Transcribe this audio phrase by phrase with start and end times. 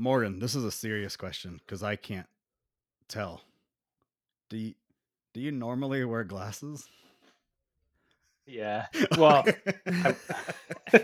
[0.00, 2.28] Morgan, this is a serious question because I can't
[3.08, 3.42] tell.
[4.48, 4.74] Do you,
[5.34, 6.88] do you normally wear glasses?
[8.46, 8.86] Yeah.
[9.18, 9.44] Well,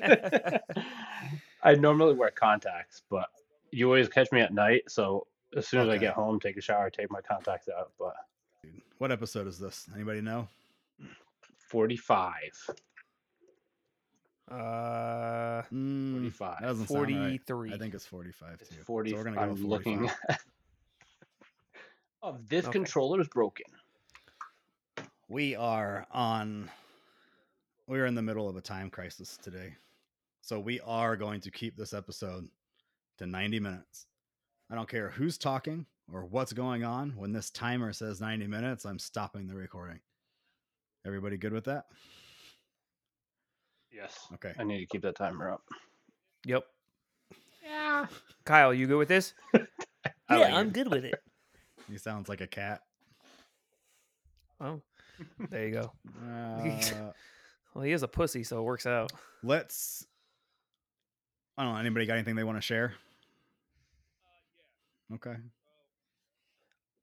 [1.62, 3.27] I normally wear contacts, but
[3.72, 4.85] you always catch me at night.
[4.88, 5.26] So
[5.56, 7.90] as soon as I get home, take a shower, take my contacts out.
[7.99, 8.15] But
[8.99, 9.88] what episode is this?
[9.95, 10.47] Anybody know?
[11.58, 12.71] 45.
[14.51, 16.60] Uh, Mm, 45.
[16.60, 17.41] That doesn't sound right.
[17.74, 18.83] I think it's 45 It's too.
[18.84, 19.10] 40.
[19.10, 19.98] So we're gonna go I'm with looking.
[19.98, 20.38] 45.
[22.23, 22.73] oh, this Okay.
[22.73, 23.66] controller is broken.
[25.28, 26.70] We are on.
[27.87, 29.74] We're in the middle of a time crisis today,
[30.42, 32.48] so we are going to keep this episode
[33.18, 34.06] to 90 minutes.
[34.70, 37.10] I don't care who's talking or what's going on.
[37.16, 40.01] When this timer says 90 minutes, I'm stopping the recording.
[41.06, 41.84] Everybody good with that?
[43.94, 44.26] Yes.
[44.34, 44.52] Okay.
[44.58, 45.62] I need to keep that timer up.
[46.44, 46.64] yep.
[47.64, 48.06] Yeah.
[48.44, 49.32] Kyle, you good with this?
[49.54, 49.60] I
[50.30, 50.72] yeah, like I'm it.
[50.72, 51.14] good with it.
[51.90, 52.80] He sounds like a cat.
[54.59, 54.80] Oh,
[55.51, 55.92] there you go.
[56.26, 57.12] Uh,
[57.74, 59.12] Well, he is a pussy, so it works out.
[59.42, 60.06] let's.
[61.58, 61.79] I don't know.
[61.79, 62.95] Anybody got anything they want to share?
[65.14, 65.34] Okay.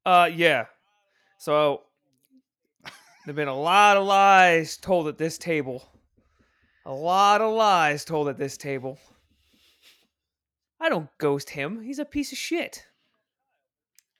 [0.05, 0.65] Uh, yeah.
[1.37, 1.83] So
[3.25, 5.87] there've been a lot of lies told at this table.
[6.85, 8.97] A lot of lies told at this table.
[10.79, 11.81] I don't ghost him.
[11.81, 12.85] He's a piece of shit.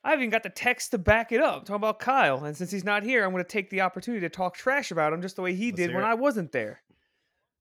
[0.03, 2.43] I haven't even got the text to back it up, talking about Kyle.
[2.43, 5.13] And since he's not here, I'm going to take the opportunity to talk trash about
[5.13, 6.07] him just the way he Let's did when it.
[6.07, 6.81] I wasn't there.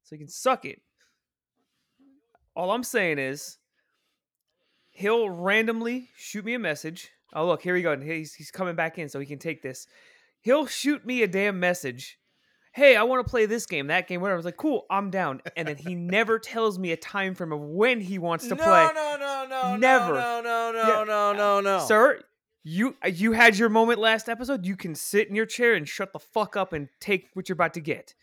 [0.05, 0.81] So he can suck it.
[2.55, 3.59] All I'm saying is,
[4.91, 7.11] he'll randomly shoot me a message.
[7.33, 7.99] Oh, look, here we go.
[7.99, 9.87] He's, he's coming back in so he can take this.
[10.41, 12.19] He'll shoot me a damn message.
[12.73, 14.35] Hey, I want to play this game, that game, whatever.
[14.35, 15.43] I was like, cool, I'm down.
[15.57, 18.65] And then he never tells me a time frame of when he wants to play.
[18.65, 18.95] no, play.
[18.95, 20.15] No, no, no, Never.
[20.15, 21.05] No, no, no, Yeah.
[21.05, 21.79] no, no, no.
[21.87, 22.21] Sir,
[22.63, 24.65] you you had your moment last episode.
[24.65, 27.55] You can sit in your chair and shut the fuck up and take what you're
[27.55, 28.15] about to get.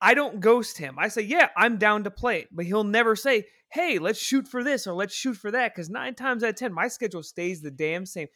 [0.00, 0.96] I don't ghost him.
[0.98, 4.46] I say, yeah, I'm down to play it, but he'll never say, hey, let's shoot
[4.46, 5.74] for this or let's shoot for that.
[5.74, 8.28] Because nine times out of ten, my schedule stays the damn same.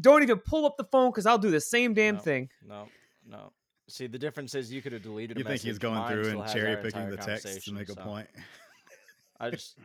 [0.00, 2.20] Don't even pull up the phone because I'll do the same damn No.
[2.20, 2.48] thing.
[2.64, 2.88] No,
[3.26, 3.52] no.
[3.90, 5.36] See, the difference is you could have deleted.
[5.38, 7.92] You a think he's going Mine through and cherry picking the text to make a
[7.92, 8.28] so point?
[9.40, 9.76] I just,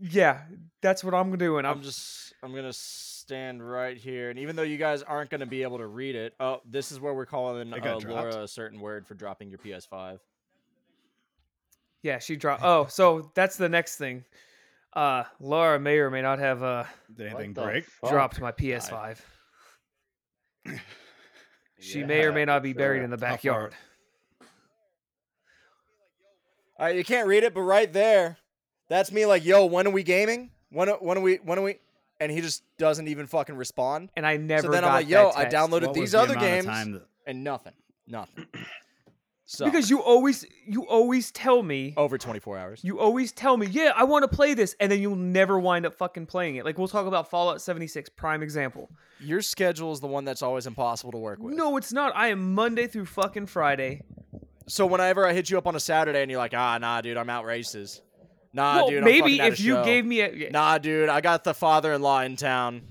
[0.00, 0.40] Yeah,
[0.80, 1.64] that's what I'm doing.
[1.64, 5.46] I'm I'm just, I'm gonna stand right here, and even though you guys aren't gonna
[5.46, 7.98] be able to read it, oh, this is where we're calling It uh.
[8.08, 10.18] Laura a certain word for dropping your PS5.
[12.02, 12.62] yeah, she dropped.
[12.64, 14.24] Oh, so that's the next thing.
[14.94, 16.84] Uh, Laura may or may not have uh
[17.14, 17.84] Did anything What break?
[18.08, 19.18] dropped my PS5.
[21.80, 23.74] She may or may not be buried in the backyard.
[26.78, 28.36] All right, you can't read it, but right there,
[28.88, 29.26] that's me.
[29.26, 30.50] Like, yo, when are we gaming?
[30.70, 31.36] When, are- when are we?
[31.36, 31.78] When are we?
[32.20, 34.10] And he just doesn't even fucking respond.
[34.16, 34.62] And I never.
[34.62, 37.44] so then I'm like, yo, I downloaded What these the other games, time that- and
[37.44, 37.74] nothing,
[38.06, 38.46] nothing.
[39.56, 42.80] Because you always you always tell me over 24 hours.
[42.84, 45.86] you always tell me yeah I want to play this and then you'll never wind
[45.86, 46.64] up fucking playing it.
[46.64, 48.90] Like we'll talk about Fallout 76 prime example.
[49.20, 51.54] Your schedule is the one that's always impossible to work with.
[51.54, 52.14] No, it's not.
[52.14, 54.02] I am Monday through fucking Friday.
[54.66, 57.16] So whenever I hit you up on a Saturday and you're like, ah, nah, dude,
[57.16, 58.02] I'm out races.
[58.52, 59.84] Nah, well, dude, I'm maybe if you show.
[59.84, 62.82] gave me a Nah, dude, I got the father-in-law in town.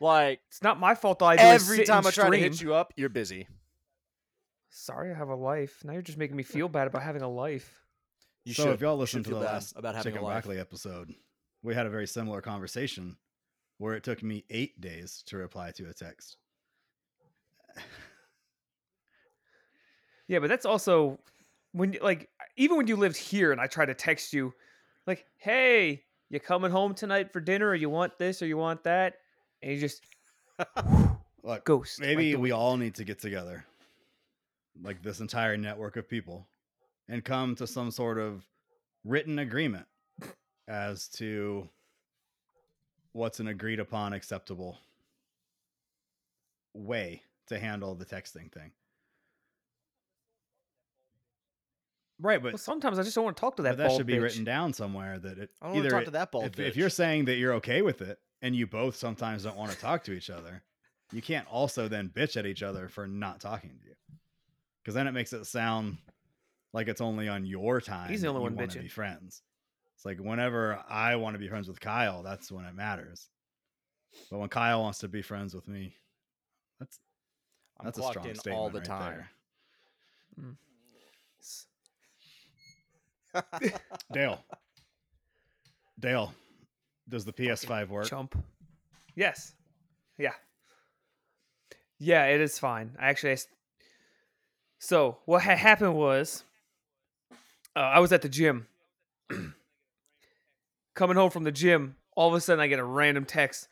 [0.00, 3.08] Like it's not my fault I every time I try to hit you up, you're
[3.08, 3.48] busy.
[4.76, 5.82] Sorry, I have a life.
[5.84, 7.84] Now you're just making me feel bad about having a life.
[8.44, 8.72] You so should.
[8.74, 10.42] if y'all You listened to the last about having Chicken a life.
[10.44, 11.14] Broccoli episode,
[11.62, 13.16] we had a very similar conversation
[13.78, 16.38] where it took me eight days to reply to a text.
[20.26, 21.20] Yeah, but that's also
[21.72, 24.54] when you- like even when you lived here and I try to text you
[25.06, 28.82] like, "Hey, you coming home tonight for dinner or you want this or you want
[28.84, 29.20] that?"
[29.62, 30.02] And you just
[31.44, 32.00] Look, ghost.
[32.00, 33.64] like maybe the we all need to get together,
[34.82, 36.46] like this entire network of people,
[37.08, 38.44] and come to some sort of
[39.04, 39.86] written agreement
[40.68, 41.68] as to
[43.12, 44.78] what's an agreed upon acceptable
[46.72, 48.72] way to handle the texting thing.
[52.20, 53.76] Right, but Well, sometimes I just don't want to talk to that.
[53.76, 54.22] that should be bitch.
[54.22, 56.68] written down somewhere that it I don't want to talk to that bald if, bitch.
[56.68, 59.78] if you're saying that you're okay with it and you both sometimes don't want to
[59.78, 60.62] talk to each other,
[61.12, 63.94] you can't also then bitch at each other for not talking to you.
[64.84, 65.96] Because then it makes it sound
[66.74, 68.10] like it's only on your time.
[68.10, 69.42] He's the only one wanna Be friends.
[69.96, 73.30] It's like whenever I want to be friends with Kyle, that's when it matters.
[74.30, 75.96] But when Kyle wants to be friends with me,
[76.78, 76.98] that's
[77.80, 79.26] I'm that's a strong in statement all the right time.
[83.32, 83.42] there.
[84.12, 84.44] Dale,
[85.98, 86.34] Dale,
[87.08, 88.08] Does the PS5 work?
[88.08, 88.36] Chump.
[89.16, 89.54] Yes.
[90.18, 90.34] Yeah.
[91.98, 92.96] Yeah, it is fine.
[92.98, 93.30] I actually.
[93.30, 93.46] I s-
[94.84, 96.44] So what had happened was,
[97.74, 98.66] uh, I was at the gym.
[100.94, 103.68] Coming home from the gym, all of a sudden I get a random text.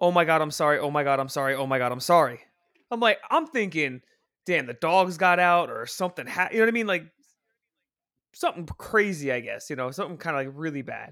[0.00, 0.80] Oh my god, I'm sorry.
[0.80, 1.54] Oh my god, I'm sorry.
[1.54, 2.40] Oh my god, I'm sorry.
[2.90, 4.02] I'm like, I'm thinking,
[4.44, 6.26] damn, the dogs got out or something.
[6.26, 6.88] Ha- you know what I mean?
[6.88, 7.04] Like
[8.32, 9.70] something crazy, I guess.
[9.70, 11.10] You know, something kind of like really bad.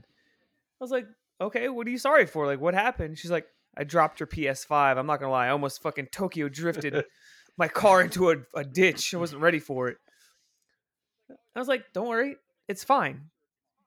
[0.81, 1.07] I was like,
[1.41, 2.45] okay, what are you sorry for?
[2.45, 3.17] Like, what happened?
[3.19, 3.47] She's like,
[3.77, 4.99] I dropped your PS5.
[4.99, 7.05] I'm not gonna lie, I almost fucking Tokyo drifted
[7.57, 9.15] my car into a, a ditch.
[9.15, 9.99] I wasn't ready for it.
[11.55, 12.37] I was like, don't worry,
[12.69, 13.29] it's fine.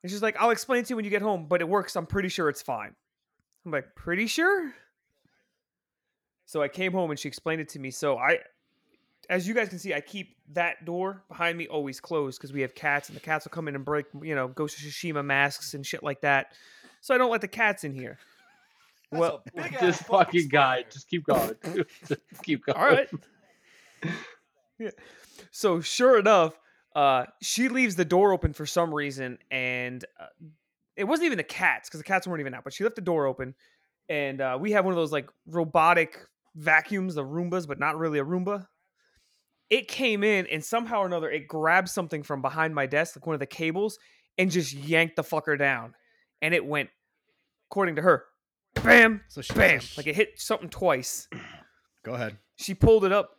[0.03, 1.95] And she's like, I'll explain to you when you get home, but it works.
[1.95, 2.95] I'm pretty sure it's fine.
[3.65, 4.71] I'm like, pretty sure?
[6.45, 7.89] So I came home and she explained it to me.
[7.89, 8.37] So I,
[9.31, 12.61] as you guys can see, I keep that door behind me always closed because we
[12.61, 15.25] have cats and the cats will come in and break, you know, Ghost of Tsushima
[15.25, 16.53] masks and shit like that.
[17.01, 18.19] So I don't let the cats in here.
[19.11, 20.85] That's Well, a this fucking guy.
[20.91, 21.55] Just keep going.
[22.07, 22.77] just keep going.
[22.77, 23.09] All right.
[24.79, 24.91] yeah.
[25.51, 26.57] So sure enough,
[26.95, 30.27] uh, she leaves the door open for some reason, and uh,
[30.95, 32.63] it wasn't even the cats because the cats weren't even out.
[32.63, 33.55] But she left the door open,
[34.09, 36.19] and uh, we have one of those like robotic
[36.55, 38.67] vacuums, the Roombas, but not really a Roomba.
[39.69, 43.25] It came in, and somehow or another, it grabbed something from behind my desk, like
[43.25, 43.97] one of the cables,
[44.37, 45.95] and just yanked the fucker down,
[46.41, 46.89] and it went,
[47.69, 48.25] according to her,
[48.75, 51.27] bam, So she, bam, like it hit something twice
[52.03, 52.37] go ahead.
[52.55, 53.37] she pulled it up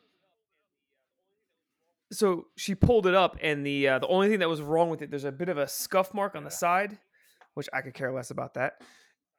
[2.12, 5.03] so she pulled it up and the uh, the only thing that was wrong with
[5.03, 6.99] it there's a bit of a scuff mark on the side
[7.55, 8.81] which i could care less about that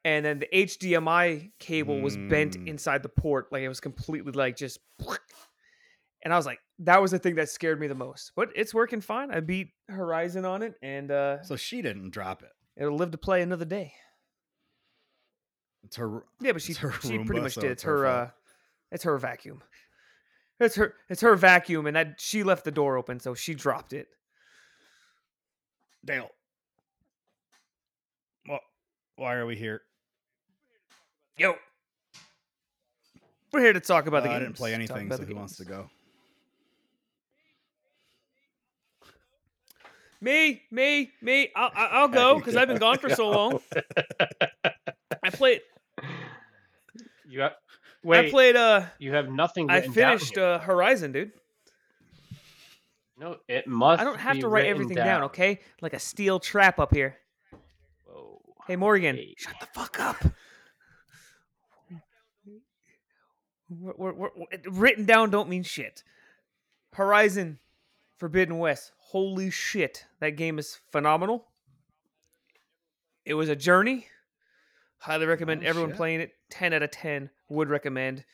[0.04, 2.68] and then the hdmi cable was bent Mm.
[2.68, 4.80] inside the port like it was completely like just
[6.24, 8.74] and i was like that was the thing that scared me the most but it's
[8.74, 12.52] working fine i beat horizon on it and uh So she didn't drop it.
[12.76, 13.94] it'll live to play another day
[15.84, 16.24] It's her.
[16.42, 17.72] Yeah, but she It's her she pretty much so did.
[17.72, 18.28] it's It's her her, fault.
[18.28, 18.32] uh
[18.92, 19.62] it's her vacuum.
[20.60, 23.94] It's her it's her vacuum and that she left the door open so she dropped
[23.94, 24.08] it.
[26.04, 26.30] Dale.
[28.48, 28.60] Well,
[29.18, 29.82] why are we here?
[31.38, 31.56] Yo.
[33.54, 34.42] We're here to talk about the Uh, game.
[34.42, 35.90] I didn't play anything, so who wants to go?
[40.20, 41.52] Me, me, me.
[41.56, 43.60] I'll, I'll I'll go because I've been gone for so long.
[45.24, 45.62] I played.
[47.30, 47.54] You have,
[48.04, 48.28] wait.
[48.28, 48.56] I played.
[48.56, 49.70] Uh, you have nothing.
[49.70, 51.32] I down finished uh, Horizon, dude.
[53.20, 54.00] No, it must.
[54.02, 55.24] I don't have to write everything down.
[55.24, 55.60] okay?
[55.82, 57.18] Like a steel trap up here.
[58.06, 58.42] Whoa.
[58.68, 59.34] Hey, Morgan, Hey.
[59.38, 60.18] shut the fuck up.
[63.70, 66.04] We're, we're- we're- written down don't mean shit.
[66.94, 67.60] Horizon
[68.18, 68.92] Forbidden West.
[68.98, 70.06] Holy shit.
[70.20, 71.48] That game is phenomenal.
[73.26, 74.08] It was a journey.
[75.00, 75.98] Highly recommend Oh, everyone shit.
[75.98, 76.32] playing it.
[76.50, 77.30] 10 out of 10.
[77.50, 78.26] Would recommend.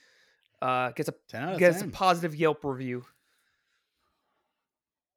[0.61, 1.89] Uh, gets a 10 out of gets 10.
[1.89, 3.03] a positive Yelp review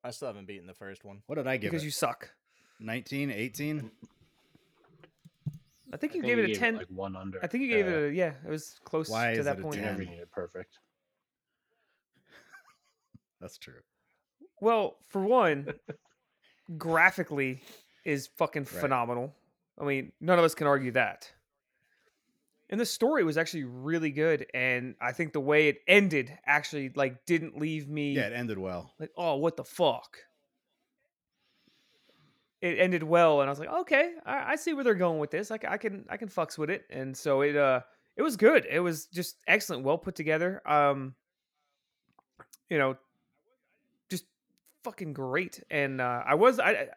[0.03, 1.23] I still haven't beaten the first one.
[1.27, 1.87] What did I give because it?
[1.87, 2.31] you suck.
[2.81, 3.91] 19, 18?
[5.93, 6.77] I think I you think gave you it a 10.
[6.77, 7.43] like one under.
[7.43, 7.93] I think you gave Yeah.
[7.93, 9.77] it a yeah, it was close Why to is that it point.
[9.77, 9.93] You 10?
[9.99, 10.79] never need it perfect.
[13.41, 13.81] That's true.
[14.61, 15.75] Well, for one,
[16.79, 17.61] graphically
[18.05, 18.69] is fucking Right.
[18.81, 19.35] phenomenal.
[19.81, 21.31] I mean, none of us can argue that.
[22.69, 26.91] And the story was actually really good, and I think the way it ended actually
[26.95, 28.93] like didn't leave me Yeah, it ended well.
[28.99, 30.19] like, oh, what the fuck.
[32.61, 35.31] It ended well, and I was like, okay, I, I see where they're going with
[35.31, 35.51] this.
[35.51, 37.81] I, I can I can fucks with it, and so it uh
[38.17, 38.67] it was good.
[38.69, 40.63] It was just excellent, well put together.
[40.69, 41.15] Um,
[42.71, 42.97] you know,
[44.11, 44.25] just
[44.83, 45.63] fucking great.
[45.71, 46.89] And uh, I was I.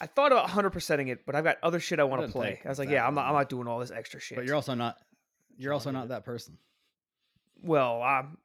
[0.00, 2.60] I I thought about 100%ing it, but I've got other shit I want to play.
[2.64, 4.36] I was like, yeah, I'm not, I'm not doing all this extra shit.
[4.36, 4.96] But you're also not
[5.58, 6.58] you're also not that person.
[7.62, 8.36] Well, um,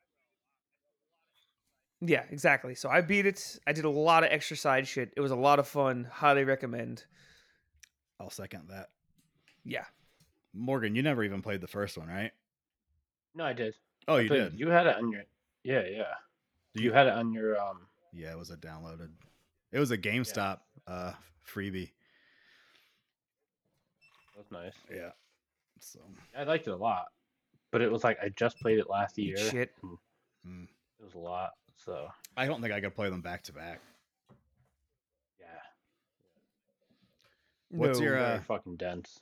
[2.01, 2.74] yeah, exactly.
[2.75, 3.60] So I beat it.
[3.67, 5.13] I did a lot of extra side shit.
[5.15, 6.07] It was a lot of fun.
[6.12, 7.05] Highly recommend.
[8.19, 8.88] I'll second that.
[9.63, 9.86] Yeah.
[10.53, 12.31] Morgan, you never even played the first one, right?
[13.36, 13.75] No, I did.
[14.07, 14.60] Oh, I you played- did.
[14.60, 15.24] You had it on your.
[15.63, 16.13] Yeah, yeah.
[16.75, 17.60] Do You had it on your.
[17.60, 17.88] Um.
[18.13, 19.10] Yeah, it was a downloaded.
[19.71, 21.13] It was a GameStop uh
[21.48, 21.91] freebie.
[24.36, 24.74] That was nice.
[24.93, 25.12] Yeah.
[25.79, 26.00] So
[26.38, 27.07] I liked it a lot,
[27.71, 29.38] but it was like I just played it last year.
[29.38, 29.71] shit.
[29.83, 30.63] mm.
[30.63, 31.51] It was a lot.
[31.75, 32.07] So
[32.38, 33.81] I don't think I could play them back to back.
[35.39, 35.45] yeah,
[37.69, 38.05] What's No.
[38.05, 39.19] your, uh, fucking dense.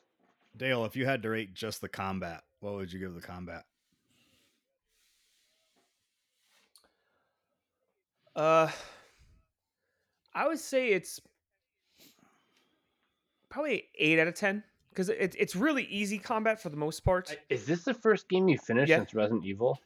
[0.58, 3.64] Dale, if you had to rate just the combat, what would you give the combat?
[8.36, 8.70] Uh,
[10.34, 11.20] I would say it's
[13.50, 17.36] probably eight out of ten because it, it's really easy combat for the most part.
[17.50, 18.98] Is this the first game you finished Yeah.
[18.98, 19.80] since Resident Evil?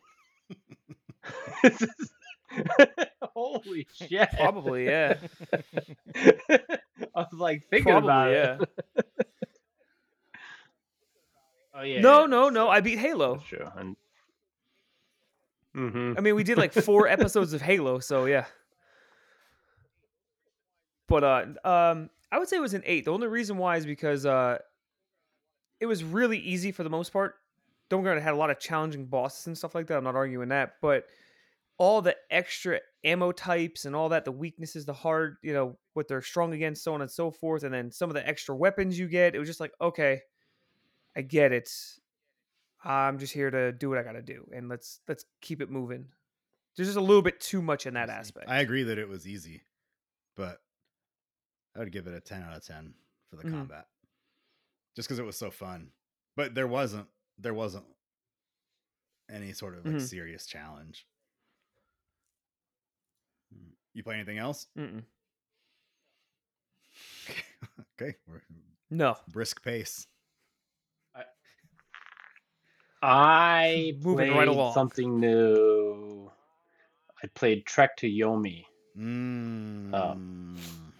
[3.22, 4.30] Holy shit!
[4.38, 5.16] Probably, yeah.
[6.16, 6.60] I
[7.16, 9.06] was like thinking about Probably, it.
[11.74, 12.02] oh yeah.
[12.02, 12.70] no, yeah, no, no.
[12.70, 13.36] I beat Halo.
[13.38, 13.68] That's true.
[13.76, 13.96] And
[15.74, 18.46] hmm I mean, we did like four episodes of Halo, so yeah.
[21.08, 23.06] But uh, um, I would say it was an eight.
[23.06, 24.58] The only reason why is because uh,
[25.80, 27.36] it was really easy for the most part.
[27.90, 29.98] Don't get it had a lot of challenging bosses and stuff like that.
[29.98, 31.06] I'm not arguing that, but
[31.78, 36.08] all the extra ammo types and all that, the weaknesses, the hard, you know, what
[36.08, 38.98] they're strong against, so on and so forth, and then some of the extra weapons
[38.98, 39.36] you get.
[39.36, 40.22] It was just like, okay,
[41.16, 41.70] I get it.
[42.84, 45.70] I'm just here to do what I got to do, and let's let's keep it
[45.70, 46.08] moving.
[46.76, 48.50] There's just a little bit too much in that aspect.
[48.50, 49.62] I agree that it was easy,
[50.36, 50.62] but
[51.76, 52.94] I would give it a 10 out of 10
[53.30, 53.52] for the Mhm.
[53.52, 53.88] combat.
[54.96, 55.92] Just because it was so fun.
[56.36, 57.08] But there wasn't
[57.40, 57.86] there wasn't
[59.28, 60.02] any sort of like Mhm.
[60.08, 61.08] serious challenge.
[63.54, 63.72] Mm.
[63.94, 64.68] You play anything else?
[64.78, 65.04] Mm-mm.
[68.00, 68.44] okay, we're
[68.92, 70.08] No, brisk pace.
[73.02, 74.74] I Moving played right along.
[74.76, 76.32] something new.
[77.22, 78.66] I played Trek to Yomi.
[78.96, 80.93] Mm.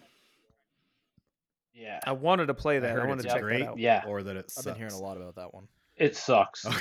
[1.74, 2.90] Yeah, I wanted to play that.
[2.90, 3.80] I, heard wanted to it's check great, that out.
[3.80, 4.04] Yeah.
[4.08, 5.68] or that it I've been hearing a lot about that one.
[5.98, 6.66] it sucks.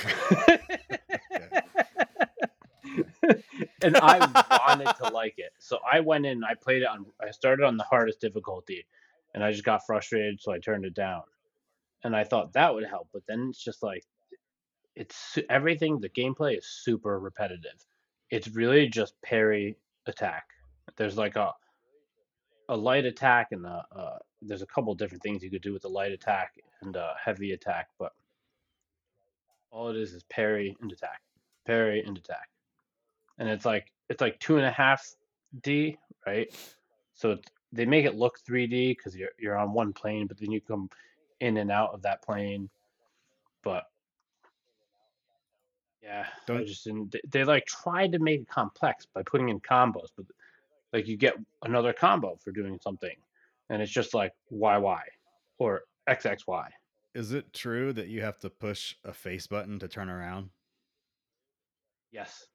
[3.23, 3.39] Okay.
[3.81, 6.43] and I wanted to like it, so I went in.
[6.43, 7.05] I played it on.
[7.19, 8.85] I started on the hardest difficulty,
[9.33, 11.23] and I just got frustrated, so I turned it down.
[12.03, 14.03] And I thought that would help, but then it's just like,
[14.95, 15.99] it's everything.
[15.99, 17.83] The gameplay is super repetitive.
[18.29, 20.45] It's really just parry attack.
[20.97, 21.53] There's like a
[22.69, 25.81] a light attack and a, uh, there's a couple different things you could do with
[25.81, 28.13] the light attack and a heavy attack, but
[29.71, 31.21] all it is is parry and attack,
[31.65, 32.49] parry and attack,
[33.39, 35.15] and it's like it's like two and a half
[35.61, 36.53] D, right?
[37.15, 40.51] So it's, they make it look 3D because you're you're on one plane, but then
[40.51, 40.89] you come
[41.39, 42.69] in and out of that plane.
[43.63, 43.85] But
[46.01, 47.11] yeah, I Don't- just didn't.
[47.11, 50.25] They, they like tried to make it complex by putting in combos, but
[50.91, 53.15] like you get another combo for doing something,
[53.69, 54.99] and it's just like YY
[55.57, 56.67] or XXY.
[57.15, 60.49] Is it true that you have to push a face button to turn around?
[62.11, 62.47] Yes.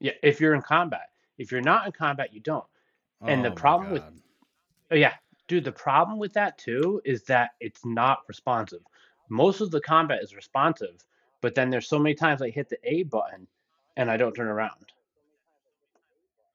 [0.00, 1.08] Yeah, if you're in combat.
[1.38, 2.64] If you're not in combat, you don't.
[3.22, 4.22] And the Oh my problem with-
[4.90, 5.14] Oh, yeah,
[5.48, 5.64] dude.
[5.64, 8.82] The problem with that too is that it's not responsive.
[9.28, 11.02] Most of the combat is responsive,
[11.40, 13.46] but then there's so many times I hit the A button
[13.96, 14.92] and I don't turn around.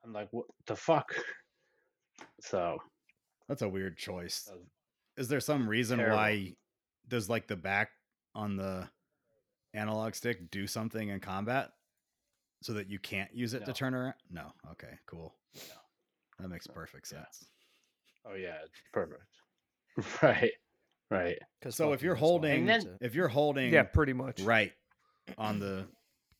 [0.03, 1.13] I'm like, what the fuck?
[2.41, 2.81] So
[3.49, 4.49] that's a weird choice.
[5.17, 6.15] Is there some reason terrible.
[6.17, 6.55] why
[7.09, 7.89] does like the back
[8.35, 8.87] on the
[9.73, 11.71] analog stick do something in combat
[12.63, 14.13] so that you can't use it to turn around?
[14.31, 14.51] No.
[14.71, 15.35] Okay, cool.
[15.55, 15.61] No.
[16.39, 16.73] That makes No.
[16.75, 17.23] perfect Yeah.
[17.23, 17.49] sense.
[18.25, 19.23] oh yeah, it's perfect.
[20.23, 20.51] right,
[21.09, 21.37] right.
[21.61, 24.39] 'Cause So if you're that's why I holding then- if you're holding Yeah, pretty much.
[24.41, 24.71] right
[25.37, 25.87] on the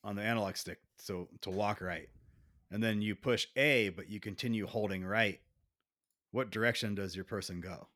[0.03, 2.07] on the analog stick so to walk right
[2.71, 5.41] and then you push A but you continue holding right,
[6.31, 7.88] what direction does your person go?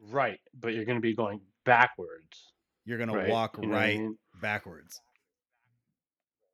[0.00, 2.52] Right, but you're going to be going backwards.
[2.84, 3.26] You're going right?
[3.26, 4.18] to walk You what I right mean?
[4.40, 5.00] backwards.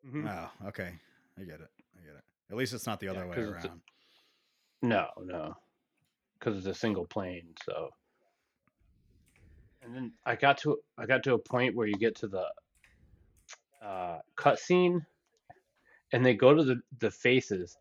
[0.07, 0.29] Mhm.
[0.29, 0.93] Oh, okay.
[1.39, 1.71] I get it.
[1.99, 2.25] I get it.
[2.51, 3.83] At least it's not the Yeah, other way 'cause it's a- around.
[4.83, 5.57] No, no,
[6.39, 7.55] because it's a single plane.
[7.65, 7.91] So,
[9.83, 12.53] and then I got to I got to a point where you get to the
[13.83, 15.05] uh, cutscene,
[16.13, 17.77] and they go to the the faces,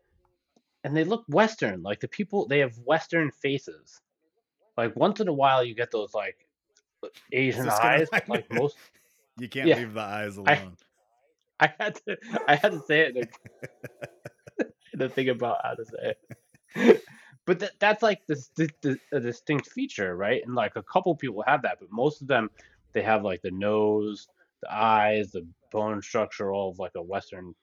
[0.87, 1.83] and they look Western.
[1.83, 3.99] Like the people, they have Western faces.
[4.77, 6.37] Like once in a while, you get those like
[7.31, 8.07] Asian just gonna- eyes.
[8.27, 8.75] Like most,
[9.39, 9.77] You can't Yeah.
[9.77, 10.77] leave the eyes alone.
[11.59, 12.17] I had to
[12.47, 13.29] I had to say it.
[14.59, 14.67] To,
[14.99, 16.13] to think about how to say
[16.75, 17.03] it.
[17.45, 20.41] But that, that's like this, this, this a distinct feature, right?
[20.45, 22.49] And like a couple people have that, but most of them
[22.93, 24.27] they have like the nose,
[24.61, 27.55] the eyes, the bone structure, all of like a Western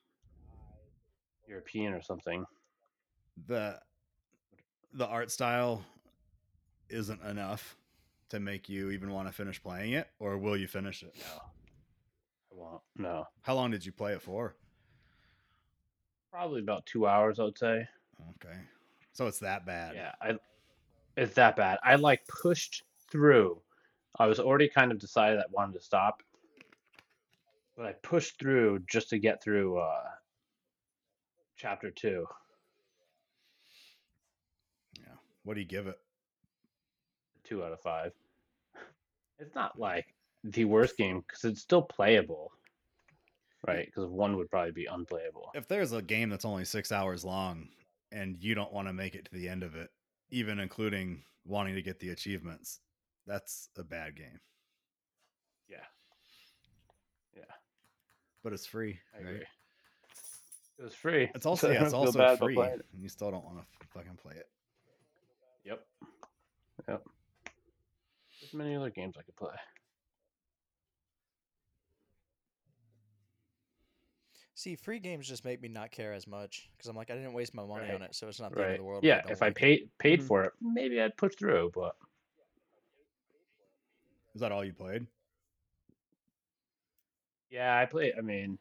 [1.47, 2.45] European or something.
[3.47, 3.79] The
[4.93, 5.85] the art style
[6.89, 7.77] isn't enough
[8.29, 11.15] to make you even want to finish playing it, or will you finish it?
[11.19, 11.43] No,
[12.53, 12.83] I won't.
[12.97, 14.55] No, How long did you play it for?
[16.31, 17.87] probably about two hours, I would say.
[18.43, 18.57] Okay,
[19.13, 19.95] so it's that bad.
[19.95, 20.37] Yeah, I
[21.17, 21.79] it's that bad.
[21.85, 23.61] I like pushed through.
[24.19, 26.23] I was already kind of decided that I wanted to stop.
[27.77, 30.03] But I pushed through just to get through uh
[31.57, 32.27] chapter 2.
[34.99, 35.05] Yeah.
[35.45, 35.99] What do you give it?
[37.45, 38.13] 2 out of 5.
[39.41, 40.07] It's not like
[40.45, 42.53] the worst game because it's still playable,
[43.67, 43.85] right?
[43.87, 45.51] Because one would probably be unplayable.
[45.55, 47.69] If there's a game that's only six hours long
[48.13, 49.91] and you don't want to make it to the end of it,
[50.31, 52.79] even including wanting to get the achievements,
[53.27, 54.39] that's a bad game.
[55.69, 55.79] Yeah,
[57.37, 57.43] Yeah.
[58.45, 59.27] But it's free, I right?
[59.27, 59.47] agree.
[60.79, 61.29] It was free.
[61.35, 62.85] It's also yeah, it's also free, it.
[62.93, 64.49] and you still don't want to fucking play it.
[65.65, 65.87] Yep.
[66.89, 67.03] Yep.
[68.41, 69.55] There's many other games I could play.
[74.57, 77.33] See, free games just make me not care as much because I'm like, I didn't
[77.33, 77.95] waste my money Right.
[77.95, 79.05] on it, so it's not the end of the world.
[79.05, 79.61] Yeah, don't if I like it.
[79.61, 81.97] paid paid for it, maybe I'd push through, but
[84.35, 85.07] Is that all you played?
[87.51, 88.59] yeah, I play I mean,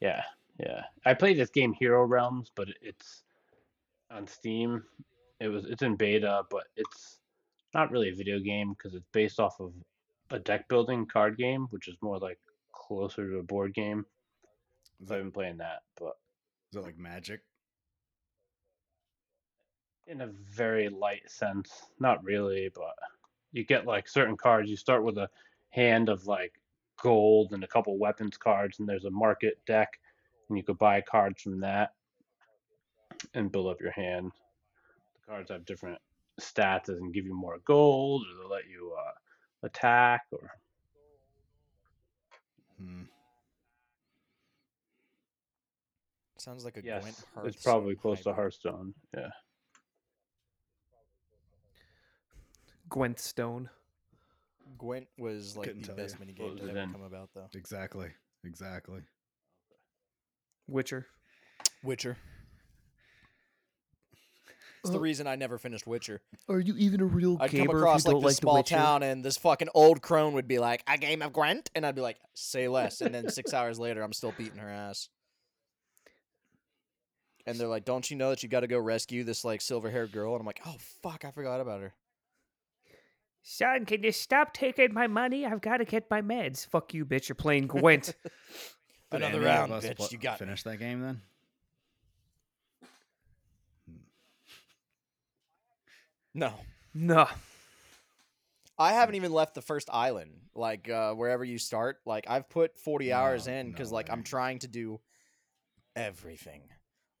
[0.00, 0.22] yeah,
[0.58, 0.84] yeah.
[1.04, 3.22] I played this game Hero Realms, but it's
[4.10, 4.84] on Steam.
[5.40, 7.18] It was it's in beta, but it's
[7.74, 9.72] not really a video game because it's based off of
[10.30, 12.38] a deck building card game, which is more like
[12.72, 14.04] closer to a board game.
[14.98, 16.16] So I've that, been playing that, but
[16.70, 17.40] is it like Magic?
[20.10, 21.86] in a very light sense.
[22.00, 22.94] Not really, but
[23.52, 24.68] you get like certain cards.
[24.68, 25.30] You start with a
[25.70, 26.52] hand of like
[27.00, 30.00] gold and a couple weapons cards, and there's a market deck,
[30.48, 31.94] and you could buy cards from that
[33.34, 34.32] and build up your hand.
[35.30, 35.98] The cards have different
[36.40, 39.12] stats and give you more gold, or they'll let you uh,
[39.62, 40.50] attack, or
[42.78, 43.02] Hmm.
[46.38, 48.32] Sounds like a yes, Gwent it's probably close to.
[48.32, 48.92] Hearthstone.
[49.16, 49.28] Yeah,
[52.88, 53.68] Gwent Stone.
[54.78, 56.20] Gwent was like Couldn't the best you.
[56.20, 56.92] mini game was to ever in?
[56.92, 57.48] come about, though.
[57.54, 58.08] Exactly.
[58.44, 59.02] Exactly.
[60.66, 61.06] Witcher.
[61.84, 62.16] Witcher.
[64.82, 66.22] It's the uh, reason I never finished Witcher.
[66.48, 67.44] Are you even a real gamer?
[67.44, 70.00] I'd gamer come across if you like this like small town, and this fucking old
[70.00, 73.14] crone would be like, "A game of Gwent," and I'd be like, "Say less." And
[73.14, 75.08] then six hours later, I'm still beating her ass.
[77.46, 80.12] And they're like, "Don't you know that you got to go rescue this like silver-haired
[80.12, 81.94] girl?" And I'm like, "Oh fuck, I forgot about her."
[83.42, 85.46] Son, can you stop taking my money?
[85.46, 86.66] I've got to get my meds.
[86.66, 87.28] Fuck you, bitch.
[87.28, 88.14] You're playing Gwent.
[89.12, 89.96] Another any of round, bitch.
[89.96, 90.46] pl- You got me.
[90.46, 91.20] finish that game then?
[96.34, 96.54] No,
[96.94, 97.26] no.
[98.78, 100.30] I haven't even left the first island.
[100.54, 104.10] Like uh, wherever you start, like I've put 40 hours No, in because no like
[104.10, 105.00] I'm trying to do
[105.94, 106.62] everything.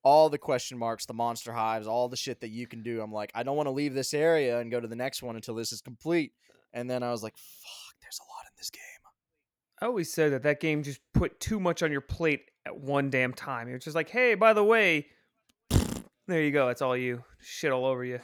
[0.02, 3.02] All the question marks, the monster hives, all the shit that you can do.
[3.02, 5.36] I'm like, I don't want to leave this area and go to the next one
[5.36, 6.32] until this is complete.
[6.72, 8.80] And then I was like, fuck, there's a lot in this game.
[9.82, 13.10] I always said that that game just put too much on your plate at one
[13.10, 13.68] damn time.
[13.68, 15.06] It's just like, hey, by the way,
[16.26, 16.66] there you go.
[16.66, 17.24] That's all you.
[17.40, 18.20] Shit all over you.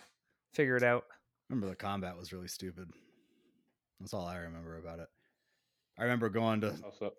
[0.56, 1.04] Figure it out.
[1.50, 2.88] remember the combat was really stupid.
[4.00, 5.08] That's all I remember about it.
[5.98, 7.12] I remember going to also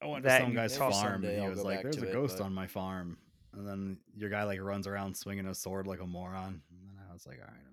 [0.00, 2.12] I went to some guy's farm and he I'll was like, "There's to a it,
[2.12, 3.18] ghost but- on my farm,"
[3.54, 6.62] and then your guy like runs around swinging a sword like a moron.
[6.70, 7.64] And then I was like, "All right,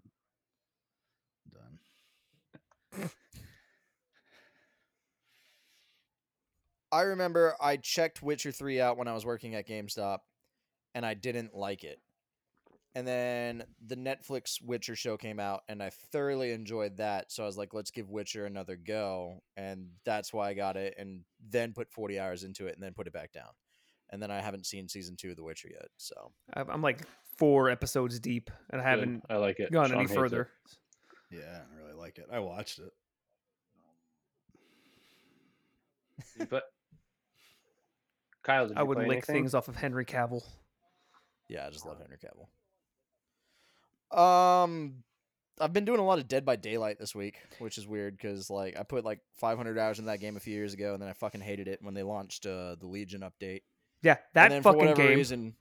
[2.96, 3.12] I'm done."
[6.92, 10.20] I remember I checked Witcher 3 out when I was working at GameStop
[10.96, 12.00] and I didn't like it.
[12.98, 17.30] And then the Netflix Witcher show came out and I thoroughly enjoyed that.
[17.30, 19.44] So I was like, let's give Witcher another go.
[19.58, 22.94] And that's why I got it and then put 40 hours into it and then
[22.94, 23.50] put it back down.
[24.12, 25.90] And then I haven't seen season two of The Witcher yet.
[25.98, 27.02] So I'm I'm like
[27.38, 29.72] four episodes deep and I haven't I like it.
[29.74, 30.16] gone Sean any hates it.
[30.16, 30.50] further.
[31.30, 32.28] Yeah, I really like it.
[32.32, 32.94] I watched it.
[36.50, 36.64] But
[38.44, 39.36] Kyle, did I would play lick anything?
[39.36, 40.44] things off of Henry Cavill.
[41.50, 42.48] yeah, I just love Henry Cavill.
[44.16, 45.04] Um,
[45.60, 48.50] I've been doing a lot of Dead by Daylight this week, which is weird because
[48.50, 51.10] like I put like 500 hours in that game a few years ago, and then
[51.10, 53.62] I fucking hated it when they launched uh, the Legion update.
[54.02, 55.18] Yeah, and that then for fucking whatever game.
[55.18, 55.56] reason,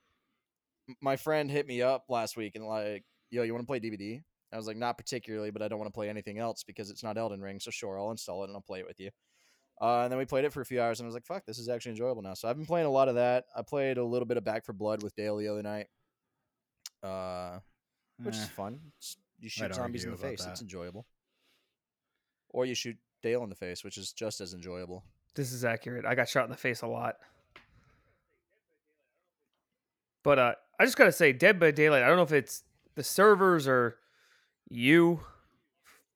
[1.00, 4.22] my friend hit me up last week and like, "Yo, you want to play DBD?"
[4.52, 7.02] I was like, "Not particularly, but I don't want to play anything else because it's
[7.02, 7.60] not Elden Ring.
[7.60, 9.10] So sure, I'll install it and I'll play it with you."
[9.80, 11.44] Uh, and then we played it for a few hours, and I was like, "Fuck,
[11.46, 13.44] this is actually enjoyable now." So I've been playing a lot of that.
[13.56, 15.86] I played a little bit of Back for Blood with Dale the other night,
[17.02, 17.58] uh,
[18.22, 18.74] which is Eh, fun.
[18.98, 21.06] It's- you shoot I'd zombies in the about face; it's enjoyable.
[22.50, 25.04] Or you shoot Dale in the face, which is just as enjoyable.
[25.34, 26.04] This is accurate.
[26.04, 27.16] I got shot in the face a lot.
[30.22, 32.02] But uh, I just gotta say, Dead by Daylight.
[32.02, 32.62] I don't know if it's
[32.94, 33.96] the servers or
[34.68, 35.20] you,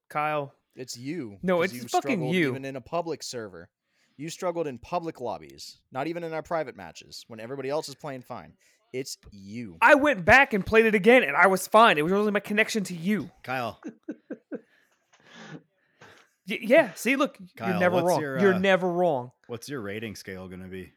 [0.08, 0.54] Kyle.
[0.74, 1.38] It's you.
[1.42, 2.50] No, it's you fucking you.
[2.50, 3.68] Even in a public server,
[4.16, 7.96] you struggled in public lobbies, not even in our private matches when everybody else is
[7.96, 8.52] playing fine.
[8.92, 9.76] It's you.
[9.82, 11.98] I went back and played it again, and I was fine.
[11.98, 13.30] It was only my connection to you.
[13.42, 13.80] Kyle,
[16.48, 16.92] Y- yeah.
[16.94, 18.20] See, look, Kyle, you're never what's wrong.
[18.20, 19.32] your, you're uh, never wrong.
[19.46, 20.92] What's your rating scale going to be?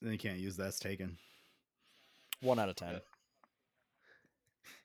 [0.00, 1.18] Then you can't use that's taken.
[2.40, 3.00] One out of ten.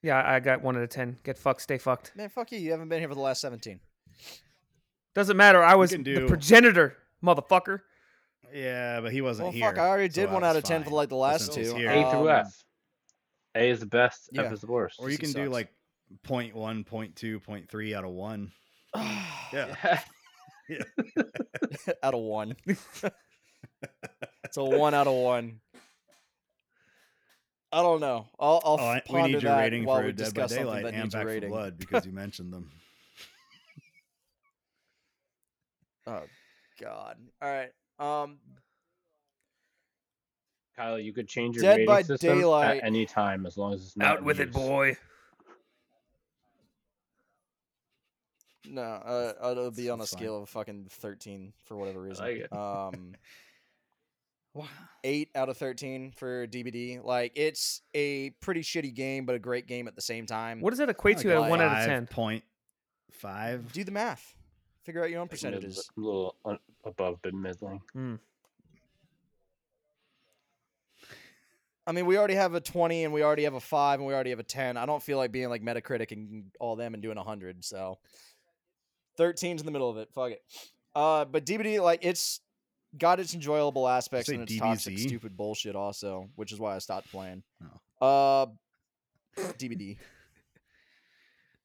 [0.02, 1.18] Yeah, I got one out of ten.
[1.24, 2.12] Get fucked, stay fucked.
[2.16, 2.60] Man, fuck you.
[2.60, 3.80] You haven't been here for the last seventeen.
[5.14, 5.62] Doesn't matter.
[5.64, 7.82] I was can the progenitor, motherfucker.
[8.54, 9.66] Yeah, but he wasn't Well, here.
[9.70, 11.76] fuck, I already did that one out of 10 for, like, the last two.
[11.76, 12.64] here- A through Um, F.
[13.56, 14.30] A is the best.
[14.32, 14.44] yeah.
[14.44, 15.00] F is the worst.
[15.00, 15.52] or you can do sucks.
[15.54, 15.74] like
[16.24, 18.52] point one, point two, point three out of one.
[19.54, 20.00] Yeah.
[20.70, 20.84] yeah.
[22.04, 22.56] out of one.
[22.66, 25.60] it's a one out of one.
[27.74, 28.28] I don't know.
[28.40, 30.24] I'll, I'll Oh, I, we ponder need your that rating while for we Dead by
[30.24, 31.50] discuss something Daylight that and needs Back for rating.
[31.50, 32.70] Blood because you mentioned them.
[36.08, 36.24] Oh
[36.82, 37.18] God!
[37.42, 37.72] All right.
[38.02, 38.40] Um,
[40.76, 42.78] Kyle, you could change your Dead rating by system Daylight.
[42.78, 44.56] at any time as long as it's not Out with it, use.
[44.56, 44.98] boy.
[48.68, 50.20] no, uh, it'll be on a That's fine.
[50.20, 52.26] scale of fucking thirteen for whatever reason.
[52.26, 52.54] like it.
[52.54, 53.14] Um,
[54.54, 54.66] Wow.
[55.06, 57.02] eight out of thirteen for DBD.
[57.06, 60.60] Like it's a pretty shitty game, but a great game at the same time.
[60.60, 62.06] What does that equate to at like one out of ten?
[62.06, 62.44] Point
[63.12, 63.72] five.
[63.72, 64.36] Do the math.
[64.84, 65.90] Figure out your own Like mid- percentages.
[65.96, 66.36] A little
[66.84, 67.82] above mid middling.
[67.94, 68.16] Hmm.
[71.88, 74.14] I mean, we already have a 20 and we already have a 5 and we
[74.14, 74.78] already have a 10.
[74.78, 77.66] I don't feel like being like Metacritic and all them and doing 100.
[77.66, 77.98] So
[79.20, 80.10] 13's in the middle of it.
[80.14, 80.42] Fuck it.
[80.96, 82.40] Uh, but DBD, like, it's
[82.98, 87.10] got its enjoyable aspects and its toxic, stupid bullshit also, which is why I stopped
[87.12, 87.42] playing.
[88.02, 88.06] Oh.
[88.06, 88.46] Uh,
[89.58, 89.98] DBD.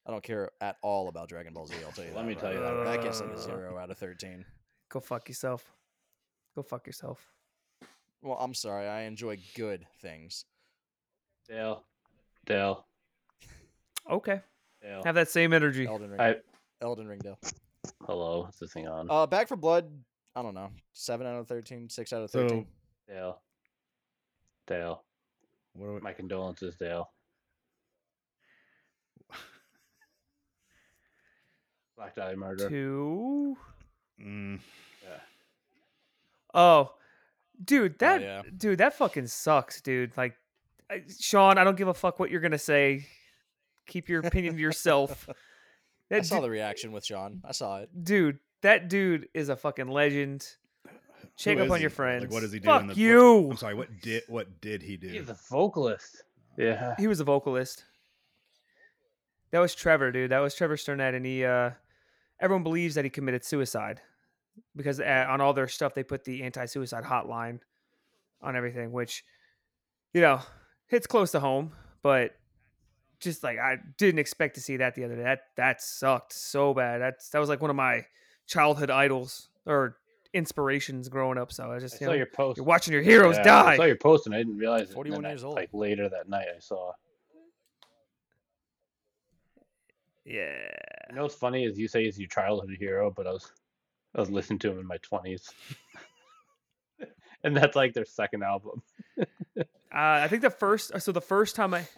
[0.07, 1.75] I don't care at all about Dragon Ball Z.
[1.85, 2.27] I'll tell you Let that.
[2.29, 4.45] me right tell you that That gets like a zero out of 13.
[4.89, 5.65] Go fuck yourself.
[6.55, 7.27] Go fuck yourself.
[8.23, 8.87] Well, I'm sorry.
[8.87, 10.45] I enjoy good things.
[11.49, 11.85] Dale,
[12.45, 12.87] Dale,
[14.11, 14.41] Okay.
[14.83, 15.03] Dale.
[15.05, 15.87] Have that same energy.
[15.87, 16.21] Elden Ring.
[16.21, 16.37] I
[16.81, 17.39] Elden Ring, Dale.
[18.07, 18.47] hello.
[18.53, 19.09] Is this thing on?
[19.11, 19.91] Uh, Back for Blood.
[20.35, 20.71] I don't know.
[20.93, 22.67] Seven out of 13, six out of So, thirteen.
[23.09, 23.41] Dale,
[24.67, 25.03] Dale.
[25.75, 27.09] what are we, My condolences, Dale.
[31.97, 32.69] Black Dahlia murder.
[32.69, 33.57] Two.
[34.23, 34.61] mm,
[35.03, 35.09] Yeah.
[36.55, 36.93] Oh,
[37.63, 38.43] dude, that yeah.
[38.57, 40.17] dude, that fucking sucks, dude.
[40.17, 40.35] Like,
[40.91, 43.07] I- Sean, I don't give a fuck what you're gonna say.
[43.87, 45.29] Keep your opinion to yourself.
[46.11, 47.41] I saw du- the reaction with Sean.
[47.45, 47.91] I saw it.
[48.05, 50.47] dude, that dude is a fucking legend.
[51.37, 51.95] Check who up is on your he?
[51.97, 52.23] friends.
[52.25, 52.67] Like, what does he do?
[52.67, 53.33] Fuck in the, you.
[53.41, 53.75] What, I'm sorry.
[53.75, 55.09] What did what did he do?
[55.09, 56.23] He's a vocalist.
[56.57, 56.95] Yeah.
[56.99, 57.85] He was a vocalist.
[59.51, 60.31] That was Trevor, dude.
[60.31, 61.45] That was Trevor Strnad, and he.
[61.45, 61.71] uh
[62.41, 64.01] Everyone believes that he committed suicide
[64.75, 67.61] because uh, on all their stuff they put the anti-suicide hotline
[68.43, 69.25] on everything, which
[70.13, 70.41] you know
[70.87, 71.73] hits close to home.
[72.03, 72.33] But
[73.21, 75.23] just like I didn't expect to see that the other day.
[75.23, 77.01] That that sucked so bad.
[77.01, 78.05] That's that was like one of my
[78.47, 79.97] childhood idols or
[80.35, 81.51] inspirations growing up.
[81.51, 82.59] So I I just you saw know, your post.
[82.59, 83.73] you're watching your heroes Yeah, die.
[83.73, 84.89] I saw your post and I didn't realize it.
[84.89, 85.57] and 41 then I- years old.
[85.57, 86.93] Like later that night, I saw.
[90.27, 90.69] Yeah.
[91.09, 93.51] You know what's funny is you say he's your childhood hero, but I was
[94.15, 95.49] I was listening to him in my twenties,
[97.45, 98.83] and that's like their second album.
[99.97, 101.89] Uh, I think the first, so the first time I,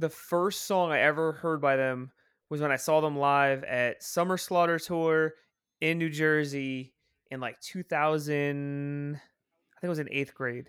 [0.00, 2.10] the first song I ever heard by them
[2.50, 5.34] was when I saw them live at Summer Slaughter Tour
[5.80, 6.94] in New Jersey
[7.30, 9.14] in like 2000.
[9.14, 10.68] I think it was in eighth grade.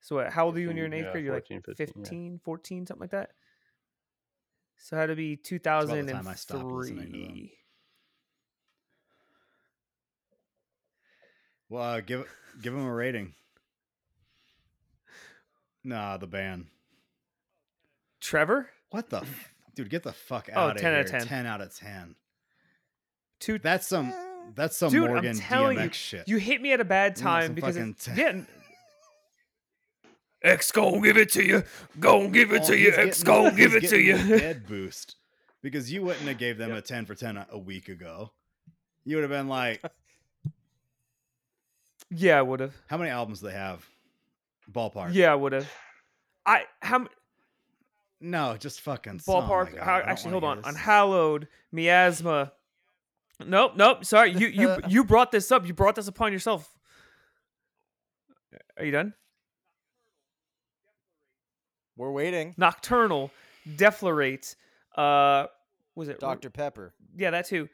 [0.00, 1.24] So what, how old are you when you're in 14, eighth yeah, grade?
[1.24, 2.04] You're 14, like 15, yeah.
[2.04, 3.30] 15, 14, something like that.
[4.84, 6.96] So it had to be about the time I stopped 2003.
[6.96, 7.50] to them.
[11.68, 12.26] Well, uh, give
[12.60, 13.34] give him a rating.
[15.84, 16.66] Nah, the band.
[18.20, 18.70] Trevor?
[18.90, 19.88] What the f- dude?
[19.88, 20.98] Get the fuck Oh, out of 10 here!
[20.98, 21.26] out of 10.
[21.28, 22.16] Ten out of ten.
[23.38, 23.58] Two.
[23.60, 24.12] That's some.
[24.56, 26.28] That's some Dude, I'm Morgan telling DMX you, shit.
[26.28, 28.46] You hit me at a bad time because fucking it's t- getting.
[30.42, 31.62] X gon' give it to you.
[32.00, 32.92] Gon' give it Oh, to you.
[32.94, 34.18] X getting- gon' give it to you.
[34.18, 35.16] the Dead boost
[35.62, 36.78] because you wouldn't have gave them Yep.
[36.78, 38.32] a ten for ten a, a week ago.
[39.04, 39.82] You would have been like,
[42.10, 42.74] yeah, I would have.
[42.88, 43.84] how many albums do they have?
[44.70, 45.10] Ballpark.
[45.12, 45.70] Yeah, I would have.
[46.46, 47.08] I how m-
[48.20, 49.78] No, just fucking oh ballpark?
[49.78, 50.60] How, actually, hold on.
[50.64, 52.52] Unhallowed, miasma.
[53.44, 54.04] Nope, nope.
[54.04, 55.66] Sorry, you you you brought this up.
[55.66, 56.68] You brought this upon yourself.
[58.78, 59.14] Are you done?
[61.96, 62.54] We're waiting.
[62.56, 63.30] Nocturnal,
[63.76, 64.56] Deflorate,
[64.96, 65.46] uh,
[65.94, 66.50] was it Dr.
[66.50, 66.94] Pepper?
[67.16, 67.68] Yeah, that too.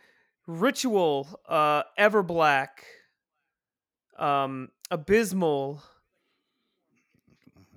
[0.47, 2.69] Ritual, uh, Everblack,
[4.19, 5.83] um, Abysmal.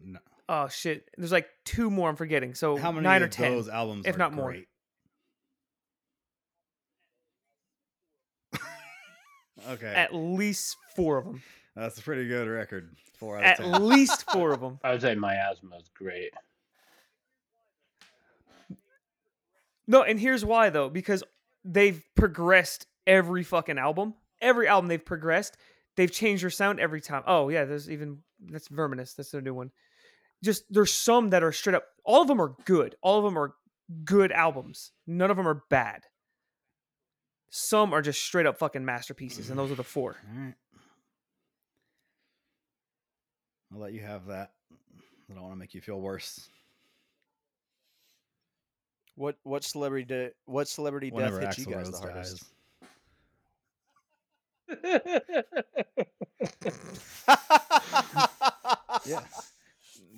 [0.04, 0.20] No.
[0.50, 1.10] Oh shit!
[1.18, 2.56] There's like two more I'm forgetting.
[2.56, 3.52] So how many nine or ten?
[3.52, 4.68] Those albums, if not great?
[8.54, 8.60] more.
[9.74, 9.94] okay.
[9.94, 11.44] At least four of them
[11.76, 12.96] that's a pretty good record.
[13.16, 13.88] Four out At ten.
[13.88, 14.80] least four of them.
[14.84, 16.34] I would say Miasma is great.
[19.88, 21.24] No, and here's why though, because
[21.66, 24.14] they've progressed every fucking album.
[24.42, 25.58] Every album they've progressed.
[25.98, 27.24] They've changed their sound every time.
[27.28, 29.14] Oh yeah, there's even that's Verminous.
[29.16, 29.72] That's their new one.
[30.44, 31.84] Just there's some that are straight up.
[32.04, 32.96] All of them are good.
[33.02, 33.54] All of them are
[34.06, 34.92] good albums.
[35.06, 36.02] None of them are bad.
[37.50, 40.16] Some are just straight up fucking masterpieces, and those are the four.
[40.36, 40.54] All right.
[43.74, 44.52] I'll let you have that.
[45.30, 46.50] I don't want to make you feel worse.
[49.16, 52.44] What what celebrity de- what celebrity death Whenever hit you guys Rose the hardest?
[54.70, 55.44] dies.
[59.06, 59.20] Yeah.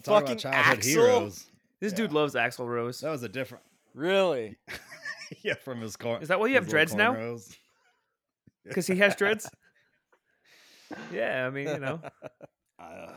[0.03, 0.83] Talk Fucking about childhood Axl?
[0.85, 1.45] heroes.
[1.79, 1.97] This Yeah.
[1.97, 2.99] dude loves Axl Rose.
[2.99, 3.63] That was a different.
[3.93, 4.57] Really?
[5.43, 6.21] yeah, from his car.
[6.21, 7.37] Is that why you have dreads now?
[8.65, 9.49] Because he has dreads.
[11.13, 11.99] yeah, I mean, you know.
[12.79, 13.07] Uh,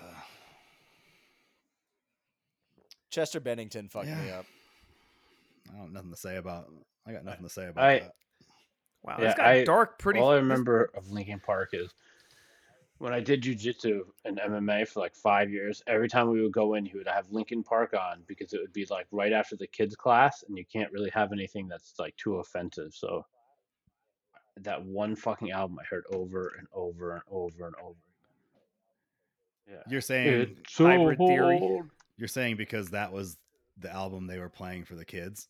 [3.17, 4.45] Chester Bennington fucked me up.
[5.73, 6.71] I don't nothing to say about.
[7.07, 8.15] I got nothing to say about I- that.
[9.03, 10.21] Wow, Yeah, it's got I- dark pretty.
[10.21, 11.95] All I this- remember of Linkin Park is
[12.99, 15.83] when I did jujitsu and MMA for like five years.
[15.87, 18.75] Every time we would go in, he would have Linkin Park on because it would
[18.75, 22.15] be like right after the kids class, and you can't really have anything that's like
[22.19, 22.93] too offensive.
[22.95, 23.25] So
[24.59, 27.97] that one fucking album I heard over and over and over and over.
[29.71, 29.83] Yeah.
[29.89, 31.59] You're saying It's Hybrid Theory.
[31.59, 31.91] hard.
[32.19, 33.37] You're saying because that was
[33.79, 35.49] the album they were playing for the kids.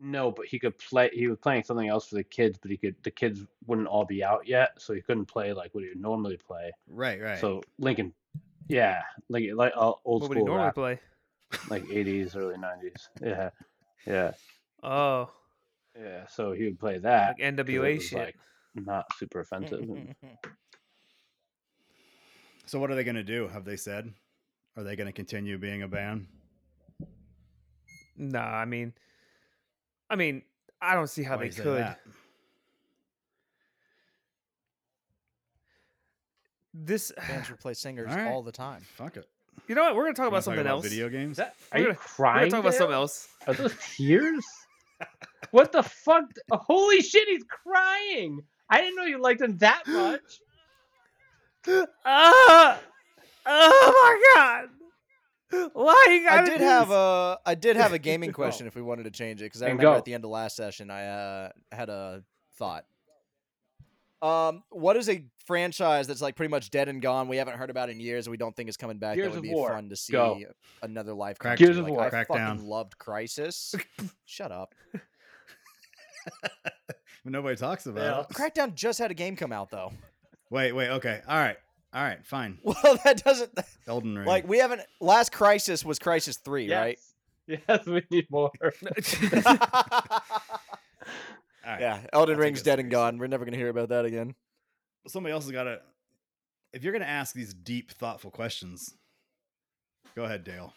[0.00, 1.08] No, but he could play.
[1.12, 2.96] He was playing something else for the kids, but he could.
[3.04, 6.00] The kids wouldn't all be out yet, so he couldn't play like what he would
[6.00, 6.72] normally play.
[6.88, 7.38] Right, right.
[7.38, 8.12] So Linkin,
[8.68, 10.98] yeah, like like uh, old What would he normally rap, play?
[11.70, 13.08] like '80s, early '90s.
[13.22, 13.50] Yeah,
[14.04, 14.32] yeah,
[14.82, 15.30] Oh,
[15.98, 16.26] yeah.
[16.26, 17.28] So he would play that.
[17.28, 18.18] like 'cause it NWA was, shit.
[18.18, 18.36] Like,
[18.74, 19.88] not super offensive.
[22.66, 23.46] so what are they going to do?
[23.48, 24.12] Have they said?
[24.76, 26.26] Are they going to continue being a band?
[28.16, 28.92] No, I mean,
[30.10, 30.42] I mean,
[30.80, 31.78] I don't see how Why they could.
[31.80, 32.00] that?
[36.72, 38.26] This, Bands replace singers All right.
[38.32, 38.82] all the time.
[38.96, 39.28] Fuck it.
[39.68, 39.94] you know what?
[39.96, 40.84] We're gonna talk Wanna about something else.
[40.84, 41.36] Video games.
[41.36, 42.50] that, We're you gonna- We're crying?
[42.50, 42.78] gonna talk about Dale?
[42.78, 43.28] something else.
[43.46, 44.44] Are those tears?
[45.50, 46.24] what the fuck?
[46.52, 48.40] Holy shit, he's crying!
[48.70, 50.40] I didn't know you liked him that much.
[52.04, 52.78] Ah!
[53.46, 55.70] Oh my god!
[55.74, 56.96] Why you I gotta did do have this?
[56.96, 59.66] a I did have a gaming question if we wanted to change it because I
[59.68, 59.98] And remember go.
[59.98, 62.22] at the end of last session I uh, had a
[62.56, 62.84] thought.
[64.22, 67.28] Um, what is a franchise that's like pretty much dead and gone?
[67.28, 68.26] We haven't heard about in years.
[68.26, 69.16] and We don't think is coming back.
[69.16, 69.68] Gears that would of be War.
[69.74, 70.40] fun to see Go.
[70.82, 71.38] another life.
[71.38, 71.82] Crack- come Gears to.
[71.82, 72.06] of Like, War.
[72.06, 72.64] I fucking Crackdown.
[72.66, 73.74] loved Crysis.
[74.24, 74.74] Shut up.
[77.24, 78.20] Nobody talks about Yeah.
[78.20, 78.28] it.
[78.28, 79.92] Crackdown just had a game come out though.
[80.50, 80.88] Wait, wait.
[80.88, 81.20] Okay.
[81.28, 81.56] All right.
[81.94, 82.24] All right.
[82.26, 82.58] Fine.
[82.64, 84.26] Well, that doesn't Elden Ring.
[84.26, 84.82] like we haven't.
[85.00, 86.98] Last Crysis was Crysis Three, right?
[87.46, 88.50] Yes, we need more.
[88.62, 88.62] All
[91.72, 91.80] right.
[91.80, 93.18] yeah, Elden I'll Ring's it dead and gone.
[93.18, 94.34] We're never gonna hear about that again.
[95.06, 95.80] Somebody else has got to.
[96.72, 98.96] If you're going to ask these deep, thoughtful questions,
[100.16, 100.72] go ahead, Dale.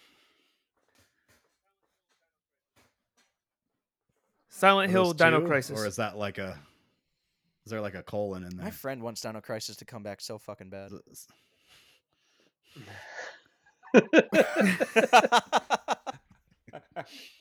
[4.49, 5.80] Silent Hill Dino two, Crisis.
[5.80, 6.60] or is that like a?
[7.67, 8.63] Is there like a colon in there?
[8.63, 10.91] My friend wants Dino Crisis to come back so fucking bad.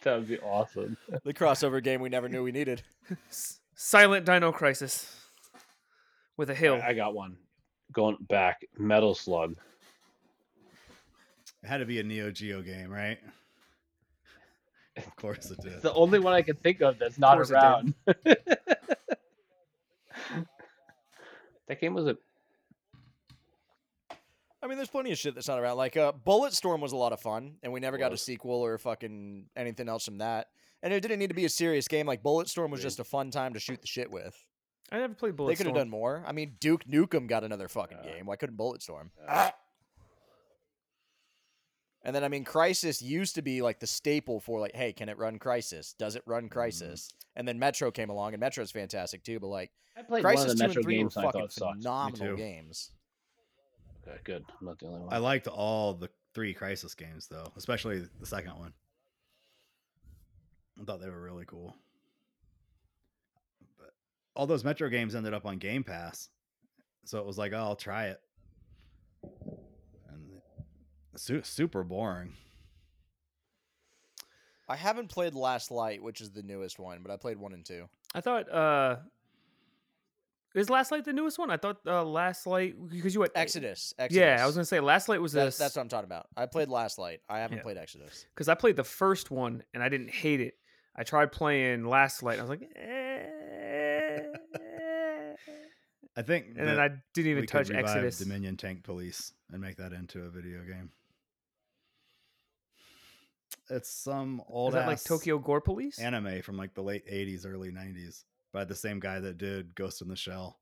[0.02, 0.96] That would be awesome.
[1.24, 2.82] the crossover game we never knew we needed.
[3.76, 5.16] Silent Dino Crisis
[6.36, 6.80] with a hill.
[6.82, 7.36] I got one.
[7.92, 9.54] Going back, Metal Slug.
[11.62, 13.18] It had to be a Neo Geo game, right?
[14.96, 15.74] Of course it did.
[15.74, 17.62] It's the only one I can think of that's not course it did.
[17.62, 17.94] around.
[21.68, 22.16] That game was a
[24.62, 25.76] I mean, there's plenty of shit that's not around.
[25.76, 28.78] Like, uh, Bulletstorm was a lot of fun, and we never got a sequel or
[28.78, 30.48] fucking anything else from that.
[30.82, 32.06] And it didn't need to be a serious game.
[32.06, 34.34] Like, Bulletstorm was just a fun time to shoot the shit with.
[34.90, 35.46] I never played Bulletstorm.
[35.48, 36.24] They could have done more.
[36.26, 38.14] I mean, Duke Nukem got another fucking Yeah.
[38.16, 38.26] game.
[38.26, 39.10] Why couldn't Bulletstorm?
[42.06, 45.08] And then, I mean, Crysis used to be like the staple for like, hey, can
[45.08, 45.94] it run Crysis?
[45.98, 46.30] Does it Mm-hmm.
[46.30, 47.12] run Crysis?
[47.34, 49.40] And then Metro came along, and Metro's fantastic too.
[49.40, 51.22] But like, I played Crysis one of two the and Metro three were games I
[51.22, 52.92] fucking thought phenomenal games.
[54.06, 54.44] Okay, good.
[54.60, 55.12] I'm not the only one.
[55.12, 58.72] I liked all the three Crisis games though, especially the second one.
[60.80, 61.74] I thought they were really cool.
[63.78, 63.90] But
[64.36, 66.28] all those Metro games ended up on Game Pass,
[67.04, 68.20] so it was like, oh, I'll try it,
[69.24, 69.55] and
[71.16, 72.32] su- super boring.
[74.68, 77.64] I haven't played Last Light, which is the newest one, but I played one and
[77.64, 77.88] two.
[78.14, 78.96] I thought uh
[80.54, 81.50] Is Last Light the newest one?
[81.50, 83.94] I thought uh, Last Light because you had Exodus.
[83.98, 84.20] Exodus.
[84.20, 85.58] Yeah, I was gonna say Last Light was That- this.
[85.58, 86.26] that's what I'm talking about.
[86.36, 87.20] I played Last Light.
[87.28, 87.62] I haven't Yeah.
[87.62, 88.26] played Exodus.
[88.34, 90.54] because I played the first one and I didn't hate it.
[90.96, 92.38] I tried playing Last Light.
[92.38, 94.22] And I was like, eh.
[96.18, 98.18] I think and then I didn't even we touch could Exodus.
[98.18, 100.90] Dominion Tank Police and make that into a video game.
[103.70, 105.98] It's some old Is that like Tokyo Gore Police?
[105.98, 110.02] anime from like the late 80s, early 90s by the same guy that did Ghost
[110.02, 110.58] in the Shell.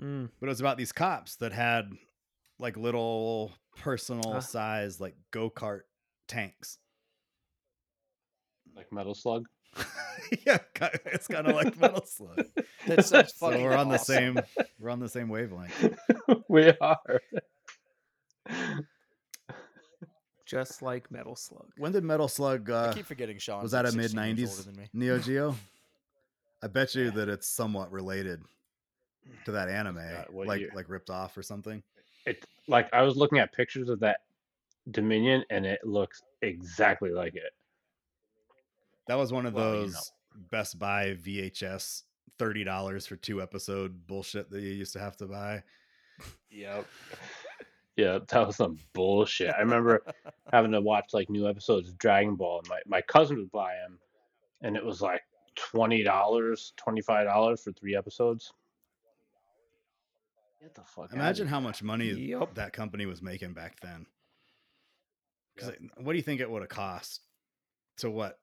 [0.00, 0.28] Mm.
[0.38, 1.90] But it was about these cops that had
[2.58, 4.40] like little personal Ah.
[4.40, 5.82] size like go-kart
[6.28, 6.78] tanks.
[8.76, 9.46] Like Metal Slug.
[10.46, 10.58] yeah,
[11.06, 12.44] it's kind of like Metal Slug.
[12.86, 14.38] That sounds So fucking we're on the same
[14.78, 15.98] we're on the same wavelength.
[16.48, 17.20] we are.
[20.48, 21.66] Just like Metal Slug.
[21.76, 23.62] When did Metal Slug I uh, keep forgetting Sean.
[23.62, 25.54] was that a mid 90s Neo Geo?
[26.62, 28.42] I bet you that it's somewhat related
[29.44, 30.70] to that anime, God, like year?
[30.74, 31.82] like ripped off or something.
[32.24, 34.20] It like I was looking at pictures of that
[34.90, 37.52] Dominion, and it looks exactly like it.
[39.06, 40.00] That was one of Well, you those know.
[40.50, 42.04] Best Buy VHS
[42.38, 45.62] thirty dollars for two episode bullshit that you used to have to buy.
[46.50, 46.86] Yep.
[47.98, 49.52] Yeah, that was some bullshit.
[49.54, 50.02] I remember
[50.52, 53.74] having to watch like new episodes of Dragon Ball, and my, my cousin would buy
[53.74, 53.98] them,
[54.62, 55.22] and it was like
[55.56, 58.52] twenty dollars, twenty five dollars for three episodes.
[60.62, 61.04] Get the fuck.
[61.06, 61.50] outta Imagine here.
[61.54, 62.54] how much money Yup.
[62.54, 64.06] that company was making back then.
[65.56, 67.20] 'Cause it- what do you think it would have cost
[67.98, 68.38] to what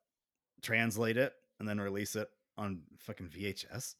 [0.61, 3.95] translate it and then release it on fucking VHS?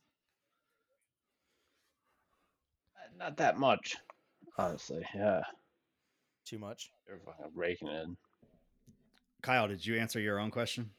[2.98, 3.96] Uh, not that much,
[4.58, 5.06] honestly.
[5.16, 5.42] Yeah,
[6.46, 6.90] Too much.
[7.08, 8.04] they're fucking raking it.
[8.04, 8.18] in.
[9.42, 10.90] Kyle, did you answer your own question?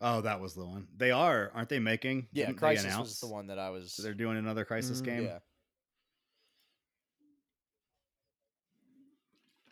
[0.00, 0.88] Oh, that was the one.
[0.96, 2.26] They are, aren't they making?
[2.32, 3.96] Yeah, didn't Crysis was the one that I was.
[3.96, 5.04] They're doing another Crysis Mhm.
[5.04, 5.22] game.
[5.24, 5.38] Yeah.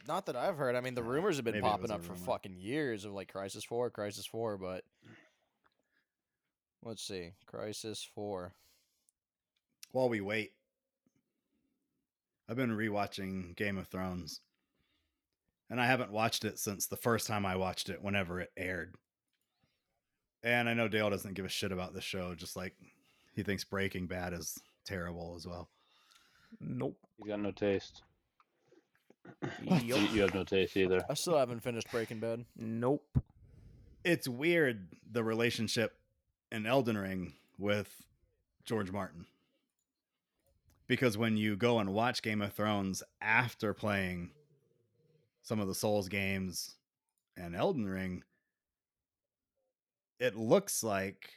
[0.07, 0.77] Not that I've heard.
[0.77, 2.25] I mean, the rumors have been maybe popping up for rumor.
[2.25, 4.85] fucking years of like Crysis Four, Crysis Four, but
[6.83, 8.55] let's see, Crysis Four.
[9.93, 10.53] While we wait,
[12.51, 14.41] I've been rewatching Game of Thrones,
[15.71, 18.97] and I haven't watched it since the first time I watched it, whenever it aired.
[20.43, 22.75] And I know Dale doesn't give a shit about the show, just like
[23.37, 25.69] he thinks Breaking Bad is terrible as well.
[26.61, 26.99] Nope.
[27.23, 28.03] You got no taste.
[29.63, 31.05] You, you have no taste either.
[31.09, 32.45] I still haven't finished Breaking Bad.
[32.57, 33.07] Nope.
[34.05, 35.97] It's weird the relationship
[36.51, 38.03] in Elden Ring with
[38.65, 39.27] George Martin.
[40.91, 44.33] Because when you go and watch Game of Thrones after playing
[45.41, 46.75] some of the Souls games
[47.37, 48.25] and Elden Ring,
[50.19, 51.31] it looks like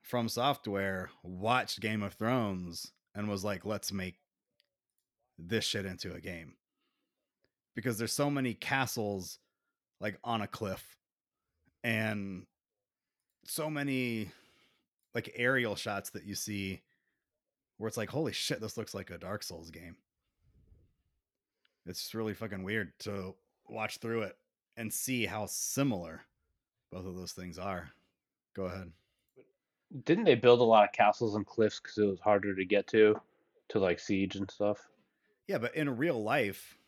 [0.00, 4.20] From Software watched Game of Thrones and was like, let's make
[5.36, 6.54] this shit into a game.
[7.74, 9.40] Because there's so many castles
[10.00, 10.96] like on a cliff
[11.82, 12.46] and
[13.44, 14.30] so many
[15.16, 16.80] like aerial shots that you see
[17.82, 19.96] where it's like, holy shit, this looks like a Dark Souls game.
[21.84, 23.34] It's really fucking weird to
[23.68, 24.36] watch through it
[24.76, 26.22] and see how similar
[26.92, 27.90] both of those things are.
[28.54, 28.92] Go ahead.
[30.04, 32.86] Didn't they build a lot of castles and cliffs because it was harder to get
[32.88, 33.20] to,
[33.70, 34.88] to like siege and stuff?
[35.48, 36.78] Yeah, but in real life,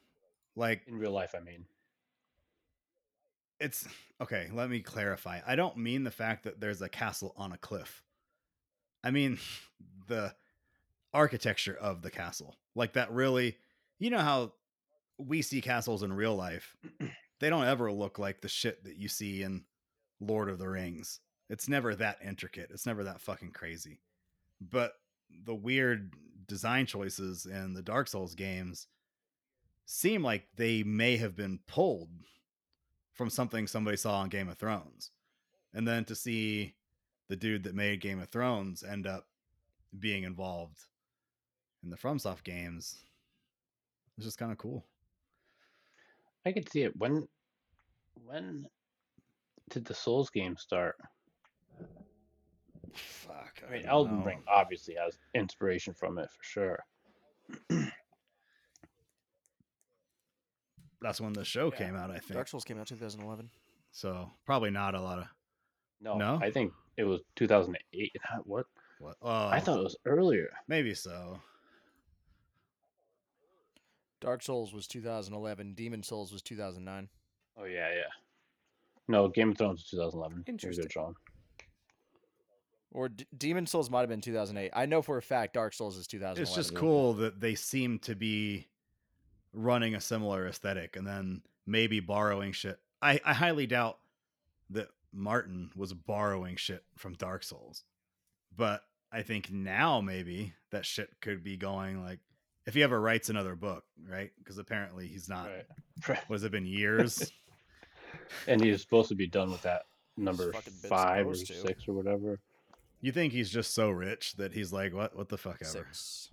[0.54, 1.66] like In real life, I mean.
[3.60, 3.86] it's
[4.20, 7.58] okay let me clarify i don't mean the fact that there's a castle on a
[7.58, 8.02] cliff
[9.02, 9.38] i mean
[10.06, 10.34] the
[11.14, 13.56] architecture of the castle like that really
[13.98, 14.52] you know how
[15.18, 16.76] we see castles in real life
[17.40, 19.64] they don't ever look like the shit that you see in
[20.20, 24.00] lord of the rings it's never that intricate it's never that fucking crazy
[24.60, 24.94] but
[25.44, 26.12] the weird
[26.46, 28.88] design choices in the dark souls games
[29.86, 32.10] seem like they may have been pulled
[33.12, 35.10] from something somebody saw on Game of Thrones.
[35.72, 36.74] And then to see
[37.28, 39.26] the dude that made Game of Thrones end up
[39.98, 40.78] being involved
[41.84, 42.96] in the FromSoft games,
[44.16, 44.84] it's just kind of cool.
[46.46, 46.96] I could see it.
[46.96, 47.28] When
[48.26, 48.66] when
[49.70, 50.96] did the Souls game start?
[52.94, 53.60] Fuck.
[53.66, 54.24] I mean, don't Elden know.
[54.26, 56.78] Ring obviously has inspiration from it for sure.
[61.00, 61.78] That's when the show Yeah.
[61.78, 62.32] came out, I think.
[62.32, 63.50] Dark Souls came out 2011.
[63.90, 65.26] So probably not a lot of
[66.00, 66.38] No, No?
[66.42, 68.12] I think it was 2008.
[68.44, 68.66] What?
[68.98, 69.16] what.
[69.22, 70.50] Oh, I thought it was earlier.
[70.68, 71.40] maybe so.
[74.24, 75.74] Dark Souls was 2011.
[75.74, 77.08] Demon Souls was 2009.
[77.58, 78.02] Oh yeah, yeah.
[79.06, 80.44] No, Game of Thrones was 2011.
[80.46, 80.84] You're Interesting.
[80.84, 81.14] good,
[82.92, 84.70] Or D- Demon Souls might have been 2008.
[84.74, 86.42] I know for a fact Dark Souls is 2011.
[86.42, 88.66] it's just cool that they seem to be
[89.52, 92.78] running a similar aesthetic and then maybe borrowing shit.
[93.02, 93.98] I, I highly doubt
[94.70, 97.84] that Martin was borrowing shit from Dark Souls.
[98.56, 102.20] But I think now maybe that shit could be going like
[102.66, 104.30] if he ever writes another book, right?
[104.38, 105.48] Because apparently he's not.
[106.08, 106.18] Right.
[106.26, 107.30] What has it been years?
[108.46, 109.82] And he's supposed to be done with that
[110.16, 110.52] number
[110.88, 111.68] five or supposed to.
[111.68, 112.38] six or whatever.
[113.00, 115.16] you think he's just so rich that he's like, what?
[115.16, 115.68] What the fuck ever?
[115.68, 116.30] Six.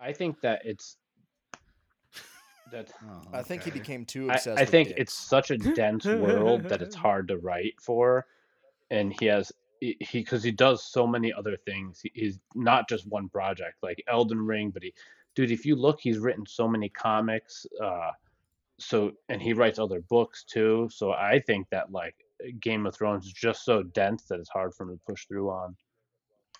[0.00, 0.96] I think that it's
[2.72, 4.58] that Oh, I think he became too I, obsessed.
[4.58, 5.00] I with think dicks.
[5.00, 8.26] it's such a dense world that it's hard to write for,
[8.90, 12.00] and he has he because he, does so many other things.
[12.02, 14.94] He, he's not just one project like Elden Ring, but he,
[15.36, 17.64] dude, if you look, he's written so many comics.
[17.80, 18.10] Uh,
[18.78, 20.88] so and he writes other books too.
[20.92, 22.16] So I think that like
[22.60, 25.50] Game of Thrones is just so dense that it's hard for him to push through
[25.50, 25.76] on.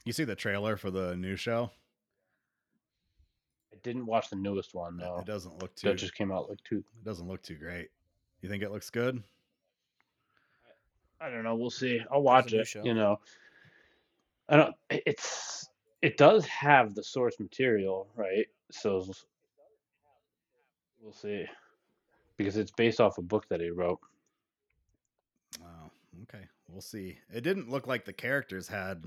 [0.04, 1.70] You see the trailer for the new show?
[3.72, 5.18] I didn't watch the newest one though.
[5.18, 5.88] It doesn't look too.
[5.88, 6.78] That just came out like two.
[6.78, 7.88] It doesn't look too great.
[8.40, 9.22] You think it looks good?
[11.20, 11.54] I don't know.
[11.54, 12.00] We'll see.
[12.10, 12.66] I'll watch it.
[12.66, 12.84] show.
[12.84, 13.20] You know,
[14.48, 14.74] I don't.
[14.90, 15.68] It's
[16.02, 18.46] it does have the source material, right?
[18.70, 19.04] So
[21.00, 21.46] we'll see,
[22.36, 24.00] because it's based off a book that he wrote.
[25.62, 25.90] Oh,
[26.22, 26.44] okay.
[26.68, 27.18] We'll see.
[27.32, 29.04] It didn't look like the characters had.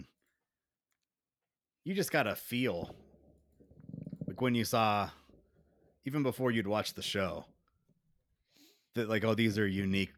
[1.84, 2.95] You just got a feel,
[4.28, 5.10] like when you saw,
[6.05, 7.45] even before you'd watched the show,
[8.95, 10.14] that like, oh, these are unique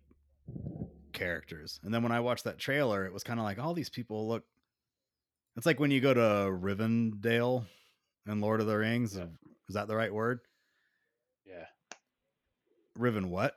[1.13, 1.79] characters.
[1.83, 4.27] And then when I watched that trailer, it was kind of like, all these people
[4.27, 4.43] look.
[5.57, 7.65] It's like when you go to Rivendell
[8.27, 9.15] in Lord of the Rings.
[9.15, 9.25] Yeah.
[9.69, 10.39] Is that the right word?
[11.45, 11.65] Yeah,
[12.97, 13.55] Riven what?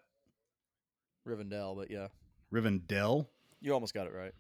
[1.29, 2.09] Rivendell, but yeah,
[2.53, 3.27] Rivendell?
[3.61, 4.33] you almost got it right.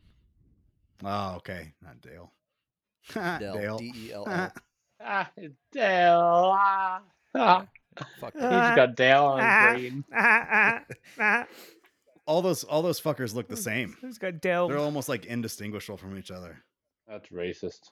[1.04, 1.72] Oh, okay.
[1.82, 2.32] Not Dale.
[3.14, 3.78] Dell, Dale.
[3.78, 4.52] D E L L.
[5.04, 5.30] ah,
[5.72, 6.54] Dale.
[6.56, 7.66] Ah.
[8.20, 8.50] Fuck He that.
[8.50, 10.04] just got Dale on his brain.
[10.14, 10.80] Ah,
[11.20, 11.46] ah,
[12.26, 13.96] all those all those fuckers look the same.
[14.00, 14.68] Who's got Dell?
[14.68, 16.62] They're almost like indistinguishable from each other.
[17.08, 17.90] That's racist.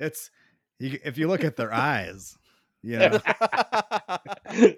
[0.00, 0.30] It's
[0.78, 2.36] you, if you look at their eyes,
[2.82, 3.18] you know.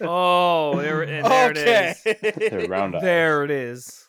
[0.00, 2.02] Oh, there, and there it is.
[2.50, 3.02] They're round eyes.
[3.02, 4.08] There it is.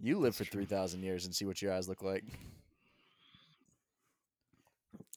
[0.00, 2.24] You live for three thousand years and see what your eyes look like.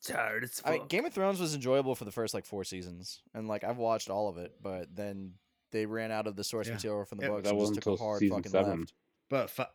[0.06, 0.88] Tired as I mean.
[0.88, 4.10] Game of Thrones was enjoyable for the first like four seasons, and like I've watched
[4.10, 5.34] all of it, but then
[5.72, 6.74] they ran out of the source Yeah.
[6.74, 8.80] material from the Yeah, books that and just wasn't took a hard fucking seven.
[8.82, 8.94] left.
[9.30, 9.68] But fi-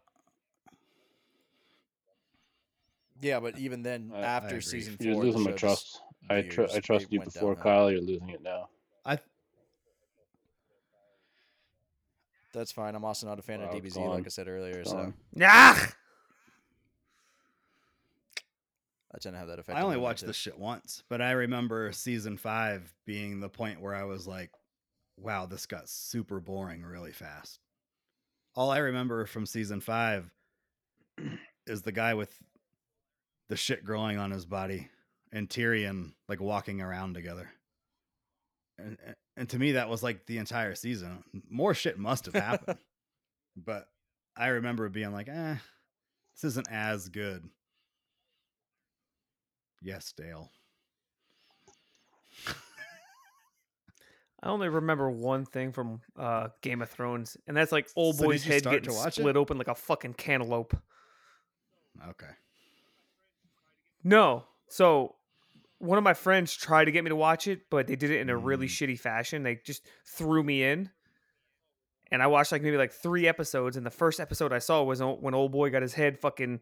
[3.21, 4.61] Yeah, but even then, I- I after agree.
[4.61, 6.01] season 4 You're losing my trust.
[6.31, 7.63] I tr- I trust you before downhill.
[7.73, 7.91] Kyle.
[7.91, 8.69] You're losing it now.
[9.05, 9.19] I
[12.53, 12.95] That's fine.
[12.95, 14.11] I'm also not a fan Wow, of DBZ, gone.
[14.11, 15.15] like I said earlier, It's so gone.
[15.43, 15.93] Ah!
[19.15, 19.79] I tend to have that effect.
[19.79, 23.81] I only women, watched this shit once, but I remember season five being the point
[23.81, 24.51] where I was like,
[25.17, 27.61] "Wow, this got super boring really fast."
[28.55, 30.31] All I remember from season five
[31.67, 32.39] is the guy with
[33.49, 34.89] the shit growing on his body
[35.33, 37.49] and Tyrion like walking around together.
[38.79, 38.97] And
[39.37, 41.25] and to me that was like the entire season.
[41.51, 42.79] More shit must have happened.
[43.57, 43.89] but
[44.37, 45.57] I remember being like, "Eh,
[46.35, 47.49] this isn't as good."
[49.83, 50.51] Yes, Dale.
[54.41, 58.25] I only remember one thing from uh, Game of Thrones, and that's like old So
[58.25, 59.23] boy's head getting watch it?
[59.23, 60.77] split open like a fucking cantaloupe.
[62.11, 62.31] Okay.
[64.09, 65.17] No, so
[65.79, 68.21] one of my friends tried to get me to watch it, but they did it
[68.21, 68.71] in a really Mm.
[68.71, 69.43] shitty fashion.
[69.43, 70.91] They just threw me in,
[72.11, 73.77] and I watched like maybe like three episodes.
[73.77, 76.61] And the first episode I saw was when old boy got his head fucking,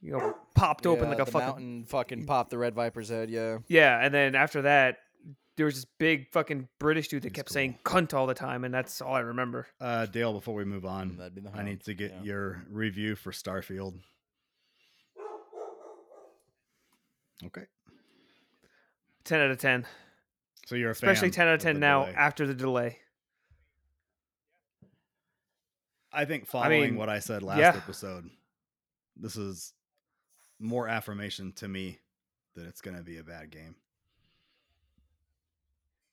[0.00, 3.30] you know, popped open like a fucking mountain fucking popped the red viper's head.
[3.30, 4.98] Yeah, Yeah, and then after that,
[5.56, 7.54] there was this big fucking British dude that He's kept cool.
[7.54, 9.66] saying cunt all the time, and that's all I remember.
[9.80, 11.50] Uh Dale, before we move on, that'd be the.
[11.54, 12.22] I need to get yeah.
[12.22, 14.00] your review for Starfield.
[17.46, 17.62] Okay.
[19.24, 19.86] 10 out of 10.
[20.66, 22.14] So you're a Especially fan 10 out of the 10 now delay.
[22.16, 22.98] after the delay.
[26.12, 27.74] I think following mean, what I said last yeah.
[27.74, 28.28] episode,
[29.16, 29.72] this is
[30.60, 31.98] more affirmation to me
[32.54, 33.76] that it's going to be a bad game.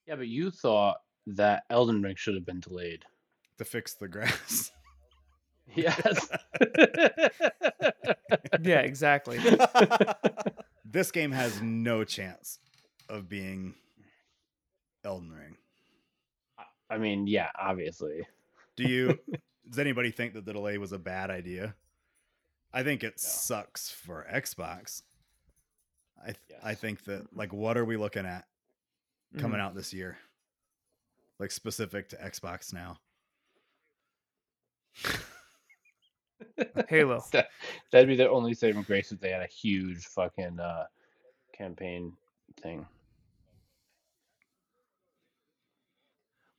[0.06, 3.04] Yeah, but you thought that Elden Ring should have been delayed.
[3.58, 4.72] To fix the grass.
[5.76, 6.28] Yes.
[8.62, 9.38] Yeah, exactly.
[10.90, 12.58] this game has no chance
[13.08, 13.74] of being
[15.04, 15.56] Elden Ring.
[16.88, 18.26] I mean, yeah, obviously.
[18.76, 19.18] Do you
[19.68, 21.74] does anybody think that the delay was a bad idea?
[22.72, 23.16] I think it No.
[23.18, 25.02] sucks for Xbox.
[26.22, 28.46] I th- I think that like what are we looking at
[29.38, 29.62] coming Mhm.
[29.62, 30.18] out this year?
[31.38, 32.98] Like specific to Xbox now.
[36.88, 37.22] Halo.
[37.32, 37.48] That,
[37.92, 40.84] that'd be their only saving grace if they had a huge fucking uh,
[41.56, 42.12] campaign
[42.62, 42.86] thing.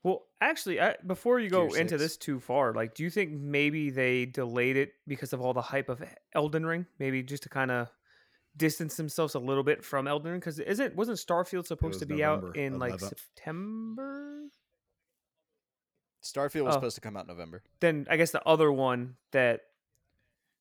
[0.04, 2.02] Well, actually, I, before you go Tier into six.
[2.02, 5.62] this too far, like, do you think maybe they delayed it because of all the
[5.62, 6.02] hype of
[6.34, 6.88] Elden Ring?
[6.98, 7.88] Maybe just to kind of
[8.58, 12.18] distance themselves a little bit from Elden Ring, because isn't wasn't Starfield supposed to was
[12.18, 14.40] be out November in like September?
[16.24, 16.78] Starfield was Oh.
[16.78, 17.62] supposed to come out in November.
[17.80, 19.62] Then I guess the other one that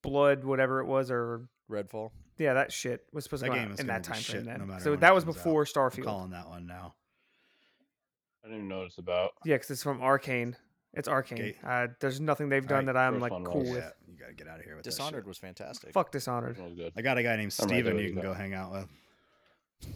[0.01, 2.11] Blood, whatever it was, or Redfall.
[2.37, 4.45] yeah, that shit was supposed to That come out in that time frame.
[4.45, 5.43] Then, no so that was comes out.
[5.43, 6.03] before I'm Starfield.
[6.03, 6.95] calling that one now.
[8.43, 9.31] I didn't even notice about.
[9.45, 10.55] Yeah, because it's from Arkane.
[10.93, 11.33] It's Arkane.
[11.33, 11.55] Okay.
[11.65, 13.77] Uh, there's nothing they've done Alright, that I'm first like cool was- with.
[13.77, 15.27] Yeah, you gotta get out of here with that Dishonored shit.
[15.27, 15.93] was fantastic.
[15.93, 16.57] Fuck Dishonored.
[16.57, 16.91] Was good.
[16.97, 18.29] I got a guy named I'm right there Steven you you, can though.
[18.29, 18.87] go hang out with.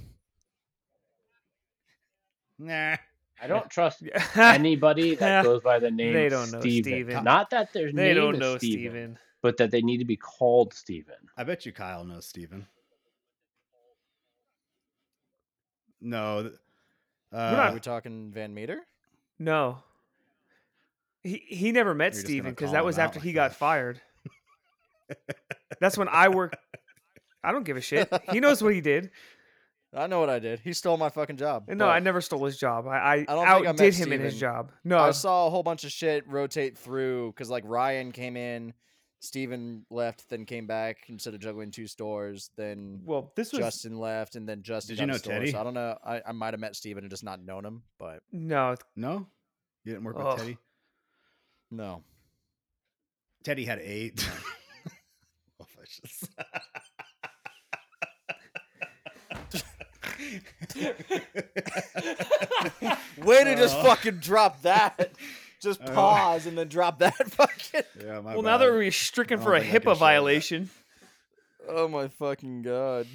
[2.58, 2.96] Nah.
[3.42, 4.02] I don't trust
[4.36, 6.84] anybody that goes by the name They don't know Steven.
[6.84, 7.24] Steven.
[7.26, 9.20] Not that their they name don't is know Steven, Steven.
[9.46, 11.14] But that they need to be called Steven.
[11.38, 12.66] I bet you Kyle knows Steven.
[16.02, 16.42] No.
[16.42, 16.54] th-
[17.32, 18.80] not- Uh, Are we talking Van Meter?
[19.38, 19.84] No.
[21.22, 24.02] He he never met You're Steven because that was after like he got fired.
[25.80, 26.56] That's when I worked.
[27.44, 28.12] I don't give a shit.
[28.32, 29.12] He knows what he did.
[29.94, 30.60] I know what I did.
[30.60, 31.66] He stole my fucking job.
[31.68, 32.88] No, I never stole his job.
[32.88, 34.72] I, I, don't I met outdid him in his job.
[34.84, 38.74] No, I saw a whole bunch of shit rotate through because like Ryan came in,
[39.20, 42.52] Steven left, then came back instead of juggling two stores.
[42.58, 44.96] Then well, this was Justin left, and then Justin.
[44.96, 45.52] Did you got a know store, Teddy?
[45.52, 45.98] So I don't know.
[46.06, 48.76] I, I might have met Steven and just not known him, but no.
[48.96, 49.28] no?
[49.84, 50.58] You didn't work with Teddy?
[51.72, 52.04] no.
[53.44, 54.28] Teddy had eight.
[55.58, 55.66] Oh.
[63.24, 63.84] Way to just Oh.
[63.84, 65.12] fucking drop that.
[65.62, 67.82] Just pause and then drop that fucking.
[68.04, 68.74] yeah, my Well, now that bad.
[68.74, 70.00] we're stricken for a don't think I can show HIPAA that.
[70.00, 70.70] violation,
[71.68, 73.08] Oh my fucking god.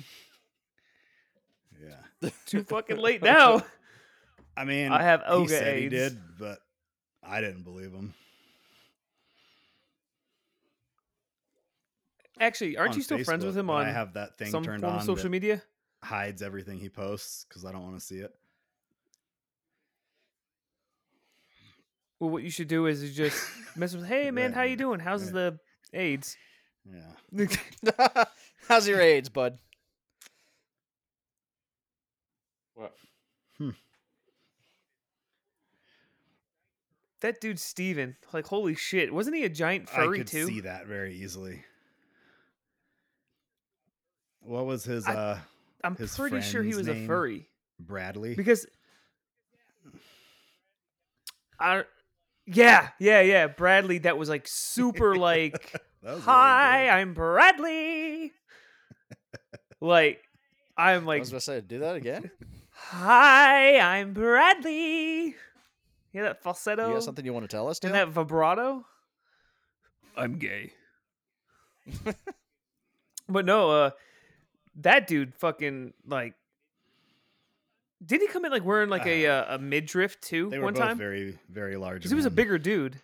[1.80, 2.30] Yeah.
[2.46, 3.62] too fucking late now.
[4.56, 5.94] I mean, I have he Oga said he AIDS.
[5.94, 6.58] did, but
[7.22, 8.14] I didn't believe him.
[12.38, 14.64] Actually, aren't on you still friends with him but on I have that thing some
[14.64, 15.62] turned form on of social that media?
[16.02, 18.34] hides everything he posts because I don't want to see it.
[22.20, 23.42] Well, what you should do is you just
[23.76, 25.00] mess with, "Hey man, how you doing?
[25.00, 25.58] How's right.
[25.92, 26.36] the AIDS?"
[27.32, 28.24] Yeah.
[28.68, 29.58] How's your AIDS, bud?
[32.74, 32.94] What?
[33.58, 33.70] Hmm.
[37.20, 40.46] that dude Steven, like holy shit, wasn't he a giant I furry could too?
[40.46, 41.62] see that very easily.
[44.40, 45.38] What was his I- uh
[45.82, 47.48] I'm his pretty sure he friend's was a furry
[47.78, 48.34] Bradley?
[48.34, 48.66] because
[51.58, 51.84] I
[52.46, 56.88] yeah, yeah, yeah, Bradley that was like super like That was really Hi.
[56.88, 58.32] I'm Bradley.
[59.80, 60.22] like
[60.76, 61.18] I'm like.
[61.18, 62.30] I was gonna say, do that again.
[62.72, 65.36] Hi, I'm Bradley.
[66.12, 66.88] Hear that falsetto?
[66.88, 67.78] You got something you want to tell us?
[67.80, 68.84] and that vibrato?
[70.16, 70.72] I'm gay.
[73.28, 73.90] but no, uh
[74.76, 76.34] that dude fucking like
[78.04, 80.64] did he come in like wearing like a Uh, uh, a midriff too They were
[80.64, 80.98] one both time?
[80.98, 81.98] very, very large.
[81.98, 83.00] Because he was a bigger dude.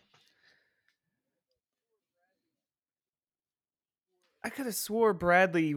[4.44, 5.74] I could have swore Bradley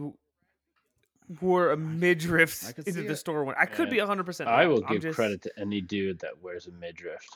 [1.40, 3.16] wore a midriff into the it.
[3.16, 3.54] store one.
[3.58, 3.94] I could Yeah.
[3.94, 4.48] be hundred percent.
[4.48, 7.26] I will give credit to any dude that wears a midriff.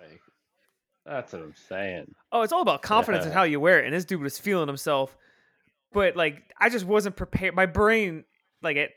[0.00, 0.20] Like,
[1.04, 2.14] that's what I'm saying.
[2.32, 3.38] Oh, it's all about confidence and Yeah.
[3.38, 3.86] how you wear it.
[3.86, 5.16] And this dude was feeling himself,
[5.92, 7.54] but like I just wasn't prepared.
[7.54, 8.24] My brain,
[8.62, 8.90] like at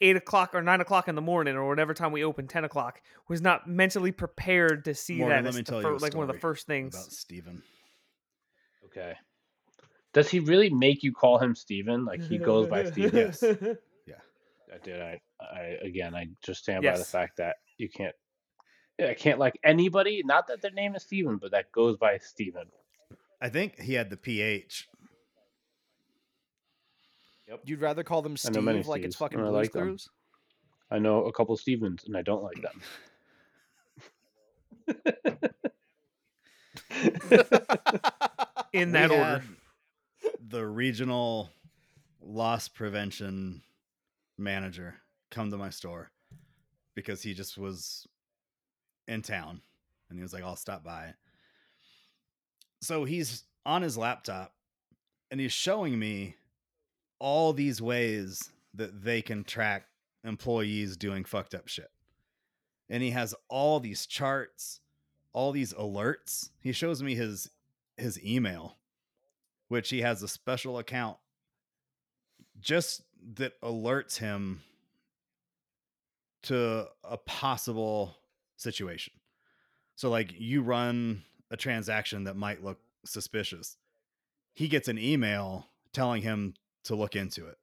[0.00, 3.00] eight o'clock or nine o'clock in the morning or whatever time we opened, ten o'clock,
[3.28, 5.96] was not mentally prepared to see Morgan, that let as me the tell fir- you
[5.96, 6.94] a like one of the first things.
[6.94, 7.62] about Steven.
[8.86, 9.14] Okay.
[10.12, 12.04] Does he really make you call him Steven?
[12.04, 13.16] Like he goes by Steven?
[13.16, 13.42] Yes.
[14.06, 14.14] Yeah.
[14.70, 15.00] Uh, I did.
[15.00, 18.14] I, I again, I just stand by the fact that you can't.
[18.98, 20.22] Yeah, I can't like anybody.
[20.24, 22.66] Not that their name is Steven, but that goes by Steven.
[23.40, 24.88] I think he had the PH.
[27.64, 29.72] You'd rather call them I know Steve like it's fucking and I Blues like.
[29.72, 30.08] Clues?
[30.90, 32.80] I know a couple Stevens, and I don't like them.
[38.72, 39.22] In We that order.
[39.22, 39.42] had
[40.48, 41.50] The regional
[42.20, 43.62] loss prevention
[44.38, 44.96] manager
[45.30, 46.10] come to my store
[46.94, 48.06] because he just was
[49.06, 49.60] in town
[50.10, 51.14] and he was like, I'll stop by.
[52.80, 54.52] so he's on his laptop
[55.30, 56.36] and he's showing me
[57.24, 59.86] all these ways that they can track
[60.24, 61.90] employees doing fucked up shit.
[62.90, 64.80] And he has all these charts,
[65.32, 66.50] all these alerts.
[66.60, 67.48] He shows me his
[67.96, 68.76] his email,
[69.68, 71.16] which he has a special account
[72.60, 73.00] just
[73.36, 74.60] that alerts him
[76.42, 78.18] to a possible
[78.56, 79.14] situation.
[79.94, 83.78] So like you run a transaction that might look suspicious.
[84.52, 86.52] He gets an email telling him
[86.84, 87.58] to look into it.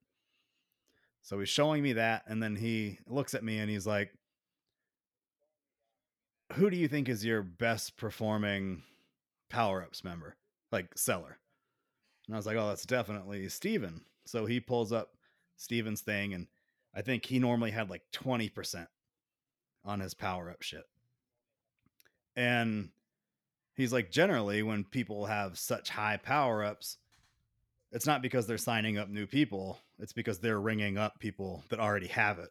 [1.22, 4.12] So he's showing me that and then he looks at me and he's like
[6.54, 8.84] who do you think is your best performing
[9.50, 10.36] power ups member?
[10.72, 11.38] Like seller.
[12.28, 14.02] And I was like, oh, that's definitely Steven.
[14.26, 15.10] So he pulls up
[15.58, 16.48] Steven's thing, and
[16.96, 18.88] I think he normally had like 20%
[19.84, 20.86] on his power up shit.
[22.36, 22.90] And
[23.76, 26.98] he's like, generally, when people have such high power ups,
[27.92, 31.80] it's not because they're signing up new people, it's because they're ringing up people that
[31.80, 32.50] already have it.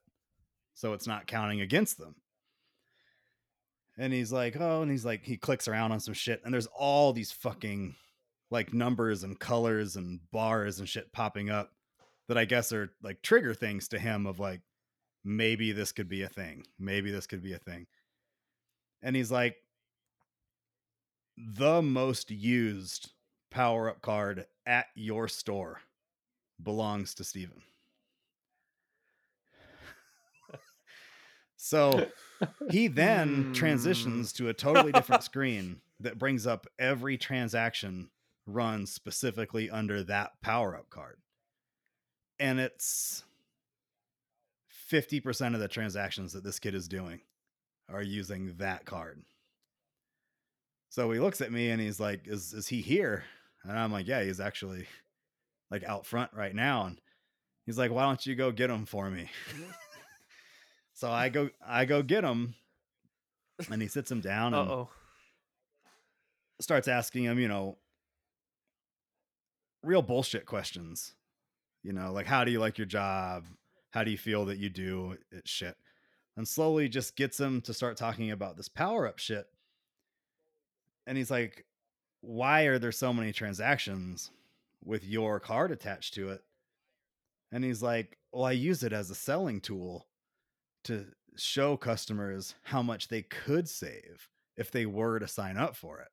[0.75, 2.15] So it's not counting against them.
[3.99, 6.69] And he's like, oh, and he's like, he clicks around on some shit, and there's
[6.69, 7.95] all these fucking
[8.51, 11.71] like numbers and colors and bars and shit popping up
[12.29, 14.61] that I guess are like trigger things to him of like,
[15.25, 16.65] maybe this could be a thing.
[16.79, 17.87] Maybe this could be a thing.
[19.03, 19.57] And he's like,
[21.37, 23.11] the most used
[23.51, 25.81] power up card at your store
[26.63, 27.63] belongs to Steven.
[31.57, 32.13] so
[32.69, 33.53] he then Hmm.
[33.53, 38.11] transitions to a totally different screen that brings up every transaction
[38.47, 41.19] run specifically under that power up card.
[42.39, 43.25] And it's
[44.91, 47.21] 50% of the transactions that this kid is doing
[47.89, 49.23] are using that card.
[50.89, 53.25] So he looks at me and he's like, Is is he here?
[53.65, 54.87] And I'm like, Yeah, he's actually
[55.71, 56.87] like out front right now.
[56.87, 57.01] And
[57.67, 59.29] he's like, Why don't you go get him for me?
[59.51, 59.71] Mm-hmm.
[60.95, 62.55] so I go I go get him
[63.71, 64.89] and he sits him down and oh.
[66.61, 67.79] starts asking him, you know,
[69.83, 71.15] real bullshit questions.
[71.83, 73.45] You know, like how do you like your job?
[73.91, 75.77] How do you feel that you do it shit?
[76.37, 79.47] And slowly just gets him to start talking about this power up shit.
[81.07, 81.65] And he's like,
[82.21, 84.31] why are there so many transactions
[84.85, 86.43] with your card attached to it?
[87.53, 90.07] And he's like, well, I use it as a selling tool
[90.85, 91.07] to
[91.37, 96.09] show customers how much they could save if they were to sign up for it.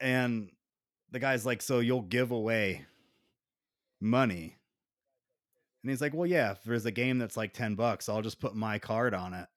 [0.00, 0.50] And
[1.10, 2.86] the guy's like, so you'll give away
[4.00, 4.56] money.
[5.82, 8.40] And he's like, well, yeah, if there's a game that's like 10 bucks, I'll just
[8.40, 9.48] put my card on it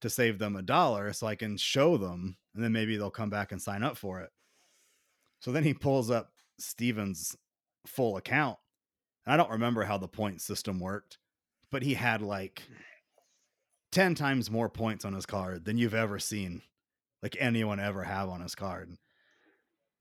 [0.00, 3.30] to save them a dollar so I can show them and then maybe they'll come
[3.30, 4.30] back and sign up for it.
[5.40, 7.36] So then he pulls up Steven's
[7.86, 8.58] full account.
[9.26, 11.18] And I don't remember how the point system worked,
[11.70, 12.62] but he had like
[13.92, 16.62] 10 times more points on his card than you've ever seen
[17.22, 18.90] like anyone ever have on his card.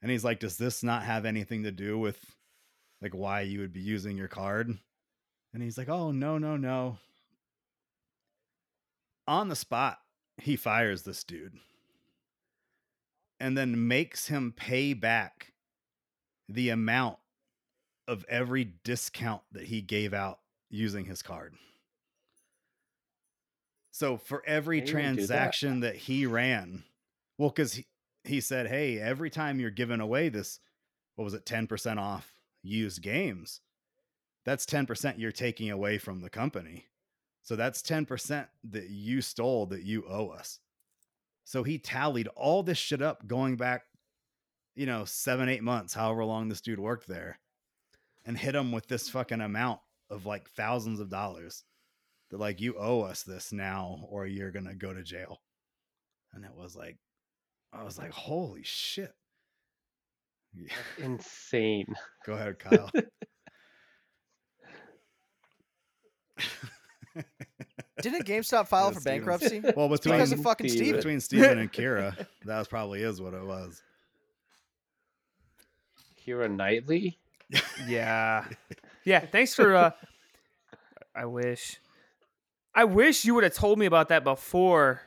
[0.01, 2.19] And he's like, Does this not have anything to do with
[3.01, 4.69] like why you would be using your card?
[5.53, 6.97] And he's like, Oh, no, no, no.
[9.25, 9.99] On the spot,
[10.37, 11.53] he fires this dude
[13.39, 15.53] and then makes him pay back
[16.47, 17.17] the amount
[18.07, 21.55] of every discount that he gave out using his card.
[23.91, 25.27] So for every Can you even do that?
[25.27, 25.95] transaction that?
[25.95, 26.83] he ran,
[27.37, 27.85] well, because he,
[28.23, 30.59] he said, hey, every time you're giving away this,
[31.15, 33.61] what was it, 10% off used games,
[34.45, 36.87] that's 10% you're taking away from the company.
[37.43, 40.59] So that's 10% that you stole that you owe us.
[41.43, 43.83] So he tallied all this shit up going back,
[44.75, 47.39] you know, seven, eight months, however long this dude worked there,
[48.25, 49.79] and hit him with this fucking amount
[50.09, 51.63] of like thousands of dollars
[52.29, 55.41] that like you owe us this now or you're gonna go to jail.
[56.33, 56.97] And it was like,
[57.71, 59.13] I was like, holy shit.
[60.53, 60.73] Yeah.
[60.97, 61.93] Insane.
[62.25, 62.89] Go ahead, Kyle.
[68.01, 69.61] Didn't GameStop file for Steven's- bankruptcy?
[69.75, 70.85] well, between because of fucking Steven.
[70.85, 70.97] Steven.
[70.97, 72.15] between Steven and Kira,
[72.45, 73.81] that was probably is what it was.
[76.25, 77.17] Keira Knightley.
[77.87, 78.45] Yeah.
[79.03, 79.19] Yeah.
[79.19, 79.75] Thanks for.
[79.75, 79.91] uh
[81.15, 81.77] I wish.
[82.73, 85.01] I wish you would have told me about that before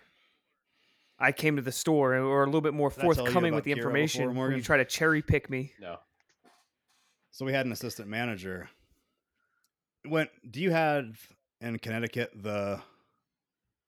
[1.19, 3.55] I came to the store, or a little bit more Did I tell you forthcoming
[3.55, 4.29] with the Kira information.
[4.29, 5.73] before, when you try to cherry pick me.
[5.81, 5.97] No.
[7.33, 8.69] So we had an assistant manager.
[10.07, 11.19] When do you have
[11.61, 12.81] in Connecticut the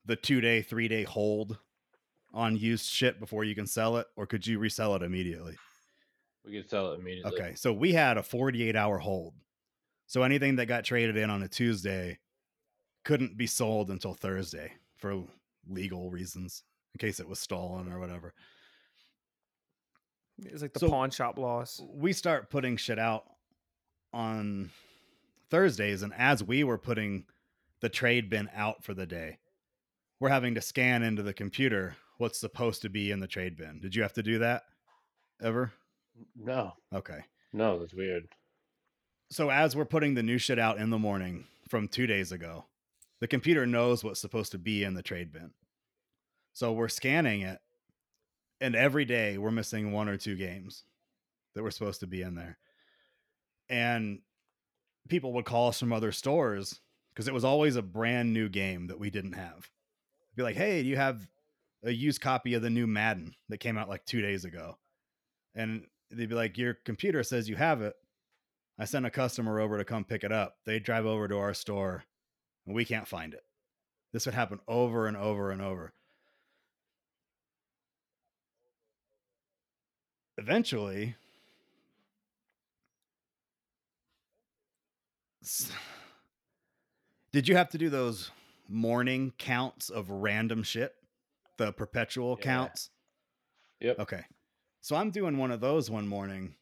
[0.04, 1.58] the two day, three day hold
[2.32, 5.56] on used shit before you can sell it, or could you resell it immediately?
[6.44, 7.32] We could sell it immediately.
[7.32, 9.34] Okay, so we had a 48 hour hold.
[10.06, 12.18] So anything that got traded in on a Tuesday
[13.04, 15.24] couldn't be sold until Thursday for
[15.68, 16.62] legal reasons,
[16.94, 18.32] in case it was stolen or whatever.
[20.38, 21.80] It's like the So- pawn shop laws.
[21.88, 23.24] We start putting shit out
[24.12, 24.70] on
[25.50, 27.26] Thursdays, and as we were putting
[27.81, 29.39] the trade bin out for the day,
[30.20, 33.81] we're having to scan into the computer what's supposed to be in the trade bin.
[33.81, 34.64] Did you have to do that
[35.41, 35.72] ever?
[36.37, 37.20] No, Okay.
[37.53, 38.29] no, that's weird.
[39.31, 42.64] so as we're putting the new shit out in the morning from two days ago,
[43.20, 45.53] the computer knows what's supposed to be in the trade bin.
[46.55, 47.61] So we're scanning it,
[48.61, 50.83] and every day we're missing one or two games
[51.55, 52.59] that were supposed to be in there.
[53.68, 54.20] And
[55.09, 56.81] people would call us from other stores
[57.18, 59.68] because it was always a brand new game that we didn't have.
[60.36, 61.26] Be like, hey, do you have
[61.82, 64.78] a used copy of the new Madden that came out like two days ago?
[65.52, 67.96] And they'd be like, your computer says you have it.
[68.78, 70.58] I sent a customer over to come pick it up.
[70.64, 72.04] They drive over to our store
[72.66, 73.42] and we can't find it.
[74.12, 75.94] This would happen over and over and over.
[80.36, 81.16] Eventually,
[87.33, 88.31] did you have to do those
[88.68, 90.95] morning counts of random shit?
[91.57, 92.45] The perpetual Yeah.
[92.45, 92.91] counts?
[93.81, 93.99] Yep.
[94.01, 94.24] Okay.
[94.81, 96.57] So I'm doing one of those one morning,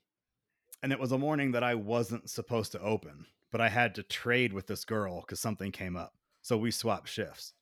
[0.82, 4.02] and it was a morning that I wasn't supposed to open, but I had to
[4.02, 6.14] trade with this girl because something came up.
[6.42, 7.52] So we swapped shifts.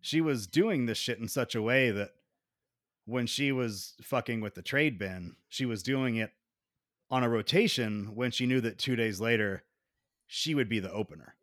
[0.00, 2.14] She was doing this shit in such a way that
[3.06, 6.32] when she was fucking with the trade bin, she was doing it
[7.10, 9.64] on a rotation when she knew that two days later
[10.26, 11.36] she would be the opener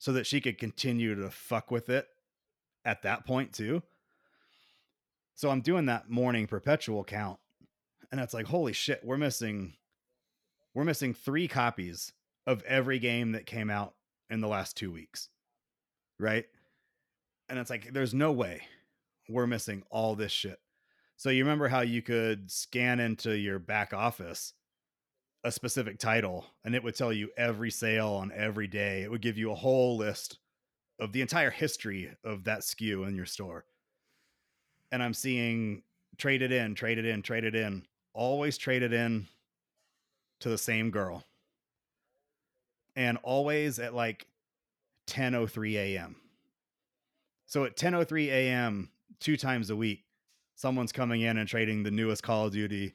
[0.00, 2.08] so that she could continue to fuck with it
[2.84, 3.82] at that point too.
[5.34, 7.38] So I'm doing that morning perpetual count
[8.10, 9.74] and it's like holy shit, we're missing
[10.74, 12.12] we're missing 3 copies
[12.46, 13.94] of every game that came out
[14.30, 15.28] in the last 2 weeks.
[16.18, 16.46] Right?
[17.48, 18.62] And it's like there's no way
[19.28, 20.58] we're missing all this shit.
[21.16, 24.54] So you remember how you could scan into your back office
[25.42, 29.02] a specific title and it would tell you every sale on every day.
[29.02, 30.38] It would give you a whole list
[30.98, 33.64] of the entire history of that SKU in your store.
[34.92, 35.82] And I'm seeing
[36.18, 39.26] traded in, traded in, traded in, always traded in
[40.40, 41.24] to the same girl.
[42.96, 44.26] And always at like
[45.06, 46.16] 10:03 a.m.
[47.46, 48.90] So at 10:03 a.m.
[49.20, 50.04] two times a week,
[50.54, 52.94] someone's coming in and trading the newest Call of Duty,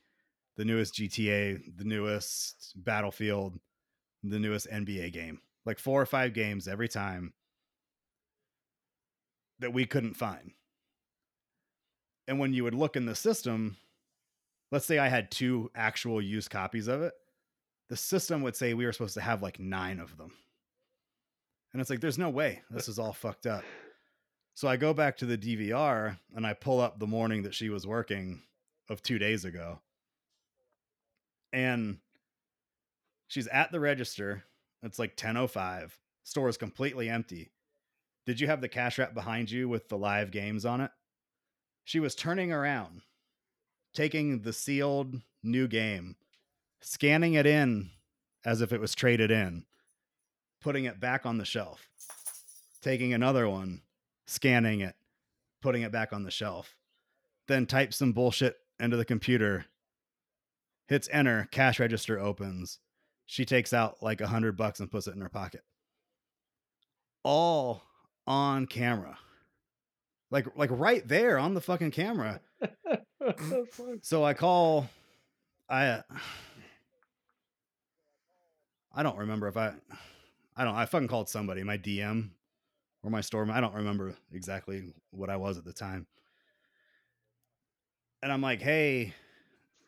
[0.58, 3.60] the newest GTA, the newest Battlefield,
[4.24, 5.40] the newest NBA game.
[5.66, 7.34] Like four or five games every time
[9.60, 10.52] that we couldn't find.
[12.28, 13.78] And when you would look in the system,
[14.72, 17.14] let's say I had two actual used copies of it,
[17.90, 20.32] the system would say we were supposed to have like nine of them.
[21.72, 23.64] And it's like, there's no way this is all fucked up.
[24.54, 27.70] So I go back to the DVR and I pull up the morning that she
[27.70, 28.42] was working
[28.90, 29.80] of two days ago.
[31.56, 32.00] And
[33.30, 34.44] she's at the register.
[34.84, 35.98] It's like 1005.
[36.26, 37.52] Store is completely empty.
[38.26, 40.92] Did you have the cash wrap behind you with the live games on it?
[41.86, 43.04] She was turning around,
[43.94, 46.18] taking the sealed new game,
[46.82, 47.92] scanning it in
[48.44, 49.64] as if it was traded in,
[50.62, 51.88] putting it back on the shelf,
[52.82, 53.82] taking another one,
[54.26, 54.96] scanning it,
[55.62, 56.76] putting it back on the shelf,
[57.48, 59.68] then type some bullshit into the computer,
[60.88, 62.80] hits enter, cash register opens.
[63.26, 65.62] She takes out like a hundred bucks and puts it in her pocket.
[67.24, 67.82] All
[68.28, 69.18] on camera.
[70.32, 72.42] Like like right there on the fucking camera.
[74.04, 74.88] So I call
[75.68, 76.04] I
[78.94, 79.74] I don't remember if I
[80.56, 82.30] I don't I fucking called somebody, my DM
[83.02, 83.50] or my store.
[83.50, 86.06] I don't remember exactly what I was at the time.
[88.22, 89.14] And I'm like, "Hey,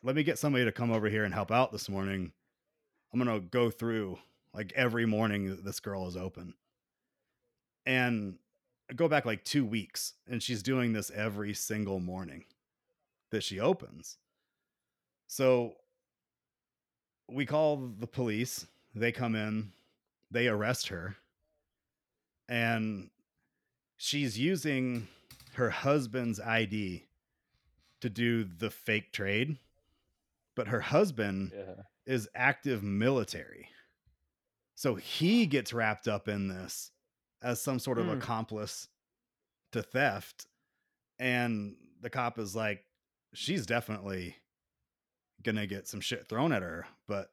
[0.03, 2.31] let me get somebody to come over here and help out this morning.
[3.11, 4.19] I'm going to go through
[4.53, 6.53] like every morning this girl is open."
[7.85, 8.37] And
[8.89, 12.45] I go back like 2 weeks and she's doing this every single morning
[13.31, 14.17] that she opens.
[15.27, 15.75] So
[17.29, 18.67] we call the police.
[18.95, 19.73] They come in,
[20.31, 21.17] they arrest her,
[22.49, 23.09] and
[23.95, 25.07] she's using
[25.53, 27.03] her husband's ID
[28.01, 29.57] to do the fake trade.
[30.57, 31.83] But her husband yeah.
[32.05, 33.69] is active military.
[34.75, 36.91] So he gets wrapped up in this
[37.41, 38.13] as some sort of Hmm.
[38.13, 38.89] accomplice
[39.71, 40.47] to theft.
[41.19, 42.83] And the cop is like,
[43.33, 44.35] she's definitely
[45.43, 46.87] gonna get some shit thrown at her.
[47.07, 47.31] But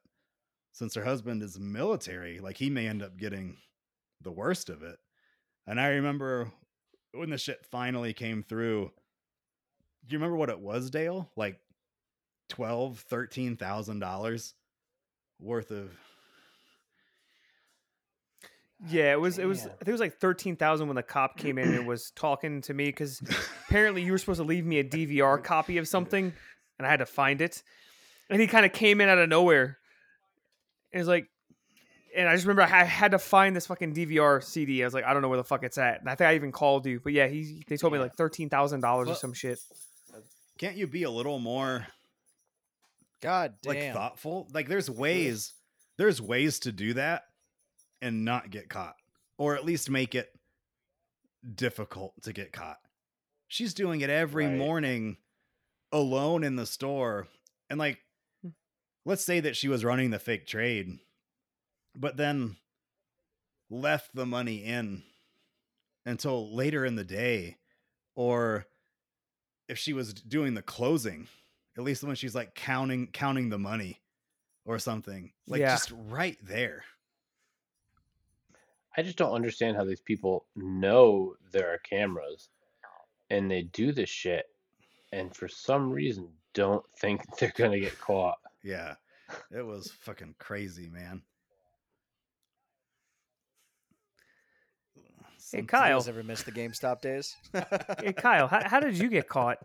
[0.71, 3.57] since her husband is military, like he may end up getting
[4.21, 4.99] the worst of it.
[5.65, 6.51] And I remember
[7.13, 8.91] when the shit finally came through.
[10.05, 11.31] Do you remember what it was, Dale?
[11.35, 11.59] Like
[12.49, 14.53] twelve, thirteen thousand dollars
[15.39, 15.91] worth of
[18.89, 19.39] Yeah, it was.
[19.39, 19.65] It was.
[19.65, 22.61] I think it was like thirteen thousand when the cop came in and was talking
[22.61, 23.21] to me because
[23.67, 26.33] apparently you were supposed to leave me a DVR copy of something,
[26.77, 27.63] and I had to find it.
[28.29, 29.77] And he kind of came in out of nowhere.
[30.91, 31.27] And was like,
[32.15, 34.81] and I just remember I had to find this fucking DVR CD.
[34.81, 35.99] I was like, I don't know where the fuck it's at.
[35.99, 38.49] And I think I even called you, but yeah, he they told me like thirteen
[38.49, 39.59] thousand dollars or some shit.
[40.57, 41.85] can't you be a little more
[43.25, 43.73] God damn.
[43.73, 44.47] like thoughtful?
[44.53, 45.53] Like there's ways
[45.97, 47.23] there's ways to do that
[48.01, 48.95] and not get caught.
[49.37, 50.29] Or at least make it
[51.53, 52.79] difficult to get caught.
[53.47, 54.55] She's doing it every Right.
[54.55, 55.17] morning
[55.91, 57.27] alone in the store.
[57.69, 57.99] And like
[58.41, 58.49] hmm.
[59.05, 60.99] let's say that she was running the fake trade,
[61.95, 62.57] but then
[63.69, 65.03] left the money in
[66.05, 67.57] until later in the day
[68.15, 68.67] or
[69.67, 71.27] if she was doing the closing
[71.77, 74.01] at least when she's like counting counting the money
[74.65, 75.75] or something like Yeah.
[75.75, 76.83] just right there
[78.97, 82.49] I just don't understand how these people know there are cameras
[83.29, 84.45] and they do this shit
[85.11, 88.37] and for some reason don't think they're gonna get caught.
[88.63, 88.95] yeah
[89.51, 91.21] it was fucking crazy man
[95.51, 97.35] Hey Kyle, You ever miss the GameStop days?
[98.01, 99.59] hey Kyle, how, how did you get caught?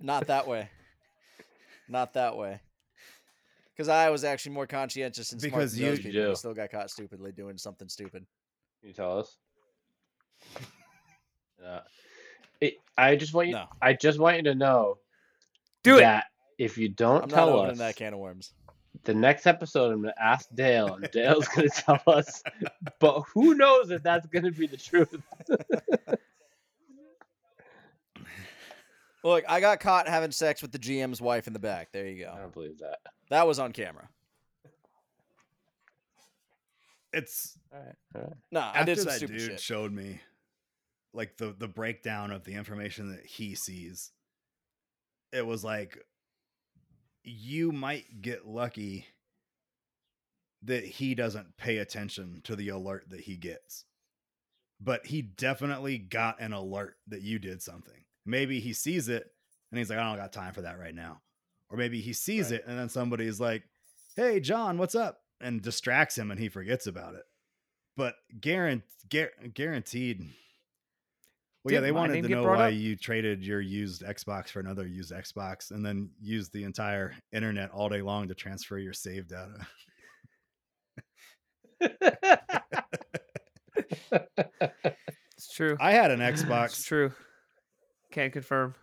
[0.00, 0.68] Not that way.
[1.88, 2.60] Not that way.
[3.74, 6.22] Because I was actually more conscientious and smart Because than you- those people.
[6.22, 6.34] who.
[6.36, 8.26] Still got caught stupidly doing something stupid.
[8.80, 9.36] Can you tell us?
[11.66, 11.80] Uh,
[12.60, 13.54] it, I just want you.
[13.54, 13.64] No.
[13.80, 14.98] I just want you to know
[15.82, 16.00] Do it.
[16.00, 16.26] that
[16.58, 18.52] if you don't I'm tell opening us that can of worms.
[19.04, 22.42] the next episode, I'm gonna ask Dale, and Dale's gonna tell us.
[23.00, 25.16] But who knows if that's gonna be the truth?
[29.26, 31.90] Look, I got caught having sex with the GM's wife in the back.
[31.90, 32.32] There you go.
[32.32, 33.00] I don't believe that.
[33.28, 34.08] That was on camera.
[37.12, 38.32] it's All right, all right.
[38.52, 39.60] No, I after did some that stupid dude shit.
[39.60, 40.20] showed me
[41.12, 44.12] like the the breakdown of the information that he sees
[45.32, 45.98] it was like
[47.24, 49.06] you might get lucky
[50.62, 53.86] that he doesn't pay attention to the alert that he gets
[54.80, 59.30] but he definitely got an alert that you did something maybe he sees it
[59.70, 61.20] and he's like i don't got time for that right now
[61.70, 62.60] or maybe he sees Right.
[62.60, 63.62] it and then somebody's like
[64.16, 67.24] hey john what's up and distracts him and he forgets about it
[67.96, 70.20] but guarant- guar- guaranteed
[71.64, 72.74] well yeah Didn't they wanted to know why up?
[72.74, 77.70] you traded your used xbox for another used xbox and then used the entire internet
[77.70, 79.66] all day long to transfer your save data
[85.38, 85.76] It's true.
[85.80, 87.12] i had an It's xbox true.
[88.16, 88.74] Can't confirm.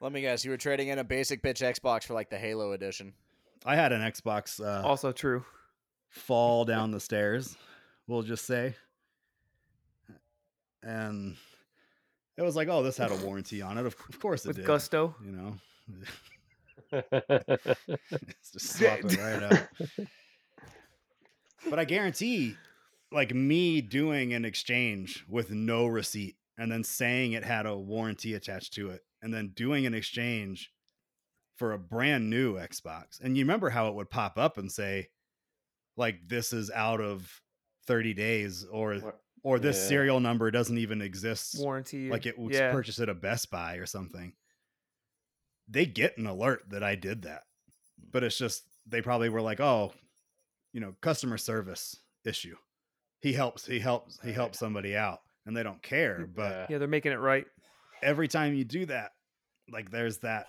[0.00, 0.42] Let me guess.
[0.42, 3.12] You were trading in a basic bitch Xbox for like the Halo edition.
[3.66, 5.44] i had an xbox uh, Also true.
[6.08, 7.58] fall down the stairs,
[8.06, 8.74] we'll just say.
[10.82, 11.36] And
[12.38, 13.84] it was like, oh, this had a warranty on it.
[13.84, 14.64] Of, of course it With did.
[14.64, 15.14] gusto.
[15.22, 15.54] You know,
[16.90, 19.68] It's just swap it right out.
[21.68, 22.56] But I guarantee,
[23.12, 28.34] like me doing an exchange with no receipt and then saying it had a warranty
[28.34, 30.72] attached to it, and then doing an exchange
[31.56, 33.20] for a brand new Xbox.
[33.22, 35.08] And you remember how it would pop up and say,
[35.96, 37.40] like, this is out of
[37.86, 39.88] 30 days, or or this yeah.
[39.88, 41.56] serial number doesn't even exist.
[41.58, 42.10] Warranty.
[42.10, 42.72] Like it was yeah.
[42.72, 44.32] purchased at a Best Buy or something.
[45.68, 47.42] They get an alert that I did that.
[48.10, 49.92] But it's just they probably were like, oh,
[50.72, 52.56] you know, customer service issue.
[53.20, 55.20] He helps, he helps, he helps somebody out.
[55.46, 56.28] And they don't care.
[56.34, 56.66] But Yeah.
[56.70, 57.46] Yeah, they're making it right.
[58.02, 59.12] every time you do that,
[59.70, 60.46] like there's that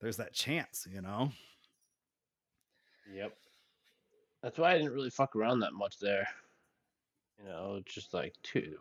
[0.00, 1.30] there's that chance, you know?
[3.12, 3.32] Yep.
[4.42, 6.28] That's why I didn't really fuck around that much there.
[7.38, 8.76] You know, just like two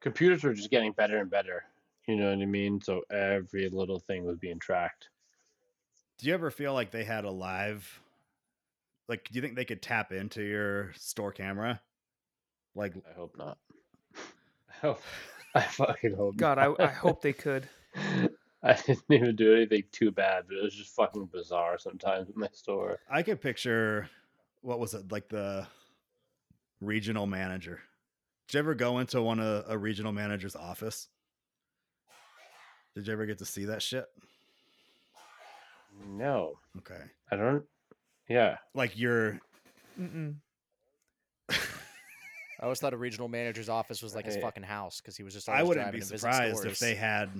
[0.00, 1.64] computers were just getting better and better.
[2.06, 2.80] You know what I mean?
[2.80, 5.08] So every little thing was being tracked.
[6.18, 8.00] Do you ever feel like they had a live
[9.10, 11.80] like do you think they could tap into your store camera?
[12.76, 13.58] Like I hope not.
[14.82, 15.02] I hope.
[15.54, 16.36] I fucking hope.
[16.36, 17.68] God, I, I hope they could.
[18.62, 22.34] I didn't even do anything too bad, but it was just fucking bizarre sometimes in
[22.38, 22.98] my store.
[23.10, 24.08] I could picture
[24.60, 25.66] what was it like the
[26.80, 27.80] regional manager.
[28.48, 31.08] Did you ever go into one of a regional manager's office?
[32.94, 34.04] Did you ever get to see that shit?
[36.06, 37.02] No, Okay.
[37.30, 37.64] I don't.
[38.28, 39.40] Yeah, Like you're
[40.00, 40.36] Mm-mm.
[42.60, 45.32] I always thought a regional manager's office was like his fucking house because he was
[45.32, 45.48] just.
[45.48, 47.30] I wouldn't driving be surprised if they had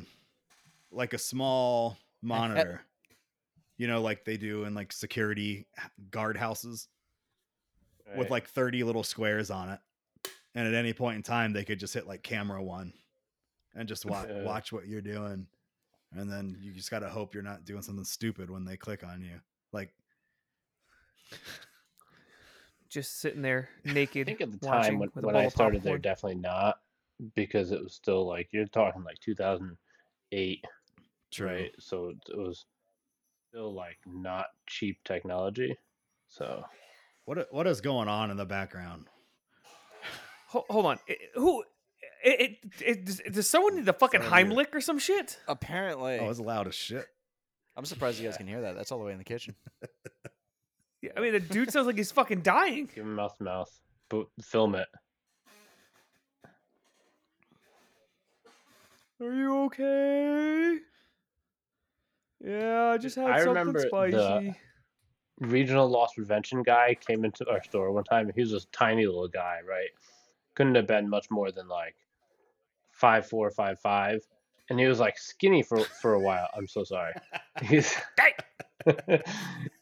[0.91, 2.81] like a small monitor.
[3.77, 6.89] you know, like they do in like security h- guard houses
[8.17, 9.79] with like 30 little squares on it.
[10.55, 12.93] And at any point in time they could just hit like camera 1
[13.77, 15.47] and just watch watch what you're doing.
[16.13, 19.05] And then you just got to hope you're not doing something stupid when they click
[19.05, 19.41] on you.
[19.73, 19.93] Like
[22.91, 24.29] Just sitting there naked.
[24.29, 26.01] I think at the time when, when I of started there, popcorn.
[26.03, 26.79] definitely not
[27.37, 30.65] because it was still like you're talking like 2008,
[31.33, 31.47] true.
[31.47, 31.71] right?
[31.79, 32.65] So it, it was
[33.51, 35.77] still like not cheap technology.
[36.29, 36.65] So
[37.25, 39.07] What what is going on in the background?
[40.49, 40.99] Ho- hold on.
[41.09, 41.63] I- who?
[42.23, 44.53] It, it, it, does, does someone need a fucking Sorry, dude.
[44.53, 45.39] Heimlich or some shit?
[45.49, 47.07] Apparently, Oh, it's loud as shit.
[47.77, 48.75] I'm surprised you guys can hear that.
[48.77, 49.55] That's all the way in the kitchen.
[51.03, 52.87] Yeah, I mean, the dude sounds like he's fucking dying.
[52.95, 54.89] give him mouth to mouth, but film it.
[59.21, 60.79] Are you okay?
[62.43, 64.55] Yeah, I just had I something remember the- spicy.
[65.41, 68.31] Regional loss prevention guy came into our store one time.
[68.35, 69.89] He was a tiny little guy, right?
[70.55, 71.97] Couldn't have been much more than like
[72.93, 74.21] five four, five five,
[74.69, 76.47] and he was like skinny for for a while.
[76.55, 77.15] I'm so sorry.
[77.63, 77.97] He's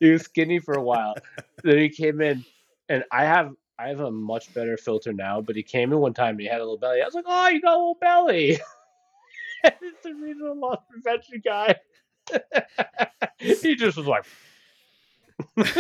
[0.01, 1.14] he was skinny for a while.
[1.62, 2.44] Then he came in,
[2.88, 5.40] and I have I have a much better filter now.
[5.40, 7.01] But he came in one time and he had a little belly.
[7.01, 8.59] I was like, oh, you got a little belly.
[9.64, 11.76] it's the regional loss prevention guy.
[13.38, 14.24] he just was like.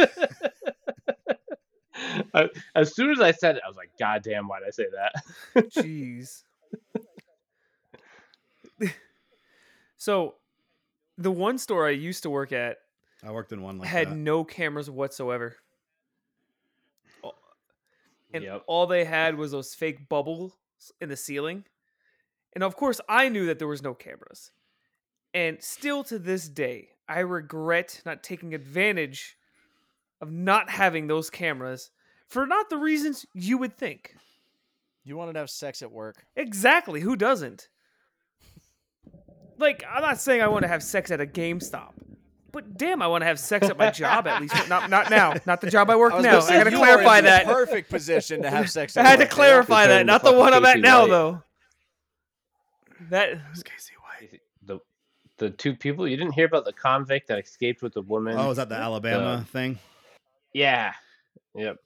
[2.74, 5.12] As soon as I said it, I was like, God damn, why'd I say that?
[5.72, 6.44] Jeez.
[9.96, 10.34] so,
[11.16, 12.78] the one store I used to work at
[13.24, 13.96] I worked in one like that.
[13.96, 14.16] had that.
[14.16, 15.56] no cameras whatsoever.
[18.32, 18.64] And Yep.
[18.66, 20.52] all they had was those fake bubbles
[21.00, 21.64] in the ceiling.
[22.52, 24.52] And of course, I knew that there was no cameras.
[25.32, 29.38] And still to this day, I regret not taking advantage
[30.20, 31.90] of not having those cameras
[32.26, 34.14] for not the reasons you would think.
[35.04, 36.26] You wanted to have sex at work.
[36.36, 37.00] Exactly.
[37.00, 37.68] Who doesn't?
[39.56, 41.92] Like, I'm not saying I want to have sex at a GameStop,
[42.52, 44.68] but damn, I want to have sex at my job at least.
[44.68, 45.34] Not not now.
[45.46, 46.30] Not the job I work I now.
[46.32, 47.44] gonna say, I gotta clarify that.
[47.46, 48.96] Perfect position to have sex.
[48.96, 50.06] I had to work, clarify that.
[50.06, 51.10] Not the the one I'm fucking at now, White.
[51.10, 51.42] though.
[53.10, 54.40] That It's Casey White.
[54.64, 54.80] The
[55.38, 58.36] the two people you didn't hear about the convict that escaped with the woman.
[58.38, 59.78] Oh, is that the Alabama thing?
[60.52, 60.92] yeah.
[61.54, 61.76] Yep.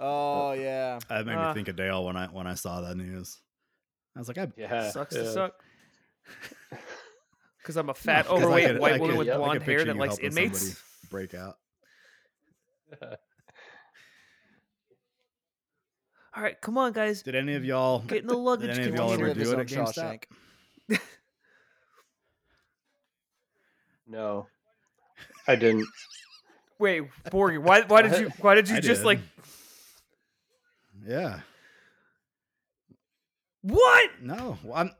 [0.00, 0.98] Oh yeah.
[1.08, 1.48] That made Uh.
[1.48, 3.38] me think of Dale when I when I saw that news.
[4.16, 4.90] I was like, I Yeah.
[4.90, 5.22] sucks yeah.
[5.22, 5.54] to suck.
[7.62, 9.62] Because I'm a fat, I overweight could- white woman with yep, I I could blonde
[9.62, 10.82] hair picture that likes inmates.
[11.10, 11.56] break out.
[16.34, 17.22] All right, come on, guys.
[17.22, 18.00] Did any of y'all?
[18.00, 20.22] Get in the Did luggage any of y'all ever do it at GameStop?
[24.06, 24.46] No.
[25.48, 25.86] I didn't.
[26.78, 29.06] Wait, Borgie, why why did you why did you I just did.
[29.06, 29.20] like
[31.06, 31.40] Yeah.
[33.62, 34.10] what?
[34.20, 34.90] No, well, I'm.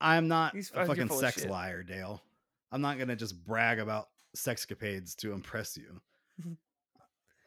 [0.00, 2.22] I'm not a fucking sex liar, Dale.
[2.70, 6.00] I'm not gonna just brag about sexcapades to impress you.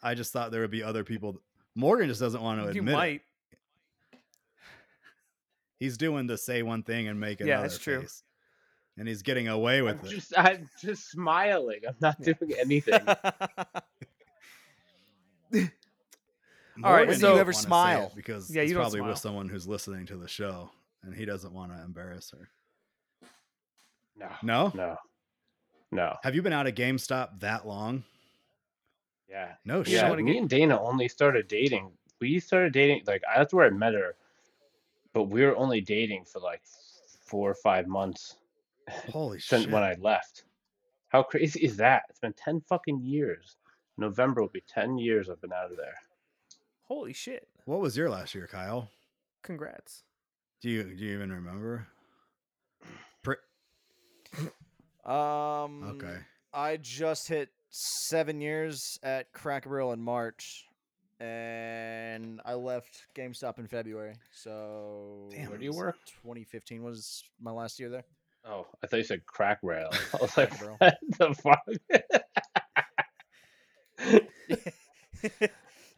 [0.03, 1.39] I just thought there would be other people.
[1.75, 3.21] Morgan just doesn't want to You admit it.
[5.79, 8.01] He's doing the say one thing and make Yeah, another that's true.
[8.01, 8.23] face.
[8.97, 10.09] and he's getting away with I'm it.
[10.09, 11.79] just I'm just smiling.
[11.87, 12.33] I'm not Yeah.
[12.39, 12.99] doing anything.
[16.83, 18.11] All right, so- You ever wanna say it smile?
[18.15, 20.71] because Yeah, you probably with someone who's listening to the show,
[21.03, 22.49] and he doesn't want to embarrass her.
[24.17, 24.29] No.
[24.43, 24.97] No, No.
[25.93, 26.15] No.
[26.23, 28.03] have you been out of GameStop that long?
[29.29, 29.53] Yeah.
[29.65, 29.93] No You shit.
[29.93, 30.15] Yeah.
[30.15, 31.91] Me and Dana only started dating.
[32.19, 34.15] We started dating like that's where I met her,
[35.13, 36.61] but we were only dating for like
[37.25, 38.37] four or five months
[39.11, 39.71] Holy since shit!
[39.71, 40.43] when I left.
[41.09, 42.03] How crazy is that?
[42.09, 43.57] It's been ten fucking years.
[43.97, 45.95] November will be ten years I've been out of there.
[46.83, 47.47] Holy shit!
[47.65, 48.89] What was your last year, Kyle?
[49.43, 50.03] Congrats.
[50.61, 51.87] Do you do you even remember?
[53.23, 53.35] Pre-
[55.05, 55.83] um.
[55.95, 56.17] okay.
[56.53, 60.65] I just hit seven years at Cracker Barrel in March,
[61.19, 64.13] and I left GameStop in February.
[64.33, 65.95] So Damn, Where do you work?
[66.23, 68.03] 2015 was my last year there.
[68.45, 69.89] Oh, I thought you said crack rail.
[70.13, 71.65] I was like, what the fuck?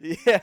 [0.00, 0.40] yeah,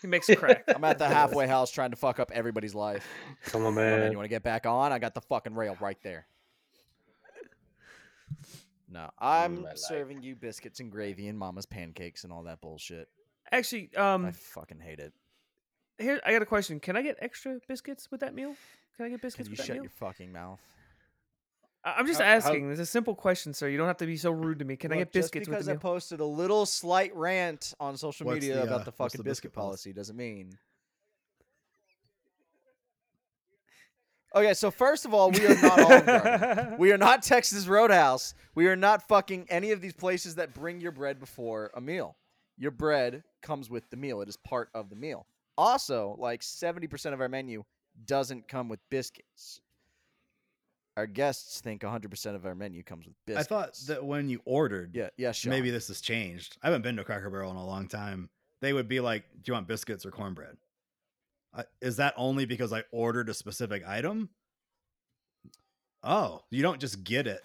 [0.00, 0.64] He makes a crack.
[0.68, 3.06] I'm at the halfway house trying to fuck up everybody's life.
[3.46, 4.12] Come on, man, man.
[4.12, 4.92] you want to get back on?
[4.92, 6.26] I got the fucking rail right there.
[8.90, 9.78] No, I'm my life.
[9.78, 13.08] serving you biscuits and gravy and mama's pancakes and all that bullshit.
[13.52, 15.12] Actually, I um, fucking hate it.
[15.98, 16.80] here I got a question.
[16.80, 18.54] Can I get extra biscuits with that meal?
[18.96, 19.82] Can I get Can biscuits you with that shut meal?
[19.84, 20.60] your fucking mouth?
[21.84, 22.70] I- I'm just How- how- asking.
[22.70, 23.68] It's a simple question, sir.
[23.68, 24.76] You don't have to be so rude to me.
[24.76, 25.80] Can I get biscuits just with because the I meal?
[25.80, 29.18] posted a little slight rant on social What's media the, about uh, the what's fucking
[29.18, 29.90] the biscuit biscuit policy?
[29.90, 30.58] policy doesn't mean.
[34.34, 36.78] Okay, so first of all, we are not Olive Garden.
[36.78, 38.34] We are not Texas Roadhouse.
[38.54, 42.14] We are not fucking any of these places that bring your bread before a meal.
[42.58, 44.20] Your bread comes with the meal.
[44.20, 45.26] It is part of the meal.
[45.56, 47.64] Also, like 70% of our menu
[48.04, 49.60] doesn't come with biscuits.
[50.98, 53.46] Our guests think 100% of our menu comes with biscuits.
[53.46, 55.48] I thought that when you ordered, Yeah, yeah, sure.
[55.50, 56.58] maybe this has changed.
[56.60, 58.28] I haven't been to Cracker Barrel in a long time.
[58.60, 60.56] They would be like, "Do you want biscuits or cornbread?"
[61.54, 64.28] Uh, is that only because I ordered a specific item?
[66.02, 67.44] Oh, you don't just get it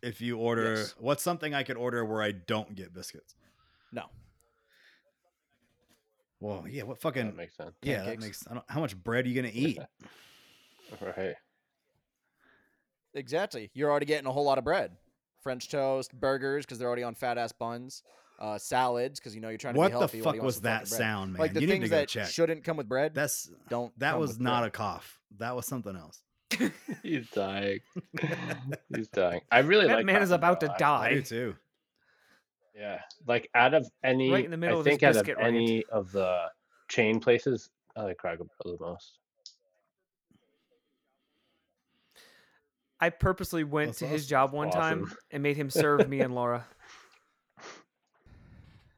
[0.00, 0.76] if you order.
[0.76, 0.94] Yes.
[0.98, 3.34] What's something I could order where I don't get biscuits?
[3.90, 4.04] No.
[6.38, 6.84] Well, yeah.
[6.84, 7.74] What That fucking makes sense.
[7.82, 8.04] yeah?
[8.04, 8.46] That makes.
[8.46, 9.80] I how much bread are you gonna eat?
[11.00, 11.34] Right.
[13.16, 13.70] Exactly.
[13.74, 14.92] You're already getting a whole lot of bread.
[15.42, 18.02] French toast, burgers because they're already on fat ass buns,
[18.40, 20.18] uh, salads because you know you're trying to what be healthy.
[20.18, 21.40] What Everybody wants was that sound, man?
[21.40, 22.26] Like the you need things to go that check.
[22.28, 23.96] shouldn't come with bread That's don't.
[24.00, 24.68] that come was with not bread.
[24.68, 25.20] a cough.
[25.38, 26.22] That was something else.
[27.02, 27.80] He's dying.
[28.94, 29.40] He's dying.
[29.52, 31.20] I really That like man is about to Barrel, I do die.
[31.22, 31.56] too.
[32.74, 35.14] Yeah, like out of any, Right in the middle I of this think out of
[35.24, 35.48] biscuit rant.
[35.56, 36.46] any of the
[36.88, 39.18] chain places, I like Cracker Barrel the most.
[43.00, 44.28] I purposely went That's to his awesome.
[44.28, 46.66] job one time and made him serve me and Laura.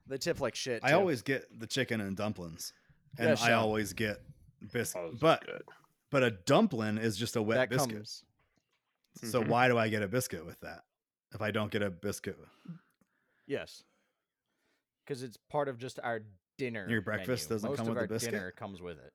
[0.07, 0.83] They tip like shit.
[0.83, 0.97] I too.
[0.97, 2.73] always get the chicken and dumplings,
[3.19, 3.53] and Yeah, I Sean.
[3.53, 4.23] always get
[4.73, 5.03] biscuit.
[5.05, 5.63] Oh, but good.
[6.11, 7.93] but a dumpling is just a wet that biscuit.
[7.95, 8.25] comes.
[9.25, 9.49] So Mhm.
[9.49, 10.85] why do I get a biscuit with that?
[11.35, 12.39] If I don't get a biscuit,
[13.47, 13.83] Yes.
[15.05, 16.21] Because it's part of just our
[16.57, 16.87] dinner.
[16.89, 17.57] Your breakfast menu.
[17.57, 18.31] doesn't Most come of with our the biscuit?
[18.33, 19.13] dinner comes with it.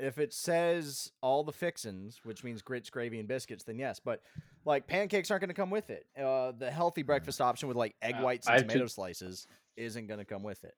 [0.00, 3.98] If it says all the fixins, which means grits, gravy, and biscuits, then yes.
[3.98, 4.22] But
[4.64, 6.06] like pancakes aren't going to come with it.
[6.16, 9.46] Uh, the healthy breakfast option with like egg Uh, whites I and to- tomato slices
[9.76, 10.74] isn't going to come with it.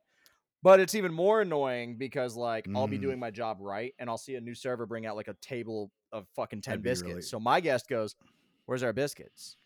[0.62, 3.02] But it's even more annoying because like I'll be Mm.
[3.02, 5.90] doing my job right, and I'll see a new server bring out like a table
[6.12, 7.08] of fucking ten That'd biscuits.
[7.08, 8.14] really- So my guest goes,
[8.66, 9.56] "Where's our biscuits?"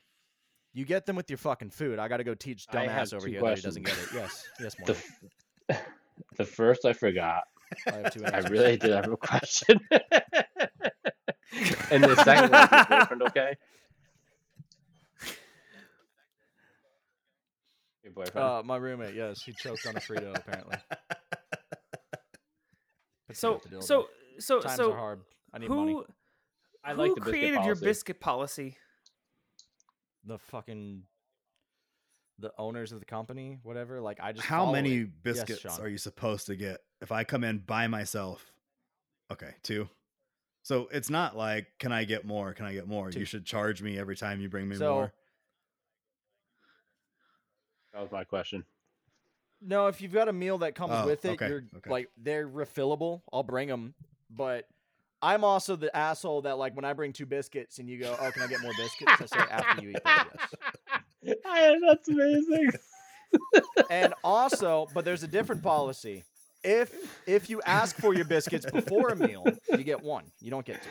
[0.72, 1.98] You get them with your fucking food.
[2.00, 4.08] I got to go teach I dumbass over here that he doesn't get it.
[4.12, 4.74] Yes, yes,
[5.68, 5.78] The,
[6.36, 7.44] the first I forgot.
[7.86, 9.80] I have two I really did have a question.
[11.90, 13.56] and the second one, is your boyfriend okay?
[18.02, 18.46] Your boyfriend.
[18.46, 20.76] Uh, my roommate, yes, he choked on a Frito apparently.
[23.26, 24.06] Puts So up the so
[24.38, 25.20] so times so are hard.
[25.52, 25.96] I need who money.
[26.84, 27.84] I who like the biscuit created your policy.
[27.84, 28.76] biscuit policy?
[30.26, 31.02] The fucking
[32.38, 34.00] the owners of the company, whatever.
[34.00, 35.22] Like I just how many it.
[35.22, 35.80] biscuits Sean.
[35.80, 38.52] are you supposed to get if I come in by myself?
[39.30, 39.88] Okay, two.
[40.62, 42.54] So it's not like, can I get more?
[42.54, 43.10] Can I get more?
[43.10, 43.18] Two.
[43.20, 45.12] You should charge me every time you bring me So- more.
[47.92, 48.64] That was my question.
[49.60, 51.90] No, if you've got a meal that comes Oh, with it, okay, you're okay.
[51.90, 53.22] like they're refillable.
[53.32, 53.94] I'll bring them,
[54.28, 54.68] but
[55.22, 58.30] I'm also the asshole that like when I bring two biscuits and you go, "Oh,
[58.30, 60.26] can I get more biscuits?" I say after you eat them.
[60.34, 60.54] Yes.
[61.46, 62.70] I- That's amazing.
[63.90, 66.24] And also, but there's a different policy.
[66.62, 66.94] If
[67.26, 70.24] if you ask for your biscuits before a meal, you get one.
[70.40, 70.88] You don't get two.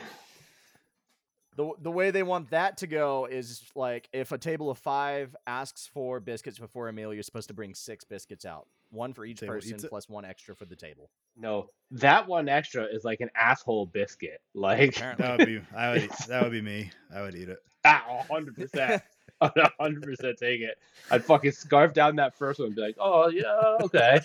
[1.55, 5.35] The, the way they want that to go is like if a table of five
[5.45, 9.23] asks for biscuits before a meal, you're supposed to bring six biscuits out, one for
[9.23, 11.11] each Table person plus one extra for the table.
[11.38, 14.41] No, that one extra is like an asshole biscuit.
[14.55, 16.89] Like Apparently, That would be I would eat, that would be me.
[17.15, 17.60] I would eat it.
[17.85, 19.03] ah, hundred percent.
[19.56, 20.78] I'd hundred percent take it.
[21.11, 24.20] I'd fucking scarf down that first one and be like, oh yeah, okay.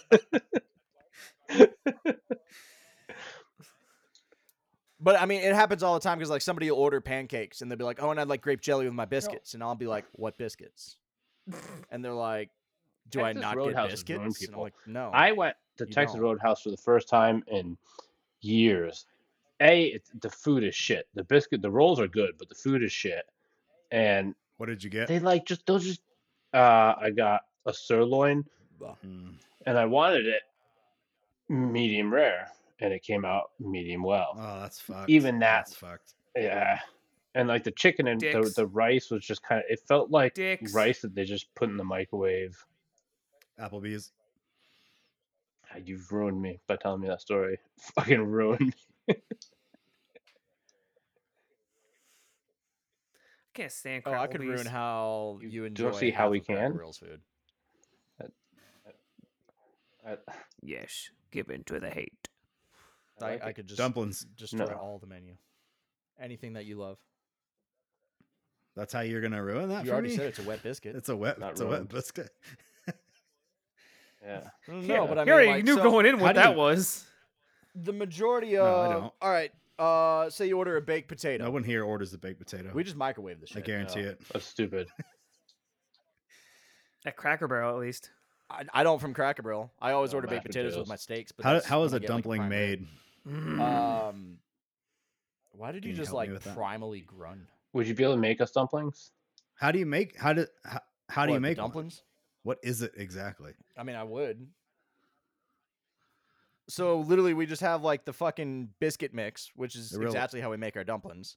[5.01, 7.71] but I mean, it happens all the time because like somebody will order pancakes and
[7.71, 9.87] they'll be like, "Oh, and I'd like grape jelly with my biscuits," and I'll be
[9.87, 10.97] like, "What biscuits?"
[11.91, 12.51] And they're like,
[13.11, 16.23] "Do I not Roadhouse get biscuits?" And I'm like, "No." I went to Texas don't.
[16.23, 17.77] Roadhouse for the first time in
[18.41, 19.07] years.
[19.61, 21.09] A, it's, the food is shit.
[21.15, 23.25] The biscuit, the rolls are good, but the food is shit.
[23.91, 25.09] And What did you get?
[25.09, 26.01] they like just they'll just.
[26.55, 28.45] Uh, I got a sirloin,
[28.81, 29.35] Mm.
[29.67, 30.43] and I wanted it
[31.49, 32.49] medium rare,
[32.81, 34.35] and it came out medium well.
[34.39, 35.11] Oh, that's fucked.
[35.11, 36.15] Even that- That's fucked.
[36.37, 36.79] Yeah.
[37.35, 40.35] And like the chicken and the, the rice was just kind of it felt like
[40.35, 40.73] Dicks.
[40.75, 42.57] rice that they just put in the microwave.
[43.61, 44.13] Applebee's.
[45.71, 47.59] Ah, You've ruined me by telling me that story.
[47.95, 48.75] Fucking ruined
[49.07, 49.15] me.
[53.59, 56.73] can't stand Oh, I could ruin how You you don't see how we can?
[56.73, 57.21] Barrel's food.
[60.07, 60.17] I,
[60.63, 62.29] Yes, give in to the hate.
[63.21, 64.25] I I, I could just Dumplings.
[64.37, 64.75] destroy No.
[64.75, 65.35] all the menu.
[66.21, 66.99] Anything that you love.
[68.77, 70.17] That's how you're gonna ruin that You for already me?
[70.17, 70.95] said it's a wet biscuit.
[70.97, 71.39] It's a wet.
[71.41, 72.31] Not It's a wet biscuit.
[74.25, 74.43] yeah.
[74.69, 76.57] no, Yeah, but I mean, Harry, like, you knew so going in what that you-
[76.59, 77.05] was.
[77.75, 78.91] the majority No, of.
[78.91, 79.13] I don't.
[79.21, 79.53] All right.
[79.79, 81.45] Uh, say you order a baked potato.
[81.45, 82.71] No one here orders the baked potato.
[82.75, 84.21] we just microwave the I guarantee No, it.
[84.33, 84.89] That's stupid.
[87.07, 88.11] At Cracker Barrel, at least.
[88.51, 89.73] I, I don't from Cracker Barrel.
[89.81, 90.89] I always No, order baked mashed potatoes with potatoes.
[90.89, 91.33] my steaks.
[91.33, 92.87] But How that's how is when a I get, like, dumpling prime made?
[93.29, 93.61] Mm.
[94.09, 94.39] Um,
[95.53, 96.57] why did Can you you just help me like with that?
[96.57, 97.43] primally grunt?
[97.75, 99.13] Would you be able to make us dumplings?
[99.55, 100.17] How do you make?
[100.17, 101.65] How do how, how do What, you the make one?
[101.67, 102.03] dumplings?
[102.43, 103.53] What is it exactly?
[103.77, 104.47] I mean, I would.
[106.69, 110.41] So literally, we just have like the fucking biscuit mix, which is The real- exactly
[110.41, 111.37] how we make our dumplings.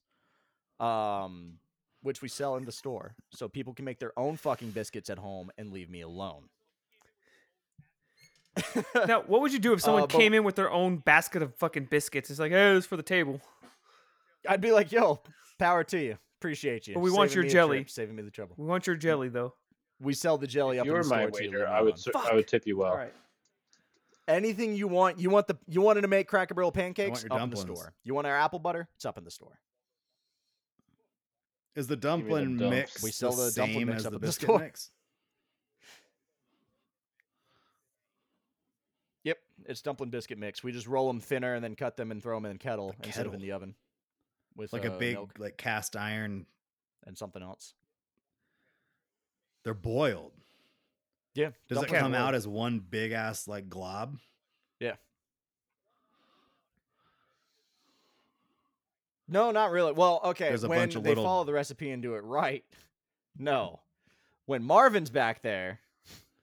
[0.79, 1.59] Um,
[2.01, 5.19] which we sell in the store, so people can make their own fucking biscuits at
[5.19, 6.49] home and leave me alone.
[9.07, 11.41] now, what would you do if someone Uh, but- came in with their own basket
[11.41, 12.29] of fucking biscuits?
[12.29, 13.39] It's like, hey, this is for the table.
[14.49, 15.21] I'd be like, "Yo,
[15.59, 17.77] power to you, appreciate you." But we want your jelly.
[17.77, 18.55] trip, saving me the trouble.
[18.57, 19.53] We want your jelly, though.
[19.99, 21.67] We sell the jelly If up you in were the my store too, waiter, leave
[21.67, 22.89] me I would ser- I would tip you well.
[22.91, 23.13] All right.
[24.27, 27.41] Anything you want, you want the you wanted to make Cracker Barrel pancakes your up
[27.41, 27.93] in the store.
[28.03, 28.87] You want our apple butter?
[28.95, 29.59] It's up in the store.
[31.75, 34.11] Is the me the dumpling mix We sell the, the dumpling same mix as up
[34.11, 34.59] the at the biscuit store.
[34.59, 34.91] mix?
[39.23, 40.63] Yep, it's dumpling biscuit mix.
[40.63, 42.95] We just roll them thinner and then cut them and throw them in a kettle
[43.01, 43.75] A instead of in the oven
[44.55, 46.45] with Like a uh, big milk like cast iron.
[47.05, 47.73] and something else.
[49.63, 50.33] They're boiled.
[51.33, 52.21] Yeah, Does it come roll.
[52.21, 54.17] out as one big ass like glob?
[54.79, 54.95] Yeah.
[59.27, 59.93] No, not really.
[59.93, 62.23] Well, okay, There's a when bunch of they little- follow the recipe and do it
[62.23, 62.63] right.
[63.39, 63.79] No,
[64.45, 65.79] when Marvin's back there,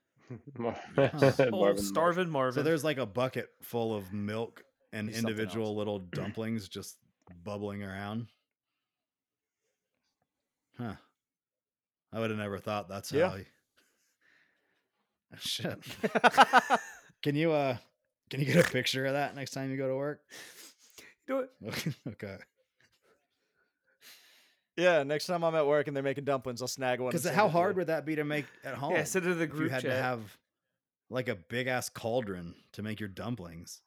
[0.58, 0.74] Mar-
[1.50, 2.54] Marvin starving Marvin.
[2.54, 6.96] So there's like a bucket full of milk and Be individual little dumplings just
[7.44, 8.28] bubbling around.
[10.78, 10.94] Huh.
[12.10, 13.28] I would have never thought that's Yeah.
[13.28, 13.36] how.
[13.36, 13.44] You...
[15.38, 15.78] Shit.
[17.22, 17.76] Can you uh
[18.30, 20.20] can you get a picture of that next time you go to work?
[21.26, 21.50] do it.
[21.66, 21.92] Okay.
[22.08, 22.36] okay.
[24.76, 25.02] yeah.
[25.02, 27.10] Next time I'm at work and they're making dumplings, I'll snag one.
[27.10, 28.92] Because how hard would that be to make at home?
[28.92, 29.90] Yeah, send it to the if you had chat.
[29.90, 30.20] to have
[31.10, 33.80] like a big ass cauldron to make your dumplings.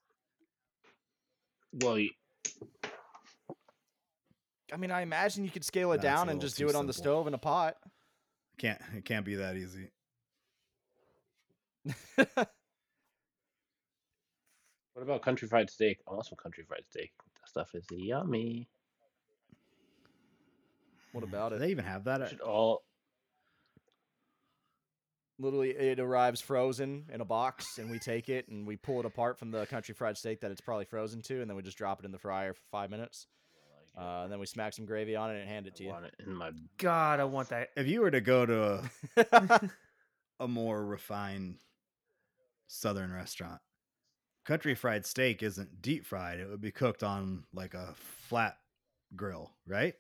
[1.73, 2.11] Well, you-
[4.73, 6.87] I mean, I imagine you could scale it That's down and just do it on
[6.87, 7.75] the stove in a pot.
[8.57, 9.89] Can't it can't be that easy.
[12.15, 12.47] what
[14.95, 15.99] about country fried steak?
[16.07, 17.11] I want some country fried steak.
[17.41, 18.67] That stuff is yummy.
[21.11, 21.59] what about Do it?
[21.59, 22.21] they even have that?
[22.21, 22.83] We should all
[25.39, 29.07] Literally, it arrives frozen in a box, and we take it and we pull it
[29.07, 31.79] apart from the country fried steak that it's probably frozen to, and then we just
[31.79, 33.25] drop it in the fryer for five minutes.
[33.97, 35.91] Uh, and then we smack some gravy on it and hand it to I you.
[35.93, 36.51] want it in my.
[36.77, 37.69] God, I want that.
[37.75, 38.83] if you were to go to
[39.17, 39.69] a,
[40.39, 41.55] a more refined
[42.71, 43.59] southern restaurant,
[44.45, 46.39] country fried steak isn't deep fried.
[46.39, 47.93] It would be cooked on like a
[48.29, 48.57] flat
[49.15, 49.93] grill, right?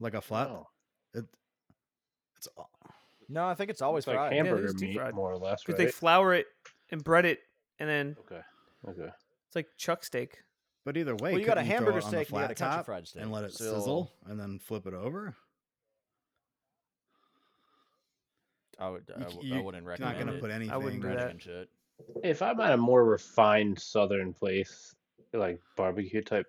[0.00, 0.48] Like a flat.
[0.48, 0.68] No,
[1.14, 1.24] It,
[2.36, 2.48] it's
[3.28, 4.32] no, I think it's always it's fried.
[4.32, 5.14] it hamburger is deep meat, fried.
[5.14, 5.86] more or less, Because right?
[5.86, 6.46] they flour it
[6.90, 7.40] and bread it,
[7.78, 8.40] and then okay,
[8.88, 9.10] okay.
[9.46, 10.38] it's like chuck steak.
[10.84, 12.50] but either way, well, you got a hamburger it on the steak and you got
[12.52, 13.22] a flat country top fried steak.
[13.22, 15.34] and let it so sizzle and then flip it over.
[18.78, 19.10] I would.
[19.16, 20.40] I, w- you, I wouldn't You're recommend not going to it.
[20.40, 20.72] put anything.
[20.72, 21.30] I wouldn't do Breading that.
[21.30, 21.68] and shit.
[22.22, 24.94] If I'm at a more refined southern place,
[25.32, 26.46] like barbecue type,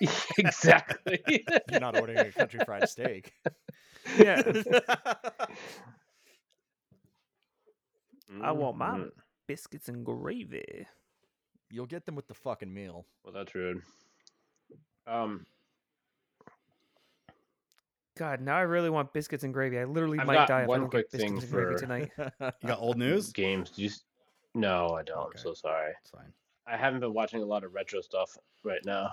[0.38, 1.20] exactly.
[1.70, 3.32] You're not ordering a country fried steak.
[4.18, 4.42] Yeah,
[8.42, 9.10] I want my Mhm.
[9.46, 10.86] biscuits and gravy.
[11.70, 13.06] You'll get them with the fucking meal.
[13.24, 13.80] Well, that's rude.
[15.06, 15.46] Um,
[18.16, 19.78] God, now I really want biscuits and gravy.
[19.78, 21.66] I literally I've might got die if I one don't quick get biscuits thing and
[21.66, 22.10] gravy tonight.
[22.62, 23.32] You got old news?
[23.32, 23.70] games.
[23.70, 23.88] Do you?
[23.88, 24.02] s-
[24.54, 25.18] No, I don't.
[25.18, 25.38] Okay.
[25.38, 25.92] I'm so sorry.
[26.00, 26.32] It's fine.
[26.66, 29.10] I haven't been watching a lot of retro stuff right now.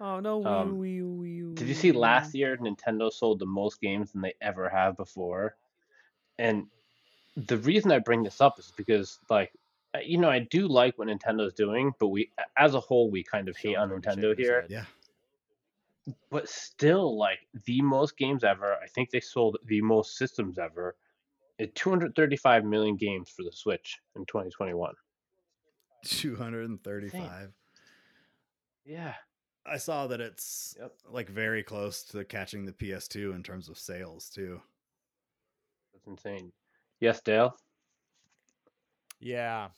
[0.00, 0.44] Oh no!
[0.44, 1.98] Um, wee, wee, wee, Did you see wee.
[1.98, 5.56] last year Nintendo sold the most games than they ever have before?
[6.38, 6.66] And
[7.36, 9.52] the reason I bring this up is because, like,
[9.94, 13.22] uh, you know, I do like what Nintendo's doing, but we, as a whole, we
[13.24, 14.60] kind of hate on Sean's already Nintendo his here.
[14.62, 14.70] head.
[14.70, 14.84] Yeah.
[16.30, 18.74] But still, like, the most games ever.
[18.82, 20.96] I think they sold the most systems ever.
[21.60, 24.94] At 235 million games for the Switch in 2021.
[26.04, 27.52] 235.
[28.84, 29.14] Yeah.
[29.66, 30.96] I saw that it's Yep.
[31.10, 34.62] like very close to catching the PS2 in terms of sales too.
[35.92, 36.52] That's insane.
[37.00, 37.56] Yes, Dale.
[39.20, 39.68] yeah.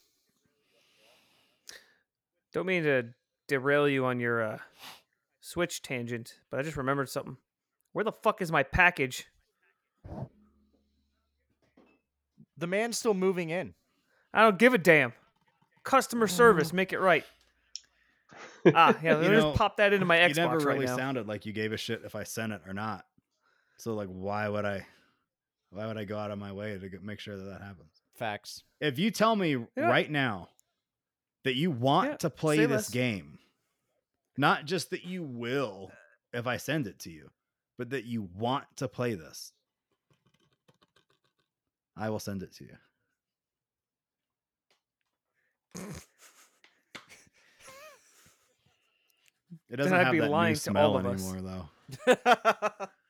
[2.53, 3.13] Don't mean to
[3.47, 4.59] derail you on your uh,
[5.51, 7.35] Switch tangent, but I just remembered something.
[7.91, 9.27] Where the fuck is my package?
[12.57, 13.73] The man's still moving in.
[14.33, 15.11] I don't give a damn.
[15.83, 17.25] Customer service, make it right.
[18.75, 20.85] Ah, yeah, let me know, just pop that into my Xbox you never right really
[20.85, 20.95] now.
[20.95, 23.05] sounded like you gave a shit if I sent it or not.
[23.77, 24.85] So like, why would I?
[25.71, 27.91] Why would I go out of my way to get, make sure that that happens?
[28.15, 28.63] Facts.
[28.79, 29.89] If you tell me Yeah.
[29.89, 30.49] right now
[31.43, 32.89] that you want Yeah, to play say this less.
[32.89, 33.39] game,
[34.37, 37.29] not just that you will uh, if I send it to you,
[37.77, 39.51] but that you want to play this,
[41.97, 42.77] I will send it to you.
[49.69, 51.33] It doesn't I'd have be that lying new to all smell of us.
[51.33, 51.69] anymore,
[52.07, 52.87] though.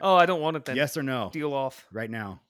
[0.00, 0.76] Oh, I don't want it then.
[0.76, 1.30] Yes or no?
[1.32, 1.86] Deal off.
[1.90, 2.40] Right now.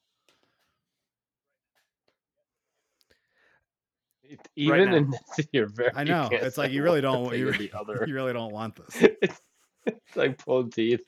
[4.57, 4.97] Even now.
[4.97, 5.91] in this, you're very.
[5.95, 6.29] I know.
[6.31, 7.31] It's like you really don't.
[7.31, 8.05] thing You, or the other.
[8.07, 9.09] you really don't want this.
[9.23, 9.41] it's,
[9.87, 11.01] it's like pulling teeth.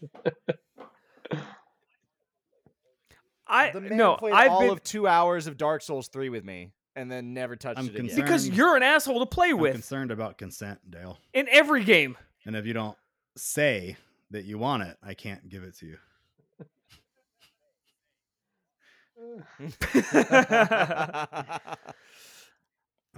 [3.48, 6.30] I The man no, played I've all been of two hours of Dark Souls 3
[6.30, 8.16] with me and then never touched I'm it again.
[8.16, 11.18] because you're an asshole to play I'm with concerned about consent, Dale.
[11.32, 12.16] in every game.
[12.44, 12.96] And if you don't
[13.36, 13.96] say
[14.32, 15.98] that you want it, I can't give it to you.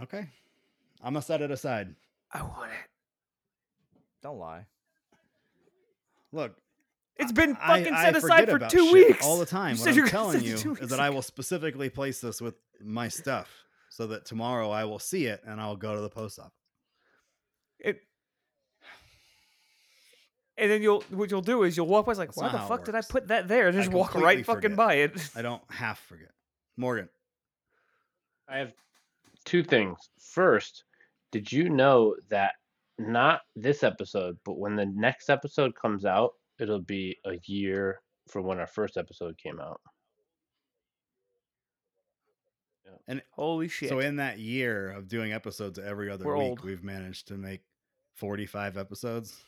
[0.03, 0.29] Okay.
[1.03, 1.95] I'm gonna set it aside.
[2.33, 2.79] I want it.
[4.23, 4.67] Don't lie.
[6.33, 6.57] Look,
[7.17, 9.77] It's been I- fucking I set aside forget for about two weeks all the time.
[9.77, 12.21] You What I'm you were gonna telling you is weeks that I will specifically place
[12.21, 13.49] this with my stuff
[13.91, 16.53] so that tomorrow I will see it and I'll go to the post office.
[17.79, 18.01] It,
[20.57, 22.59] and then you'll what you'll do is you'll walk by it's like, That's why the
[22.59, 23.69] fuck did I put that there?
[23.69, 25.31] And Just walk completely right fucking by it.
[25.37, 26.31] I don't half forget.
[26.77, 27.09] Morgan,
[28.49, 28.73] I have
[29.49, 30.11] two things.
[30.21, 30.85] First,
[31.33, 32.53] did you know that
[32.99, 38.45] not this episode, but when the next episode comes out, it'll be a year from
[38.45, 39.81] when our first episode came out.
[43.07, 43.89] And holy shit!
[43.89, 46.65] so in that year of doing episodes every other We're week, old.
[46.65, 47.63] we've managed to make
[48.17, 49.43] 45 episodes.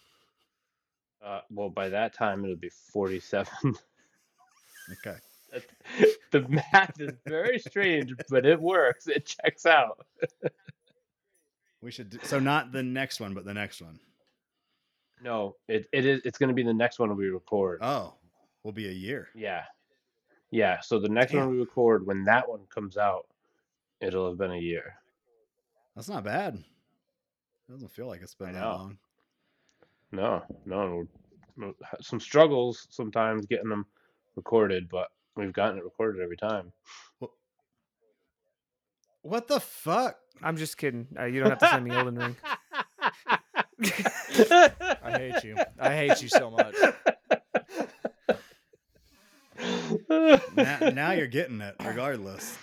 [1.22, 3.76] Uh, well, by that time, it'll be 47.
[5.06, 5.18] Okay.
[6.30, 9.06] the math is very strange, but it works.
[9.06, 10.06] It checks out.
[11.82, 13.98] We should do, so not the next one, but the next one.
[15.22, 16.20] No, it, it is.
[16.24, 17.80] It's going to be the next one we record.
[17.82, 18.14] Oh,
[18.64, 19.28] will be a year.
[19.34, 19.62] Yeah.
[20.50, 20.80] Yeah.
[20.80, 21.46] So the next Damn.
[21.46, 23.26] one we record, when that one comes out,
[24.00, 24.94] it'll have been a year.
[25.96, 26.54] That's not bad.
[26.54, 28.98] It doesn't feel like it's been that long.
[30.12, 31.06] No, no,
[31.56, 33.86] no, some struggles sometimes getting them
[34.34, 36.72] recorded, but we've gotten it recorded every time.
[39.22, 40.16] What the fuck?
[40.42, 41.06] I'm just kidding.
[41.18, 42.36] Uh, you don't have to send me Elden Ring.
[45.02, 45.56] I hate you.
[45.78, 46.74] I hate you so much.
[50.56, 52.56] now, now you're getting it, regardless.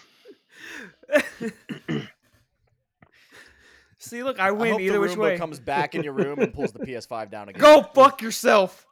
[3.99, 5.37] See, look, I I win hope either the which Roomba way.
[5.37, 7.61] comes back in your room and pulls the PS5 down again.
[7.61, 8.85] Go fuck yourself.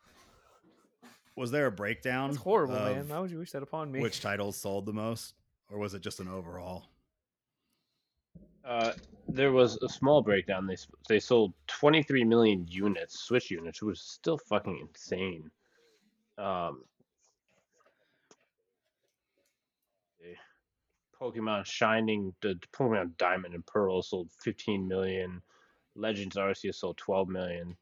[1.36, 2.32] Was there a breakdown?
[2.32, 3.08] That's horrible, of man.
[3.08, 4.00] Why would you wish that upon me?
[4.00, 5.34] Which titles sold the most,
[5.70, 6.86] or was it just an overall?
[8.64, 8.94] Uh,
[9.28, 10.66] there was a small breakdown.
[10.66, 10.78] They
[11.10, 15.52] they sold 23 million units, Switch units, which was still fucking insane.
[16.38, 16.84] Um,
[21.20, 25.42] Pokemon Shining, the Pokemon Diamond and Pearl sold 15 million.
[25.96, 27.76] Legends Arceus sold 12 million.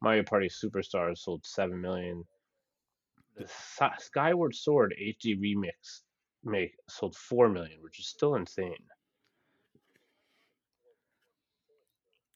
[0.00, 2.24] Mario Party Superstars sold 7 million.
[3.36, 3.48] The
[3.98, 6.00] Skyward Sword HD remix
[6.44, 8.76] make sold 4 million, which is still insane.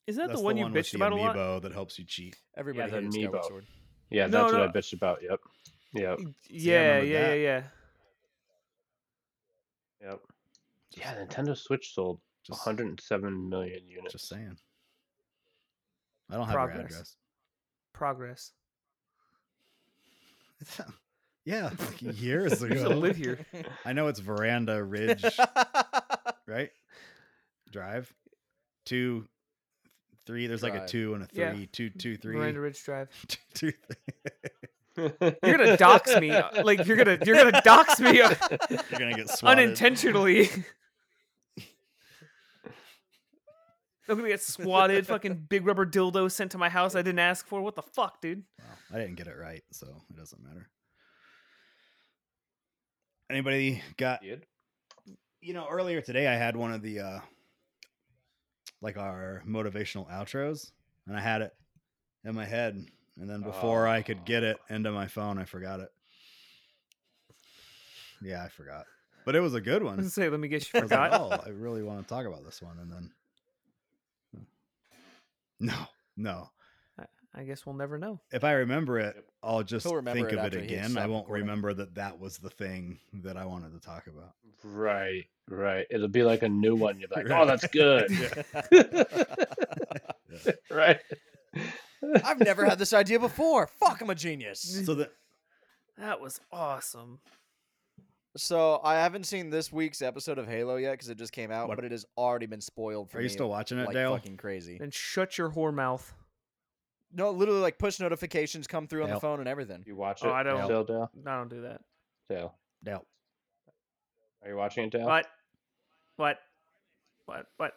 [0.07, 1.62] Is that That's the one you with bitched the about a lot?
[1.62, 2.35] that helps you cheat.
[2.57, 3.45] Everybody the hated Skyward.
[3.45, 3.66] Sword.
[4.11, 4.59] Yeah, No, that's no.
[4.61, 5.19] what I bitched about.
[5.23, 5.41] Yep.
[5.95, 6.19] Yep.
[6.49, 7.62] Yeah, remember yeah, yeah, yeah.
[10.09, 10.20] Yep.
[10.93, 14.12] Yeah, Nintendo Switch sold Just, 107 million units.
[14.12, 14.57] just saying.
[16.31, 16.85] I don't have your Progress.
[16.87, 17.16] address.
[17.93, 18.53] Progress.
[21.45, 22.99] yeah, like years You used to ago.
[22.99, 23.39] live here.
[23.85, 25.25] I know it's Veranda Ridge,
[26.47, 26.71] right?
[27.71, 28.13] Drive.
[28.87, 29.27] Two,
[30.27, 30.47] three.
[30.47, 30.89] There's like a Drive.
[30.91, 31.53] two and a Yeah.
[31.53, 31.67] three.
[31.67, 32.37] Two, two, three.
[32.37, 33.09] Miranda Ridge Drive.
[33.29, 33.75] two, three.
[34.97, 36.31] You're gonna dox me.
[36.31, 38.35] uh, Like you're gonna you're gonna dox me uh,
[38.91, 39.65] You're gonna get swatted.
[39.65, 40.49] unintentionally.
[44.09, 45.07] I'm gonna get swatted.
[45.07, 46.95] fucking big rubber dildo sent to my house.
[46.95, 47.61] I didn't ask for.
[47.61, 48.43] What the fuck, dude?
[48.59, 50.69] Well, I didn't get it right, so it doesn't matter.
[53.31, 54.47] Anybody got Did?
[55.41, 57.21] you know, earlier today I had one of the uh
[58.81, 60.71] like our motivational outros
[61.07, 61.53] and I had it
[62.25, 62.83] in my head
[63.21, 65.91] and then before I could get it into my phone I forgot it.
[68.23, 68.87] Yeah, I forgot.
[69.27, 69.97] But it was a good I was one.
[69.99, 71.41] gonna say, let me get I you was like, forgot.
[71.41, 73.11] oh, I really want to talk about this one and then
[75.61, 75.75] No,
[76.17, 76.51] no.
[77.35, 78.21] I guess we'll never know.
[78.33, 79.25] If I remember it, Yep.
[79.43, 80.99] I'll just He'll remember think it of it after he hits again.
[81.03, 81.47] I won't recording.
[81.47, 84.33] remember that that was the thing that I wanted to talk about.
[84.65, 85.87] Right, right.
[85.91, 86.99] It'll be like a new one.
[86.99, 87.41] You're like, Right.
[87.43, 88.11] oh, that's good.
[90.71, 90.99] right.
[92.25, 93.67] I've never had this idea before.
[93.79, 94.61] Fuck, I'm a genius.
[94.87, 95.13] So that
[95.99, 97.21] That was awesome.
[98.39, 101.69] So I haven't seen this week's episode of Halo yet because it just came out,
[101.69, 104.15] What- but it has already been spoiled for are you still watching it, like Dale?
[104.16, 104.78] fucking crazy.
[104.78, 106.15] Then shut your whore mouth.
[107.12, 109.16] No, literally like push notifications come through on Dale.
[109.16, 109.82] the phone and everything.
[109.86, 111.10] You watch Oh, it, I don't- Dale, Dale?
[111.27, 111.81] I don't do that.
[112.28, 112.55] Dale.
[112.85, 113.05] Dale.
[114.44, 115.06] Are you watching it, Dale?
[115.06, 115.27] What?
[116.16, 116.39] What?
[117.27, 117.47] What?
[117.56, 117.73] What?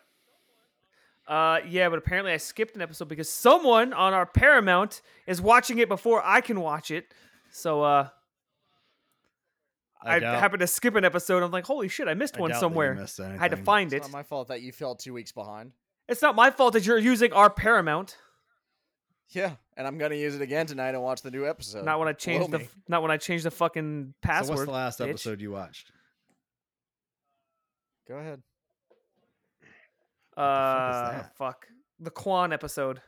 [1.28, 5.80] Uh, yeah, but apparently I skipped an episode because someone on our Paramount is watching
[5.80, 7.12] it before I can watch it.
[7.52, 8.10] So, uh,
[10.04, 11.44] I, doubt- happened to skip an episode.
[11.44, 12.96] I'm like, holy shit, I missed I one doubt that you somewhere.
[12.96, 13.98] missed I had to find It's it.
[13.98, 15.74] It's not my fault that you fell two weeks behind.
[16.08, 18.18] It's not my fault that you're using our Paramount.
[19.30, 21.86] Yeah, and I'm gonna use it again tonight and watch the new episode.
[21.86, 22.68] not when I Blow changed the me.
[22.90, 24.58] not when I changed the fucking So password.
[24.58, 25.10] what's the last bitch.
[25.10, 25.92] episode you watched?
[28.10, 28.42] Go ahead.
[30.36, 31.38] uh, that?
[31.38, 31.68] fuck
[32.00, 33.02] the Kwan episode.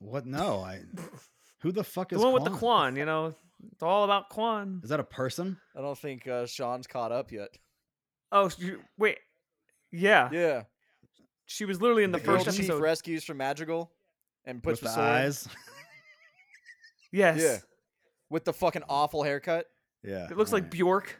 [0.00, 0.26] What?
[0.26, 0.80] No, I.
[1.60, 2.58] Who the fuck is The is one with the Kwan?
[2.92, 2.96] Kwan.
[2.96, 3.34] You know,
[3.72, 4.80] it's all about Kwan.
[4.82, 5.58] Is that a person?
[5.76, 7.50] I don't think uh, Sean's caught up yet.
[8.32, 9.18] Oh, you, wait.
[9.92, 10.62] Yeah, Yeah,
[11.46, 13.90] she was literally in the The the first old chief rescues from Madrigal
[14.44, 15.48] and puts with the sword eyes?
[17.12, 17.40] yes.
[17.40, 17.58] Yeah.
[18.28, 19.66] with the fucking awful haircut.
[20.04, 20.28] yeah.
[20.30, 20.70] It looks like.
[20.70, 21.18] Bjork.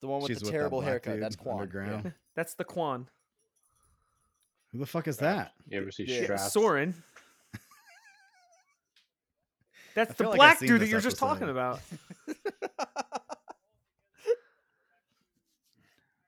[0.00, 1.20] The one with She's the with terrible black haircut.
[1.20, 1.60] That's Kwan.
[1.60, 2.12] underground.
[2.36, 3.08] That's the Kwan.
[4.72, 5.52] Who the fuck is that?
[5.68, 6.16] You ever see Yeah.
[6.18, 6.52] Yeah, Straps?
[6.52, 6.94] Soren.
[10.06, 11.80] That's the feel like black dude that you're just talking about.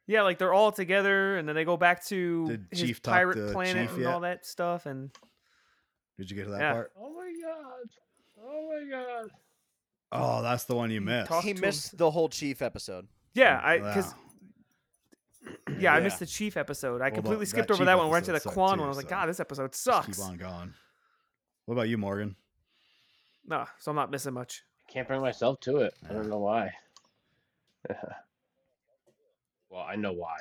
[0.07, 3.15] Yeah, like they're all together, and then they go back to Did his Chief talk
[3.15, 4.13] pirate to planet Chief and yet?
[4.13, 4.87] all that stuff.
[4.87, 5.11] And
[6.19, 6.73] Did you get to that Yeah.
[6.73, 6.93] part?
[6.99, 7.89] Oh my god.
[8.45, 9.31] Oh my god.
[10.11, 11.29] Oh, that's the one you missed.
[11.29, 11.61] talk- he to him.
[11.61, 13.07] missed the whole chief episode.
[13.35, 14.13] yeah, oh, I because
[15.47, 15.55] Wow.
[15.79, 16.97] yeah, I missed the Chief episode.
[16.97, 18.11] I Well, the- completely that skipped over Chief that one.
[18.11, 18.87] Went to the episode sucked Kwan one.
[18.87, 20.07] I was like, so God, this episode Just sucks.
[20.09, 20.75] keep on going.
[21.67, 22.35] What about you, Morgan?
[23.47, 24.63] No, so I'm not missing much.
[24.89, 25.95] I can't bring myself to it.
[26.09, 26.73] I don't know why.
[29.71, 30.37] well, I know why.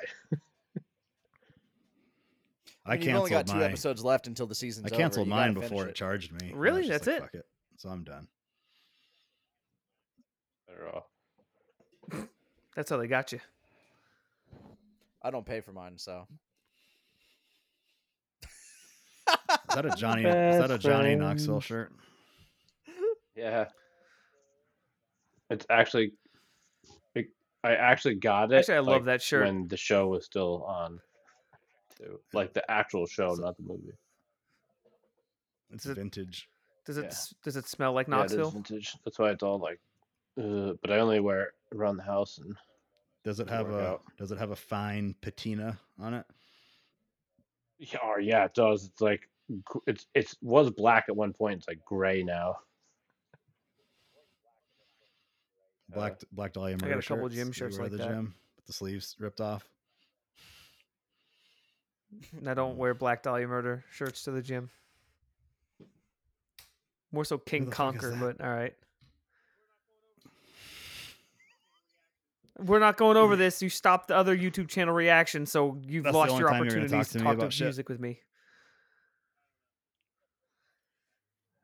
[2.86, 3.62] I mean, you've only got two mine.
[3.64, 4.84] episodes left until the season.
[4.84, 6.38] I canceled You mine before it charged me.
[6.42, 6.88] and I was Really?
[6.88, 7.20] That's like, it?
[7.22, 7.46] Fuck it.
[7.76, 8.26] So I'm done.
[12.76, 13.40] That's how they got you.
[15.22, 16.26] I don't pay for mine, so
[19.70, 20.22] Is that a Johnny?
[20.26, 21.92] is that a Best Johnny Knoxville shirt?
[23.36, 23.66] Yeah.
[25.50, 26.12] It's actually.
[27.14, 27.30] it-
[27.62, 28.56] I actually got it.
[28.56, 29.46] Actually, I love like, that shirt.
[29.46, 31.00] When the show was still on.
[31.98, 32.20] Too.
[32.32, 33.92] Like the actual show, not the movie.
[35.72, 36.48] It's Is it- vintage.
[36.86, 37.36] Does it Yeah.
[37.44, 38.50] does it smell like Yeah, it is Knoxville?
[38.52, 38.96] vintage.
[39.04, 39.78] That's why it's all like.
[40.38, 42.56] Uh, but I only wear it around the house and.
[43.22, 44.02] Does it have a out.
[44.16, 46.24] Does it have a fine patina on it?
[47.78, 48.86] Yeah, oh, yeah, it does.
[48.86, 49.28] It's like
[49.86, 51.58] it's it's was black at one point.
[51.58, 52.56] It's like gray now.
[55.94, 58.08] Black uh, Black Dahlia I got a couple gym shirts like the that.
[58.08, 59.68] gym with the sleeves ripped off.
[62.36, 62.78] And I don't mm.
[62.78, 64.70] wear Black Dahlia Murder shirts to the gym.
[67.12, 68.74] More so King the fuck is Conquer, but all right.
[72.58, 73.62] We're not going over this.
[73.62, 76.84] You stopped the other YouTube channel reaction, so you've That's lost your time you're gonna
[76.84, 77.66] opportunities talk to to talk about to shit?
[77.66, 78.20] music with me.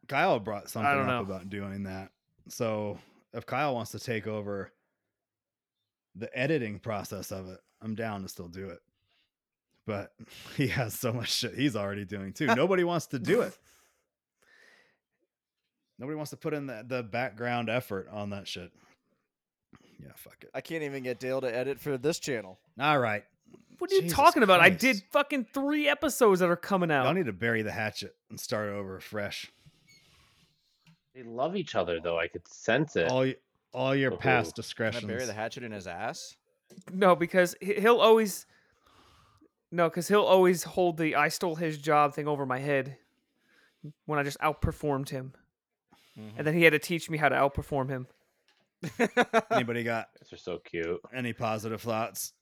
[0.09, 2.11] Kyle brought something up about doing that.
[2.49, 2.99] So
[3.37, 4.73] if Kyle wants to take over
[6.15, 8.79] the editing process of it, I'm down to still do it.
[9.87, 10.13] But
[10.57, 12.47] he has so much shit he's already doing too.
[12.57, 13.57] Nobody wants to do it.
[15.99, 18.71] Nobody wants to put in the, the background effort on that shit.
[19.99, 20.51] Yeah, fuck it.
[20.55, 22.59] I can't even get Dale to edit for this channel.
[22.79, 23.25] All right.
[23.79, 24.61] What are you Jesus talking about?
[24.61, 27.15] I did fucking three episodes that are coming Y'all out.
[27.15, 29.51] need to bury the hatchet and start over fresh.
[31.17, 32.19] They love each other though.
[32.19, 33.11] I could sense it.
[33.11, 33.27] All
[33.73, 34.17] all your Oh.
[34.17, 36.37] past Can I bury the hatchet in his ass?
[36.93, 38.47] No, because he- he'll always.
[39.71, 42.99] No, because he'll always hold the "I stole his job" thing over my head
[44.05, 45.35] when I just outperformed him,
[46.17, 48.07] and then he had to teach me how to outperform him.
[48.85, 49.39] Mm-hmm.
[49.55, 51.01] Anybody got Guys are so cute.
[51.15, 52.35] any positive thoughts?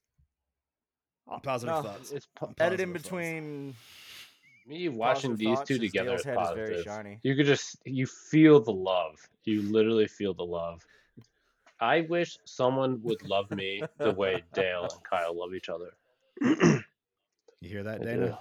[1.28, 2.10] Oh, positive no, thoughts.
[2.12, 3.72] It's po- Edit in between.
[3.72, 3.78] thoughts.
[4.66, 6.85] Me watching these two together is head is very positive.
[6.85, 7.19] shiny.
[7.23, 9.28] You could just you feel the love.
[9.45, 10.85] You literally feel the love.
[11.81, 15.95] I wish someone would love me the way Dale and Kyle love each other.
[17.65, 18.39] You hear that, Dana?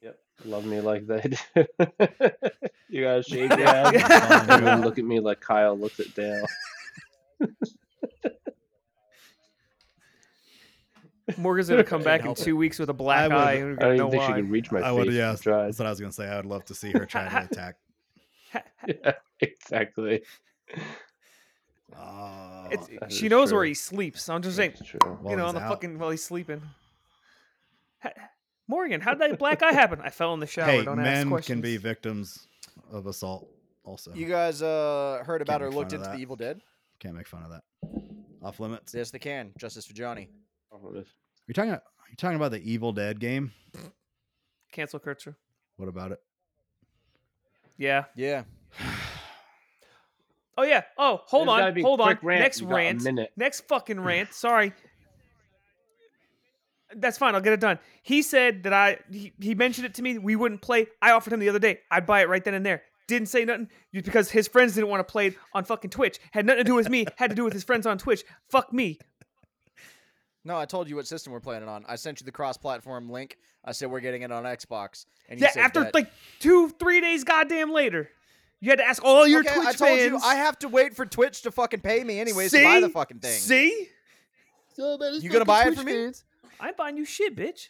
[0.00, 1.36] Yep, love me like they do.
[2.88, 6.46] you guys shake your head look at me like Kyle looks at Dale.
[11.38, 12.42] Morgan's gonna come back in help it.
[12.44, 14.28] two weeks with a black would- eye, and we're I don't know even think she
[14.30, 14.36] why.
[14.40, 14.92] could reach my I face.
[14.94, 15.34] would, yeah.
[15.36, 15.50] she.
[15.50, 16.28] That's what I was gonna say.
[16.28, 17.76] I would love to see her try to attack.
[18.86, 20.22] Yeah, exactly.
[21.96, 24.28] Oh, It's, she is knows where he sleeps.
[24.28, 24.98] I'm just saying, It's true.
[25.20, 25.70] While you know, on the out.
[25.70, 26.62] fucking while he's sleeping.
[28.02, 28.10] Ha-
[28.68, 30.00] Morgan, how did that black eye happen?
[30.02, 30.66] I fell in the shower.
[30.66, 31.54] hey, Don't ask men questions.
[31.54, 32.46] can be victims
[32.90, 33.48] of assault.
[33.84, 36.60] Also, You guys uh, heard about or looked fun into the Evil Dead?
[37.00, 37.62] can't make fun of that.
[38.42, 38.94] Off limits.
[38.94, 39.52] Yes, they can.
[39.58, 40.28] Justice for Johnny.
[41.46, 41.70] You're talking.
[41.70, 43.52] You're talking about the Evil Dead game.
[44.72, 45.36] Cancel culture.
[45.76, 46.20] What about it?
[47.78, 48.04] Yeah.
[48.16, 48.44] Yeah.
[50.54, 50.82] Oh yeah.
[50.98, 51.80] Oh, hold There's on.
[51.80, 52.18] Hold on.
[52.22, 52.42] rant.
[52.42, 53.08] Next You rant.
[53.38, 54.34] Next fucking rant.
[54.34, 54.74] Sorry.
[56.94, 57.34] That's fine.
[57.34, 57.78] I'll get it done.
[58.02, 58.98] He said that I.
[59.10, 60.18] He, he mentioned it to me.
[60.18, 60.88] We wouldn't play.
[61.00, 61.80] I offered him the other day.
[61.90, 62.82] I'd buy it right then and there.
[63.08, 66.20] Didn't say nothing because his friends didn't want to play it on fucking Twitch.
[66.32, 67.06] Had nothing to do with me.
[67.16, 68.22] Had to do with his friends on Twitch.
[68.50, 68.98] Fuck me.
[70.44, 71.84] No, I told you what system we're playing it on.
[71.88, 73.38] I sent you the cross-platform link.
[73.64, 75.06] I said we're getting it on Xbox.
[75.28, 75.52] And you Yeah.
[75.52, 75.94] said After bet.
[75.94, 76.10] like
[76.40, 78.10] two, three days, goddamn later,
[78.60, 80.10] you had to ask all your okay, Twitch I told fans.
[80.12, 82.88] you I have to wait for Twitch to fucking pay me anyways to buy the
[82.88, 83.38] fucking thing.
[83.38, 83.88] See?
[84.76, 86.10] You gonna buy it for me?
[86.58, 87.68] I'm buying you shit, bitch.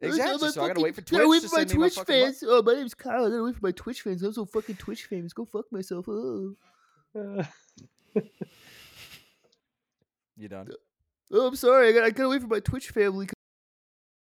[0.00, 0.48] Exactly.
[0.50, 1.94] So I gotta wait for Twitch Gotta wait to for my send me my Twitch
[1.94, 2.36] fucking money.
[2.44, 3.26] Oh, my name's Kyle.
[3.26, 4.22] I gotta wait for my Twitch fans.
[4.22, 5.32] I'm so fucking Twitch famous.
[5.32, 6.08] Go fuck myself.
[6.08, 6.56] Oh,
[10.36, 10.68] You done?
[11.32, 11.88] Oh I'm sorry.
[11.88, 13.28] I gotta, I gotta wait for my Twitch family.